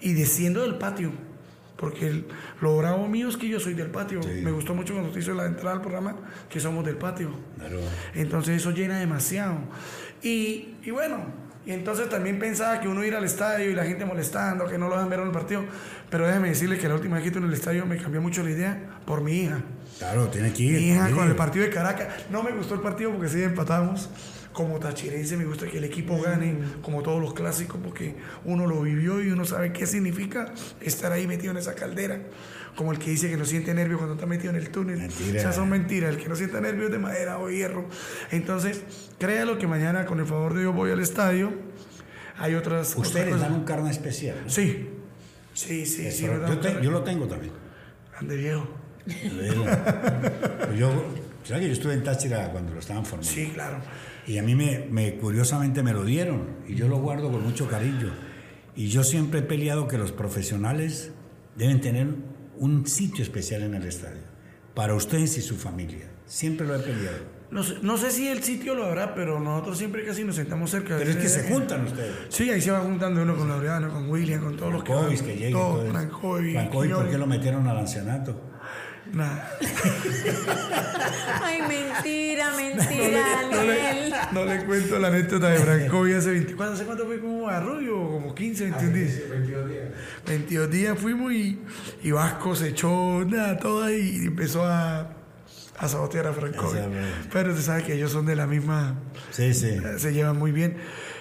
Y 0.02 0.13
desciendo 0.13 0.63
del 0.63 0.80
patio. 0.80 1.12
Porque 1.77 2.25
lo 2.59 2.77
bravo 2.77 3.07
mío 3.07 3.29
es 3.29 3.37
que 3.37 3.47
yo 3.47 3.59
soy 3.59 3.73
del 3.75 3.91
patio. 3.91 4.19
Me 4.41 4.51
gustó 4.51 4.73
mucho 4.73 4.93
cuando 4.93 5.11
te 5.11 5.19
hizo 5.19 5.33
la 5.33 5.45
entrada 5.45 5.75
al 5.75 5.81
programa 5.81 6.15
que 6.49 6.59
somos 6.59 6.83
del 6.83 6.97
patio. 6.97 7.31
Claro. 7.57 7.79
Entonces 8.15 8.57
eso 8.57 8.71
llena 8.71 8.99
demasiado. 8.99 9.59
Y, 10.23 10.75
y 10.83 10.91
bueno, 10.91 11.25
y 11.67 11.71
entonces 11.71 12.09
también 12.09 12.39
pensaba 12.39 12.79
que 12.79 12.87
uno 12.87 13.03
ir 13.03 13.13
al 13.13 13.25
estadio 13.25 13.69
y 13.69 13.75
la 13.75 13.83
gente 13.83 14.05
molestando, 14.05 14.65
que 14.67 14.77
no 14.77 14.87
lo 14.87 14.95
dejan 14.95 15.09
ver 15.09 15.19
en 15.19 15.27
el 15.27 15.31
partido. 15.33 15.65
Pero 16.09 16.25
déjeme 16.25 16.47
decirle 16.47 16.77
que 16.77 16.87
la 16.87 16.95
última 16.95 17.15
vez 17.15 17.23
que 17.23 17.27
estuve 17.27 17.43
en 17.43 17.49
el 17.49 17.53
estadio 17.53 17.85
me 17.85 17.97
cambió 17.97 18.21
mucho 18.21 18.41
la 18.41 18.51
idea 18.51 18.99
por 19.05 19.21
mi 19.21 19.41
hija. 19.41 19.61
Claro, 19.99 20.29
tiene 20.29 20.53
que 20.53 20.63
ir. 20.63 20.79
Mi 20.79 20.89
hija 20.91 21.11
con 21.11 21.27
el 21.27 21.35
partido 21.35 21.65
de 21.65 21.71
Caracas. 21.71 22.07
No 22.31 22.41
me 22.41 22.51
gustó 22.51 22.73
el 22.73 22.79
partido 22.79 23.11
porque 23.11 23.27
sí 23.27 23.43
empatamos. 23.43 24.09
Como 24.57 24.79
tachirense 24.79 25.37
me 25.37 25.45
gusta 25.45 25.67
que 25.67 25.77
el 25.77 25.83
equipo 25.83 26.19
gane, 26.19 26.57
como 26.81 27.03
todos 27.03 27.21
los 27.21 27.35
clásicos, 27.35 27.79
porque 27.83 28.15
uno 28.43 28.65
lo 28.65 28.81
vivió 28.81 29.21
y 29.21 29.29
uno 29.29 29.45
sabe 29.45 29.71
qué 29.71 29.85
significa 29.85 30.51
estar 30.81 31.11
ahí 31.11 31.27
metido 31.27 31.51
en 31.51 31.57
esa 31.57 31.75
caldera. 31.75 32.21
Como 32.75 32.91
el 32.91 32.97
que 32.97 33.11
dice 33.11 33.29
que 33.29 33.37
no 33.37 33.45
siente 33.45 33.71
nervio 33.75 33.97
cuando 33.97 34.15
está 34.15 34.25
metido 34.25 34.49
en 34.49 34.55
el 34.55 34.69
túnel. 34.71 34.97
Mentira. 34.97 35.37
O 35.37 35.41
sea, 35.43 35.53
son 35.53 35.69
mentiras. 35.69 36.09
El 36.09 36.17
que 36.17 36.27
no 36.27 36.35
sienta 36.35 36.59
nervio 36.59 36.85
es 36.87 36.91
de 36.91 36.97
madera 36.97 37.37
o 37.37 37.51
hierro. 37.51 37.87
Entonces, 38.31 38.81
créalo 39.19 39.59
que 39.59 39.67
mañana, 39.67 40.07
con 40.07 40.19
el 40.19 40.25
favor 40.25 40.55
de 40.55 40.61
Dios, 40.61 40.73
voy 40.75 40.89
al 40.89 41.01
estadio. 41.01 41.53
Hay 42.39 42.55
otras, 42.55 42.93
otras 42.93 43.07
Ustedes 43.09 43.33
cosas. 43.35 43.41
dan 43.41 43.53
un 43.53 43.63
carne 43.63 43.91
especial. 43.91 44.37
¿no? 44.43 44.49
Sí. 44.49 44.89
Sí, 45.53 45.85
sí, 45.85 46.11
sí. 46.11 46.25
Me 46.25 46.39
da 46.39 46.49
yo, 46.49 46.59
te- 46.59 46.77
yo 46.83 46.89
lo 46.89 47.03
tengo 47.03 47.27
también. 47.27 47.53
Ande 48.19 48.35
viejo. 48.35 48.67
Yo, 50.75 50.89
¿sabes 51.43 51.61
que 51.61 51.67
yo 51.67 51.73
estuve 51.73 51.93
en 51.93 52.03
Táchira 52.03 52.49
cuando 52.51 52.73
lo 52.73 52.79
estaban 52.79 53.05
formando? 53.05 53.31
Sí, 53.31 53.51
claro. 53.53 53.77
Y 54.27 54.37
a 54.37 54.43
mí 54.43 54.53
me, 54.55 54.85
me- 54.91 55.15
curiosamente 55.17 55.81
me 55.83 55.93
lo 55.93 56.03
dieron 56.03 56.57
y 56.67 56.75
yo 56.75 56.87
lo 56.87 56.97
guardo 56.97 57.31
con 57.31 57.41
mucho 57.43 57.67
cariño. 57.67 58.11
Y 58.75 58.89
yo 58.89 59.03
siempre 59.03 59.39
he 59.39 59.43
peleado 59.43 59.87
que 59.87 59.97
los 59.97 60.11
profesionales 60.11 61.11
deben 61.55 61.81
tener 61.81 62.07
un 62.57 62.85
sitio 62.85 63.23
especial 63.23 63.63
en 63.63 63.73
el 63.73 63.83
estadio 63.85 64.21
para 64.75 64.93
ustedes 64.93 65.37
y 65.37 65.41
su 65.41 65.55
familia. 65.55 66.09
Siempre 66.25 66.67
lo 66.67 66.75
he 66.75 66.79
peleado. 66.79 67.37
No 67.49 67.63
sé, 67.63 67.75
no 67.81 67.97
sé 67.97 68.11
si 68.11 68.27
el 68.27 68.43
sitio 68.43 68.75
lo 68.75 68.85
habrá, 68.85 69.15
pero 69.15 69.39
nosotros 69.39 69.77
siempre 69.77 70.03
casi 70.05 70.25
nos 70.25 70.35
sentamos 70.35 70.69
cerca. 70.69 70.97
Pero 70.97 71.09
es 71.09 71.15
que 71.15 71.29
se 71.29 71.43
juntan 71.49 71.85
ustedes. 71.85 72.13
Sí, 72.27 72.49
ahí 72.49 72.59
se 72.59 72.71
va 72.71 72.81
juntando 72.81 73.21
uno 73.23 73.37
con 73.37 73.47
Laureano, 73.47 73.89
con 73.93 74.09
William, 74.09 74.43
con 74.43 74.57
todos 74.57 74.73
los 74.73 74.83
que 74.83 74.91
van. 74.93 75.05
Francois 75.05 75.21
que. 75.39 75.49
Todos, 75.51 75.79
todo. 75.83 75.91
Francois, 75.91 76.51
Francois, 76.53 76.91
¿por 76.91 77.09
qué 77.09 77.17
lo 77.17 77.25
metieron 77.25 77.65
al 77.67 77.77
ancianato? 77.77 78.41
Nada. 79.13 79.51
Ay, 81.43 81.61
mentira, 81.67 82.51
No 82.51 82.57
mentira, 82.57 83.41
le, 83.41 83.55
no 83.55 83.63
le- 83.63 83.77
Daniel. 83.77 84.13
no 84.31 84.45
le 84.45 84.65
cuento 84.65 84.99
la 84.99 85.07
anécdota 85.07 85.49
de 85.49 85.59
Francois 85.59 86.15
hace 86.15 86.31
20. 86.31 86.55
¿Cuánto, 86.55 86.73
¿Hace 86.75 86.85
cuánto 86.85 87.05
fue 87.05 87.19
como 87.19 87.47
a 87.47 87.59
Rubio? 87.59 87.95
Como 88.09 88.35
15, 88.35 88.63
21 88.71 88.93
días. 88.93 89.29
22 89.29 89.69
días. 89.69 89.83
22 90.25 90.69
días 90.71 90.99
fuimos 90.99 91.31
y, 91.33 91.59
y 92.03 92.11
Vasco 92.11 92.55
se 92.55 92.69
echó 92.69 93.23
nada, 93.25 93.57
todo 93.57 93.83
ahí 93.83 94.19
y 94.23 94.27
empezó 94.27 94.65
a, 94.65 95.09
a 95.77 95.87
sabotear 95.87 96.27
a 96.27 96.33
sabe. 96.33 96.89
Pero 97.31 97.55
se 97.55 97.61
sabe 97.63 97.83
que 97.83 97.93
ellos 97.93 98.11
son 98.11 98.25
de 98.25 98.35
la 98.35 98.47
misma. 98.47 98.95
Sí, 99.31 99.53
sí. 99.53 99.67
Eh, 99.69 99.95
se 99.97 100.13
llevan 100.13 100.37
muy 100.37 100.51
bien 100.51 100.77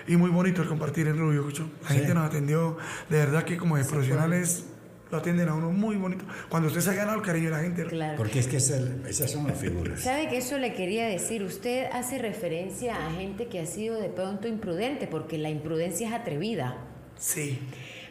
y 0.09 0.16
muy 0.16 0.31
bonito 0.31 0.62
el 0.62 0.68
compartir 0.68 1.07
en 1.09 1.18
Rubio, 1.18 1.44
Cucho. 1.44 1.70
La 1.85 1.88
gente 1.90 2.14
nos 2.14 2.27
atendió, 2.27 2.77
de 3.09 3.18
verdad 3.18 3.44
que 3.44 3.57
como 3.57 3.77
de 3.77 3.85
profesionales 3.85 4.64
lo 5.11 5.19
atienden 5.19 5.49
a 5.49 5.55
uno 5.55 5.71
muy 5.71 5.97
bonito. 5.97 6.25
Cuando 6.49 6.69
usted 6.69 6.81
se 6.81 6.90
ha 6.90 6.95
ganado 6.95 7.19
el 7.19 7.25
cariño 7.25 7.47
de 7.47 7.51
la 7.57 7.61
gente, 7.62 7.85
Claro. 7.85 8.16
Porque 8.16 8.40
es 8.40 8.49
que 8.49 8.57
es 8.57 8.71
el- 8.71 9.05
esas 9.07 9.31
son 9.31 9.47
las 9.47 9.59
figuras. 9.59 10.01
¿Sabe 10.01 10.29
que 10.29 10.38
eso 10.38 10.59
le 10.59 10.75
quería 10.75 11.07
decir? 11.07 11.42
Usted 11.45 11.87
hace 11.92 12.19
referencia 12.19 13.07
a 13.07 13.12
gente 13.12 13.47
que 13.47 13.61
ha 13.61 13.66
sido 13.66 14.01
de 14.01 14.09
pronto 14.09 14.49
imprudente, 14.49 15.07
porque 15.07 15.38
la 15.38 15.49
imprudencia 15.51 16.09
es 16.09 16.14
atrevida. 16.14 16.79
sí. 17.16 17.59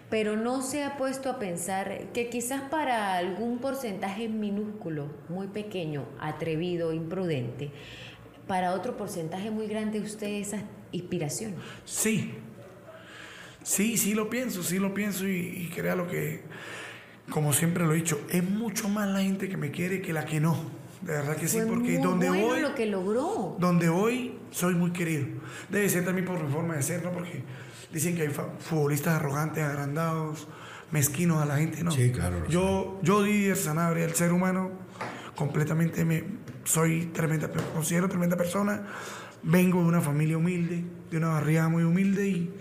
Pero 0.08 0.36
no 0.38 0.62
se 0.62 0.84
ha 0.84 0.98
puesto 0.98 1.32
a 1.32 1.40
pensar 1.40 2.12
que 2.14 2.30
quizás 2.30 2.62
para 2.70 3.16
algún 3.18 3.58
porcentaje 3.58 4.30
minúsculo, 4.30 5.08
muy 5.30 5.48
pequeño, 5.48 6.06
atrevido, 6.20 6.94
imprudente, 6.94 7.72
para 8.48 8.74
otro 8.74 8.98
porcentaje 8.98 9.50
muy 9.50 9.66
grande 9.66 10.00
usted 10.00 10.28
es 10.28 10.50
esa 10.50 10.64
inspiración. 10.92 11.56
Sí, 11.86 12.36
sí, 13.64 13.98
sí 13.98 14.14
lo 14.14 14.30
pienso, 14.30 14.62
sí 14.62 14.78
lo 14.78 14.94
pienso 14.94 15.28
y, 15.28 15.38
y 15.68 15.72
crea 15.76 15.96
lo 15.96 16.08
que, 16.08 16.42
como 17.30 17.54
siempre 17.54 17.86
lo 17.86 17.94
he 17.94 17.98
dicho, 17.98 18.20
es 18.30 18.48
mucho 18.48 18.90
más 18.90 19.08
la 19.10 19.22
gente 19.22 19.50
que 19.50 19.58
me 19.58 19.72
quiere 19.72 20.02
que 20.02 20.14
la 20.14 20.26
que 20.26 20.40
no. 20.40 20.56
De 21.02 21.14
verdad 21.14 21.36
que 21.36 21.48
sí, 21.48 21.60
porque 21.68 21.94
muy 21.94 21.98
donde 21.98 22.30
bueno 22.30 22.48
voy, 22.48 22.62
lo 22.62 22.76
que 22.76 22.86
logró. 22.88 23.56
donde 23.60 23.90
voy, 23.90 24.40
soy 24.52 24.74
muy 24.74 24.92
querido. 24.92 25.28
Debe 25.70 25.88
ser 25.90 26.04
también 26.04 26.26
por 26.26 26.42
mi 26.42 26.52
forma 26.52 26.76
de 26.76 26.82
ser, 26.82 27.04
¿no? 27.04 27.12
Porque 27.12 27.44
dicen 27.92 28.16
que 28.16 28.24
hay 28.24 28.30
futbolistas 28.30 29.16
arrogantes, 29.16 29.64
agrandados, 29.64 30.48
mezquinos 30.92 31.42
a 31.42 31.46
la 31.46 31.58
gente, 31.58 31.84
¿no? 31.84 31.92
Sí, 31.92 32.12
claro, 32.12 32.48
Yo, 32.48 33.00
yo 33.04 33.22
Didier 33.22 33.56
Sanabria, 33.56 34.06
el 34.06 34.16
ser 34.16 34.32
humano, 34.32 34.72
completamente 35.36 36.06
me, 36.06 36.24
soy 36.64 37.08
tremenda, 37.08 37.50
me 37.50 37.62
considero 37.74 38.08
tremenda 38.10 38.36
persona. 38.36 38.88
Vengo 39.44 39.82
de 39.82 39.88
una 39.88 40.02
familia 40.02 40.38
humilde, 40.38 40.84
de 41.12 41.18
una 41.18 41.30
barriada 41.30 41.70
muy 41.70 41.84
humilde 41.84 42.28
y, 42.28 42.54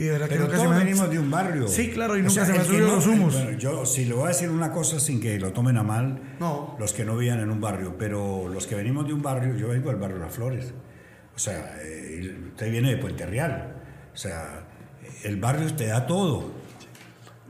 y 0.00 0.04
de 0.04 0.12
verdad 0.12 0.28
que 0.28 0.34
Pero 0.36 0.46
se 0.50 0.56
todos 0.56 0.68
me 0.70 0.78
venimos 0.78 1.10
de 1.10 1.18
un 1.18 1.30
barrio. 1.30 1.68
Sí, 1.68 1.90
claro, 1.90 2.16
y 2.16 2.20
O 2.20 2.22
nunca 2.22 2.34
sea, 2.34 2.46
se 2.46 2.52
me 2.52 2.58
que 2.58 2.64
subido 2.64 2.88
no- 2.88 2.94
los 2.94 3.06
humos. 3.06 3.34
Bueno, 3.34 3.58
yo, 3.58 3.84
si 3.84 4.04
le 4.06 4.14
voy 4.14 4.24
a 4.24 4.28
decir 4.28 4.48
una 4.48 4.72
cosa 4.72 4.98
sin 4.98 5.20
que 5.20 5.38
lo 5.38 5.52
tomen 5.52 5.76
a 5.76 5.82
mal, 5.82 6.36
No. 6.40 6.74
los 6.78 6.92
que 6.92 7.04
no 7.04 7.16
vivían 7.16 7.40
en 7.40 7.50
un 7.50 7.60
barrio, 7.60 7.96
pero 7.98 8.48
los 8.48 8.66
que 8.66 8.74
venimos 8.76 9.06
de 9.06 9.12
un 9.12 9.20
barrio, 9.22 9.54
yo 9.56 9.68
vengo 9.68 9.90
del 9.90 9.98
barrio 9.98 10.18
Las 10.18 10.32
Flores. 10.34 10.72
O 11.36 11.38
sea, 11.38 11.76
eh, 11.82 12.34
usted 12.48 12.70
viene 12.70 12.90
de 12.90 12.96
Puente 12.96 13.26
Real. 13.26 13.76
O 14.12 14.16
sea, 14.16 14.64
el 15.24 15.36
barrio 15.36 15.72
te 15.74 15.86
da 15.86 16.06
todo. 16.06 16.50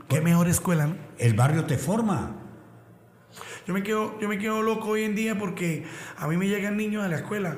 Qué 0.09 0.19
mejor 0.21 0.47
escuela, 0.49 0.87
¿no? 0.87 0.95
El 1.17 1.33
barrio 1.35 1.63
te 1.65 1.77
forma. 1.77 2.35
Yo 3.65 3.73
me 3.73 3.81
quedo, 3.83 4.19
yo 4.19 4.27
me 4.27 4.37
quedo 4.37 4.61
loco 4.61 4.89
hoy 4.89 5.03
en 5.03 5.15
día 5.15 5.37
porque 5.37 5.85
a 6.17 6.27
mí 6.27 6.35
me 6.35 6.47
llegan 6.49 6.75
niños 6.75 7.03
a 7.03 7.07
la 7.07 7.17
escuela 7.17 7.55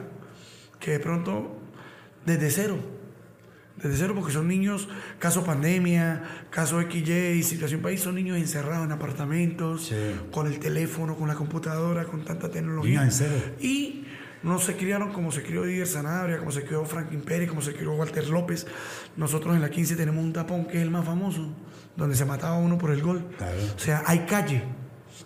que 0.79 0.91
de 0.91 0.99
pronto 0.99 1.57
desde 2.25 2.51
cero, 2.51 2.77
desde 3.83 3.97
cero 3.97 4.13
porque 4.15 4.31
son 4.31 4.47
niños, 4.47 4.87
caso 5.19 5.43
pandemia, 5.43 6.23
caso 6.49 6.81
XY, 6.81 7.43
situación 7.43 7.81
país, 7.81 7.99
son 8.01 8.15
niños 8.15 8.37
encerrados 8.37 8.85
en 8.85 8.91
apartamentos, 8.93 9.87
Sí. 9.87 9.95
con 10.31 10.47
el 10.47 10.57
teléfono, 10.59 11.15
con 11.15 11.27
la 11.27 11.35
computadora, 11.35 12.05
con 12.05 12.23
tanta 12.23 12.49
tecnología. 12.49 13.07
Y 13.59 14.05
no 14.41 14.59
se 14.59 14.75
criaron 14.75 15.11
como 15.13 15.31
se 15.31 15.43
crió 15.43 15.63
Didier 15.63 15.87
Sanabria, 15.87 16.37
como 16.37 16.51
se 16.51 16.63
crió 16.63 16.83
Franklin 16.85 17.21
Pérez, 17.21 17.49
como 17.49 17.61
se 17.61 17.73
crió 17.73 17.93
Walter 17.93 18.27
López. 18.29 18.65
Nosotros 19.17 19.55
en 19.55 19.61
la 19.61 19.69
15 19.69 19.95
tenemos 19.95 20.23
un 20.23 20.33
tapón 20.33 20.65
que 20.65 20.77
es 20.77 20.83
el 20.83 20.89
más 20.91 21.05
famoso, 21.05 21.53
donde 21.95 22.15
se 22.15 22.25
mataba 22.25 22.57
uno 22.57 22.77
por 22.77 22.91
el 22.91 23.01
gol. 23.01 23.25
Claro. 23.37 23.57
O 23.75 23.79
sea, 23.79 24.03
hay 24.05 24.19
calle. 24.19 24.63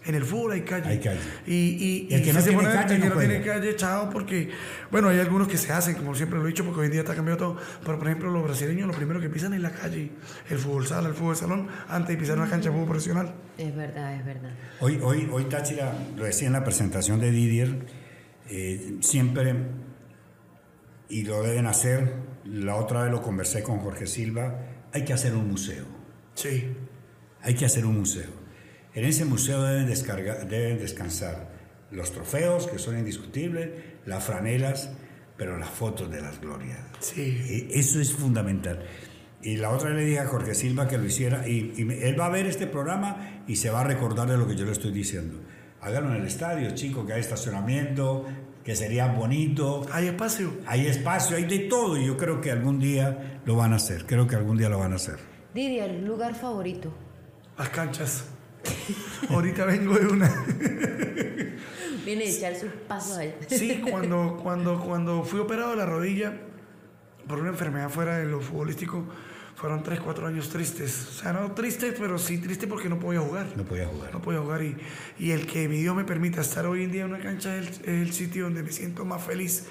En 0.05 0.15
el 0.15 0.23
fútbol 0.25 0.51
hay 0.51 0.61
calle. 0.61 0.89
Hay 0.89 0.99
calle. 0.99 1.19
Y, 1.45 1.53
y, 1.53 2.07
Y 2.09 2.13
el 2.13 2.23
que 2.23 2.33
no 2.33 2.39
se 2.41 2.49
tiene 2.49 2.63
pone- 2.63 2.73
calle 2.73 2.95
el 2.95 3.01
que 3.01 3.09
no 3.09 3.15
no 3.15 3.19
tiene 3.21 3.41
calle, 3.41 3.75
chao, 3.75 4.09
porque, 4.09 4.49
bueno, 4.91 5.09
hay 5.09 5.19
algunos 5.19 5.47
que 5.47 5.57
se 5.57 5.71
hacen, 5.71 5.95
como 5.95 6.13
siempre 6.13 6.37
lo 6.39 6.45
he 6.45 6.49
dicho, 6.49 6.63
porque 6.65 6.81
hoy 6.81 6.85
en 6.87 6.91
día 6.91 7.01
está 7.01 7.15
cambiado 7.15 7.37
todo. 7.37 7.57
Pero, 7.85 7.97
por 7.97 8.07
ejemplo, 8.07 8.29
los 8.31 8.43
brasileños 8.43 8.87
lo 8.87 8.93
primero 8.93 9.19
que 9.21 9.29
pisan 9.29 9.53
es 9.53 9.61
la 9.61 9.71
calle, 9.71 10.11
el 10.49 10.57
fútbol 10.57 10.85
sala, 10.87 11.07
el 11.09 11.15
fútbol 11.15 11.35
salón, 11.35 11.67
antes 11.87 12.09
de 12.09 12.17
pisar 12.17 12.37
una 12.37 12.49
cancha 12.49 12.69
de 12.69 12.73
fútbol 12.75 12.87
profesional. 12.89 13.33
Es 13.57 13.75
verdad, 13.75 14.13
es 14.15 14.25
verdad. 14.25 14.51
Hoy, 14.81 14.99
hoy, 15.01 15.27
hoy 15.31 15.45
Táchira, 15.45 15.93
lo 16.15 16.25
decía 16.25 16.47
en 16.47 16.53
la 16.53 16.63
presentación 16.63 17.19
de 17.19 17.31
Didier, 17.31 17.85
eh, 18.49 18.97
siempre, 19.01 19.55
y 21.09 21.23
lo 21.23 21.41
deben 21.43 21.65
hacer, 21.65 22.13
la 22.45 22.75
otra 22.75 23.03
vez 23.03 23.11
lo 23.11 23.21
conversé 23.21 23.63
con 23.63 23.79
Jorge 23.79 24.05
Silva, 24.07 24.59
hay 24.93 25.05
que 25.05 25.13
hacer 25.13 25.33
un 25.33 25.47
museo. 25.49 25.85
Sí. 26.33 26.75
Hay 27.41 27.55
que 27.55 27.65
hacer 27.65 27.85
un 27.85 27.97
museo. 27.99 28.29
En 28.97 29.05
ese 29.05 29.25
museo 29.25 29.61
deben, 29.61 29.85
descargar, 29.85 30.47
deben 30.49 30.79
descansar 30.79 31.49
los 31.91 32.11
trofeos, 32.11 32.65
que 32.67 32.79
son 32.79 32.97
indiscutibles, 32.97 33.69
las 34.07 34.23
franelas, 34.23 34.89
pero 35.37 35.57
las 35.57 35.69
fotos 35.69 36.09
de 36.09 36.19
las 36.19 36.41
glorias. 36.41 36.79
Sí. 36.99 37.21
E- 37.47 37.79
Eso 37.79 37.99
es 38.01 38.11
fundamental. 38.11 38.79
y 39.43 39.57
la 39.57 39.69
otra 39.69 39.91
le 39.91 40.03
dije 40.03 40.19
a 40.19 40.25
Jorge 40.27 40.55
Silva 40.55 40.87
que 40.87 40.97
lo 40.97 41.05
hiciera 41.05 41.47
y, 41.47 41.73
y 41.77 41.81
él 42.03 42.19
va 42.19 42.25
a 42.25 42.29
ver 42.29 42.47
este 42.47 42.65
programa 42.65 43.43
y 43.47 43.57
se 43.57 43.69
va 43.69 43.81
a 43.81 43.83
recordar 43.83 44.27
de 44.27 44.35
lo 44.35 44.47
que 44.47 44.55
yo 44.55 44.65
le 44.65 44.71
estoy 44.71 44.91
diciendo. 44.91 45.39
Háganlo 45.79 46.09
en 46.15 46.21
el 46.21 46.27
estadio, 46.27 46.71
chicos, 46.71 47.05
que 47.05 47.13
hay 47.13 47.19
estacionamiento, 47.21 48.25
que 48.63 48.75
sería 48.75 49.07
bonito. 49.07 49.85
Hay 49.91 50.07
espacio. 50.07 50.53
Hay 50.65 50.87
espacio, 50.87 51.37
hay 51.37 51.45
de 51.45 51.59
todo 51.59 51.97
y 51.97 52.07
yo 52.07 52.17
creo 52.17 52.41
que 52.41 52.49
algún 52.51 52.79
día 52.79 53.39
lo 53.45 53.55
van 53.55 53.73
a 53.73 53.75
hacer. 53.75 54.05
Creo 54.07 54.25
que 54.25 54.35
algún 54.35 54.57
día 54.57 54.69
lo 54.69 54.79
van 54.79 54.93
a 54.93 54.95
hacer. 54.95 55.17
Didier, 55.53 55.91
lugar 56.03 56.33
favorito. 56.33 56.91
Las 57.59 57.69
canchas. 57.69 58.25
Ahorita 59.29 59.65
vengo 59.65 59.97
de 59.97 60.07
una. 60.07 60.27
Viene 62.05 62.23
a 62.23 62.29
echar 62.29 62.55
sus 62.55 62.71
pasos 62.87 63.17
allá. 63.17 63.35
Sí, 63.47 63.81
cuando, 63.89 64.39
cuando, 64.43 64.79
cuando 64.79 65.23
fui 65.23 65.39
operado 65.39 65.71
de 65.71 65.77
la 65.77 65.85
rodilla 65.85 66.33
por 67.27 67.39
una 67.39 67.49
enfermedad 67.49 67.89
fuera 67.89 68.17
de 68.17 68.25
lo 68.25 68.39
futbolístico, 68.39 69.05
fueron 69.55 69.83
3, 69.83 69.99
4 69.99 70.27
años 70.27 70.49
tristes. 70.49 71.07
O 71.09 71.11
sea, 71.11 71.33
no 71.33 71.51
tristes, 71.51 71.95
pero 71.99 72.17
sí 72.17 72.37
tristes 72.37 72.69
porque 72.69 72.87
no 72.87 72.99
podía 72.99 73.19
jugar. 73.19 73.47
No 73.57 73.63
podía 73.63 73.87
jugar. 73.87 74.13
No 74.13 74.21
podía 74.21 74.39
jugar. 74.39 74.63
Y, 74.63 74.77
y 75.19 75.31
el 75.31 75.45
que 75.47 75.67
mi 75.67 75.77
Dios 75.77 75.95
me 75.95 76.05
permita 76.05 76.41
estar 76.41 76.65
hoy 76.65 76.83
en 76.83 76.91
día 76.91 77.03
en 77.03 77.09
una 77.09 77.19
cancha 77.19 77.57
es 77.57 77.67
el, 77.67 77.73
es 77.81 78.07
el 78.07 78.13
sitio 78.13 78.45
donde 78.45 78.63
me 78.63 78.71
siento 78.71 79.03
más 79.03 79.21
feliz. 79.23 79.65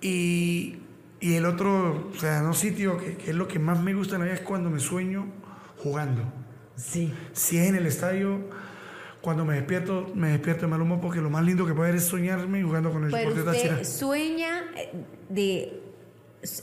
Y, 0.00 0.78
y 1.20 1.34
el 1.34 1.44
otro, 1.44 2.10
o 2.10 2.18
sea, 2.18 2.40
no 2.40 2.54
sitio 2.54 2.96
que, 2.96 3.16
que 3.16 3.30
es 3.30 3.36
lo 3.36 3.46
que 3.46 3.58
más 3.58 3.80
me 3.80 3.92
gusta 3.92 4.14
en 4.14 4.22
la 4.22 4.24
vida 4.24 4.36
es 4.36 4.40
cuando 4.40 4.70
me 4.70 4.80
sueño 4.80 5.26
jugando. 5.76 6.41
Sí. 6.82 7.12
Si 7.32 7.58
es 7.58 7.68
en 7.68 7.76
el 7.76 7.86
estadio, 7.86 8.40
cuando 9.20 9.44
me 9.44 9.54
despierto, 9.54 10.10
me 10.14 10.28
despierto 10.30 10.62
de 10.62 10.68
mal 10.68 10.82
humor 10.82 11.00
porque 11.00 11.20
lo 11.20 11.30
más 11.30 11.44
lindo 11.44 11.64
que 11.66 11.74
puede 11.74 11.90
haber 11.90 12.00
es 12.00 12.06
soñarme 12.08 12.62
jugando 12.62 12.90
con 12.92 13.04
el 13.04 13.10
Pero 13.10 13.44
Táchira. 13.44 13.74
usted 13.74 13.84
sueña 13.84 14.64
eh, 14.76 14.90
de 15.28 15.80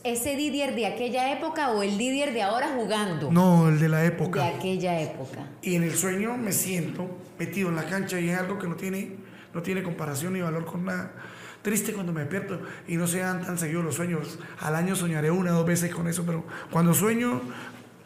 ese 0.03 0.35
Didier 0.35 0.75
de 0.75 0.87
aquella 0.87 1.31
época 1.31 1.71
o 1.71 1.81
el 1.83 1.97
Didier 1.97 2.33
de 2.33 2.41
ahora 2.41 2.73
jugando. 2.75 3.31
No, 3.31 3.69
el 3.69 3.79
de 3.79 3.87
la 3.87 3.99
De 3.99 4.07
época. 4.07 4.45
aquella 4.47 4.99
época. 4.99 5.47
Y 5.61 5.75
en 5.75 5.83
el 5.83 5.95
sueño 5.95 6.35
me 6.37 6.51
siento 6.51 7.09
metido 7.39 7.69
en 7.69 7.77
la 7.77 7.85
cancha 7.85 8.19
y 8.19 8.29
es 8.29 8.37
algo 8.37 8.59
que 8.59 8.67
no 8.67 8.75
tiene, 8.75 9.15
no 9.53 9.61
tiene 9.61 9.81
comparación 9.81 10.33
ni 10.33 10.41
valor 10.41 10.65
con 10.65 10.83
nada. 10.83 11.13
Triste 11.61 11.93
cuando 11.93 12.11
me 12.13 12.21
despierto 12.21 12.59
y 12.87 12.95
no 12.97 13.07
sean 13.07 13.41
tan 13.45 13.57
seguidos 13.57 13.83
los 13.85 13.95
sueños. 13.95 14.37
Al 14.59 14.75
año 14.75 14.95
soñaré 14.97 15.31
una 15.31 15.51
o 15.53 15.57
dos 15.59 15.65
veces 15.65 15.93
con 15.93 16.07
eso, 16.09 16.23
pero 16.25 16.43
cuando 16.71 16.93
sueño 16.93 17.41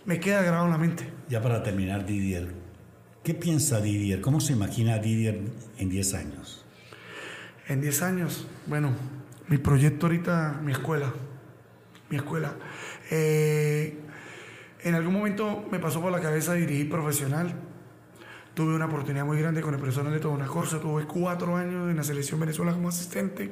me 0.05 0.19
queda 0.19 0.41
grabado 0.41 0.65
en 0.65 0.71
la 0.71 0.77
mente. 0.77 1.09
Ya 1.29 1.41
para 1.41 1.63
terminar, 1.63 2.05
Didier, 2.05 2.53
¿qué 3.23 3.33
piensa 3.33 3.81
Didier? 3.81 4.21
¿Cómo 4.21 4.39
se 4.39 4.53
imagina 4.53 4.97
Didier 4.97 5.41
en 5.77 5.89
10 5.89 6.13
años? 6.13 6.65
En 7.67 7.81
10 7.81 8.01
años, 8.01 8.47
bueno, 8.67 8.91
mi 9.47 9.57
proyecto 9.57 10.07
ahorita, 10.07 10.59
mi 10.63 10.71
escuela. 10.71 11.13
Mi 12.09 12.17
escuela. 12.17 12.53
Eh, 13.09 13.97
en 14.83 14.95
algún 14.95 15.13
momento 15.13 15.65
me 15.71 15.79
pasó 15.79 16.01
por 16.01 16.11
la 16.11 16.19
cabeza 16.19 16.53
dirigir 16.53 16.89
profesional. 16.89 17.53
Tuve 18.53 18.75
una 18.75 18.85
oportunidad 18.85 19.25
muy 19.25 19.39
grande 19.39 19.61
con 19.61 19.73
el 19.73 19.79
profesor 19.79 20.05
Neto 20.05 20.29
Bonacorsa. 20.29 20.79
Tuve 20.79 21.05
cuatro 21.05 21.55
años 21.55 21.89
en 21.89 21.97
la 21.97 22.03
selección 22.03 22.39
Venezuela 22.39 22.73
como 22.73 22.89
asistente, 22.89 23.51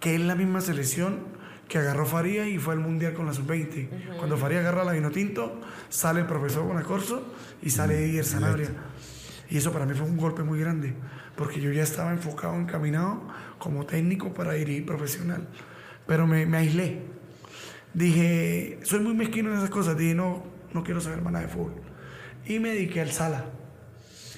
que 0.00 0.14
es 0.14 0.20
la 0.20 0.34
misma 0.34 0.60
selección 0.60 1.43
que 1.68 1.78
agarró 1.78 2.06
Faría 2.06 2.48
y 2.48 2.58
fue 2.58 2.74
al 2.74 2.80
Mundial 2.80 3.14
con 3.14 3.26
la 3.26 3.32
Sub-20. 3.32 4.16
Cuando 4.18 4.36
Faría 4.36 4.60
agarra 4.60 4.84
la 4.84 4.92
vino 4.92 5.10
tinto, 5.10 5.60
sale 5.88 6.20
el 6.20 6.26
profesor 6.26 6.64
Bonacorso 6.64 7.34
y 7.62 7.70
sale 7.70 7.96
Didier 7.98 8.24
Sanabria. 8.24 8.70
Y 9.50 9.58
eso 9.58 9.72
para 9.72 9.86
mí 9.86 9.94
fue 9.94 10.06
un 10.06 10.16
golpe 10.16 10.42
muy 10.42 10.58
grande, 10.58 10.94
porque 11.36 11.60
yo 11.60 11.70
ya 11.72 11.82
estaba 11.82 12.12
enfocado, 12.12 12.54
encaminado 12.54 13.22
como 13.58 13.86
técnico 13.86 14.32
para 14.32 14.52
dirigir 14.52 14.86
profesional. 14.86 15.46
Pero 16.06 16.26
me, 16.26 16.46
me 16.46 16.58
aislé. 16.58 17.02
Dije, 17.92 18.80
soy 18.82 19.00
muy 19.00 19.14
mezquino 19.14 19.50
en 19.50 19.58
esas 19.58 19.70
cosas. 19.70 19.96
Dije, 19.96 20.14
no, 20.14 20.44
no 20.72 20.82
quiero 20.82 21.00
saber 21.00 21.22
más 21.22 21.32
nada 21.32 21.46
de 21.46 21.52
fútbol. 21.52 21.74
Y 22.46 22.58
me 22.58 22.70
dediqué 22.70 23.00
al 23.00 23.10
sala. 23.10 23.46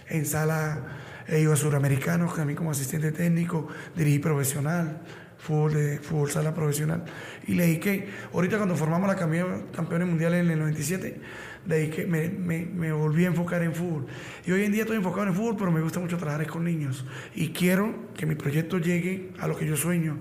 En 0.09 0.27
sala 0.27 0.99
he 1.27 1.41
ido 1.41 1.53
a 1.53 1.57
Suramericanos, 1.57 2.39
a 2.39 2.45
mí 2.45 2.55
como 2.55 2.71
asistente 2.71 3.11
técnico, 3.11 3.69
dirigí 3.97 4.19
profesional, 4.19 5.01
fútbol, 5.47 5.75
de, 5.75 5.99
fútbol 5.99 6.31
sala 6.31 6.53
profesional. 6.55 7.05
Y 7.47 7.55
le 7.55 7.65
dediqué, 7.67 8.09
ahorita 8.33 8.57
cuando 8.57 8.75
formamos 8.77 9.09
la 9.09 9.17
campe- 9.17 9.71
campeones 9.73 10.09
mundiales 10.09 10.41
en 10.45 10.51
el 10.51 10.59
97, 10.59 11.21
dediqué, 11.65 12.07
me, 12.07 12.29
me, 12.29 12.67
me 12.67 12.93
volví 12.93 13.25
a 13.25 13.29
enfocar 13.29 13.63
en 13.63 13.75
fútbol. 13.75 14.07
Y 14.47 14.53
hoy 14.53 14.65
en 14.65 14.73
día 14.73 14.83
estoy 14.83 14.97
enfocado 14.97 15.23
en 15.25 15.29
el 15.31 15.35
fútbol, 15.35 15.57
pero 15.59 15.71
me 15.71 15.81
gusta 15.81 16.01
mucho 16.01 16.17
trabajar 16.17 16.47
con 16.49 16.65
niños. 16.65 17.05
Y 17.35 17.51
quiero 17.51 18.09
que 18.17 18.27
mi 18.27 18.35
proyecto 18.35 18.79
llegue 18.79 19.31
a 19.39 19.47
lo 19.47 19.57
que 19.57 19.67
yo 19.67 19.77
sueño. 19.77 20.19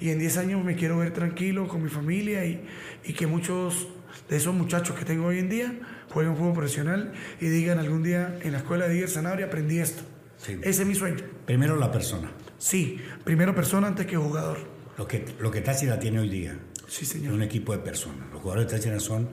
Y 0.00 0.10
en 0.10 0.18
10 0.18 0.36
años 0.38 0.64
me 0.64 0.76
quiero 0.76 0.98
ver 0.98 1.12
tranquilo 1.12 1.66
con 1.68 1.82
mi 1.82 1.88
familia 1.88 2.44
y, 2.44 2.62
y 3.04 3.14
que 3.14 3.26
muchos 3.26 3.88
de 4.28 4.36
esos 4.36 4.54
muchachos 4.54 4.94
que 4.98 5.04
tengo 5.04 5.26
hoy 5.26 5.38
en 5.38 5.48
día 5.48 5.72
jueguen 6.10 6.36
fútbol 6.36 6.52
profesional 6.54 7.12
y 7.40 7.46
digan 7.48 7.78
algún 7.78 8.02
día 8.02 8.38
en 8.42 8.52
la 8.52 8.58
escuela 8.58 8.88
de 8.88 8.94
Dier 8.94 9.08
Sanabria 9.08 9.46
aprendí 9.46 9.78
esto. 9.78 10.02
Sí. 10.36 10.58
Ese 10.62 10.82
es 10.82 10.86
mi 10.88 10.94
sueño. 10.94 11.16
Primero 11.46 11.76
la 11.76 11.90
persona, 11.90 12.30
Sí, 12.58 13.00
primero 13.24 13.54
persona 13.54 13.86
antes 13.88 14.06
que 14.06 14.16
jugador. 14.16 14.58
lo 14.96 15.06
que, 15.06 15.24
lo 15.40 15.50
que 15.50 15.60
Táchira 15.60 15.98
tiene 15.98 16.20
hoy 16.20 16.28
día. 16.30 16.58
Sí, 16.88 17.02
Es 17.04 17.08
señor. 17.10 17.34
un 17.34 17.42
equipo 17.42 17.72
de 17.72 17.78
personas. 17.78 18.30
Los 18.32 18.40
jugadores 18.42 18.70
de 18.70 18.76
Táchira 18.78 19.00
son... 19.00 19.28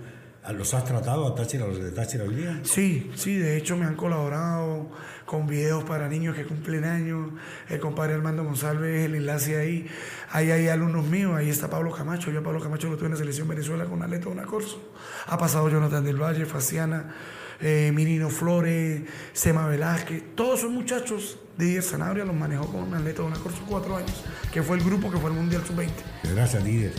¿Los 0.51 0.73
has 0.73 0.83
tratado 0.83 1.25
a 1.25 1.35
Táchira, 1.35 1.65
los 1.65 1.81
de 1.81 1.91
Táchira 1.91 2.25
hoy 2.25 2.35
día? 2.35 2.59
Sí, 2.63 3.09
sí, 3.15 3.37
de 3.37 3.55
hecho 3.55 3.77
me 3.77 3.85
han 3.85 3.95
colaborado 3.95 4.89
con 5.25 5.47
videos 5.47 5.85
para 5.85 6.09
niños 6.09 6.35
que 6.35 6.43
cumplen 6.43 6.83
años. 6.83 7.29
El 7.69 7.79
compadre 7.79 8.15
Armando 8.15 8.43
González, 8.43 9.05
el 9.05 9.15
enlace 9.15 9.55
ahí. 9.55 9.87
Ahí 10.31 10.51
hay 10.51 10.67
alumnos 10.67 11.05
míos, 11.07 11.31
ahí 11.33 11.49
está 11.49 11.69
Pablo 11.69 11.91
Camacho. 11.93 12.29
Yo 12.29 12.41
a 12.41 12.43
Pablo 12.43 12.59
Camacho 12.59 12.89
lo 12.89 12.97
tuve 12.97 13.05
en 13.05 13.11
la 13.13 13.17
selección 13.19 13.47
Venezuela 13.47 13.85
con 13.85 14.03
Aleta 14.03 14.27
una 14.27 14.43
Corso. 14.43 14.91
Ha 15.27 15.37
pasado 15.37 15.69
Jonathan 15.69 16.03
del 16.03 16.21
Valle, 16.21 16.45
Faciana, 16.45 17.15
eh, 17.61 17.93
Mirino 17.95 18.29
Flores, 18.29 19.03
Sema 19.31 19.65
Velázquez. 19.67 20.35
Todos 20.35 20.59
son 20.59 20.73
muchachos 20.73 21.39
de 21.57 21.65
Dier 21.65 21.83
Sanabria, 21.83 22.25
los 22.25 22.35
manejó 22.35 22.65
con 22.67 22.93
Aleta 22.93 23.21
una 23.23 23.37
Corso 23.37 23.61
cuatro 23.67 23.97
años, 23.97 24.23
que 24.51 24.63
fue 24.63 24.77
el 24.77 24.83
grupo 24.83 25.11
que 25.11 25.17
fue 25.17 25.29
el 25.29 25.35
Mundial 25.35 25.63
Sub-20. 25.65 25.89
Gracias, 26.33 26.63
Didier. 26.63 26.93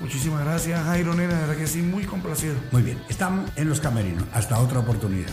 Muchísimas 0.00 0.44
gracias, 0.44 0.84
Jairo 0.84 1.14
Nena, 1.14 1.34
de 1.34 1.40
verdad 1.40 1.56
que 1.56 1.66
sí, 1.66 1.80
muy 1.80 2.04
complacido. 2.04 2.54
Muy 2.70 2.82
bien, 2.82 3.02
estamos 3.08 3.50
en 3.56 3.68
los 3.68 3.80
camerinos. 3.80 4.24
Hasta 4.32 4.58
otra 4.58 4.80
oportunidad. 4.80 5.32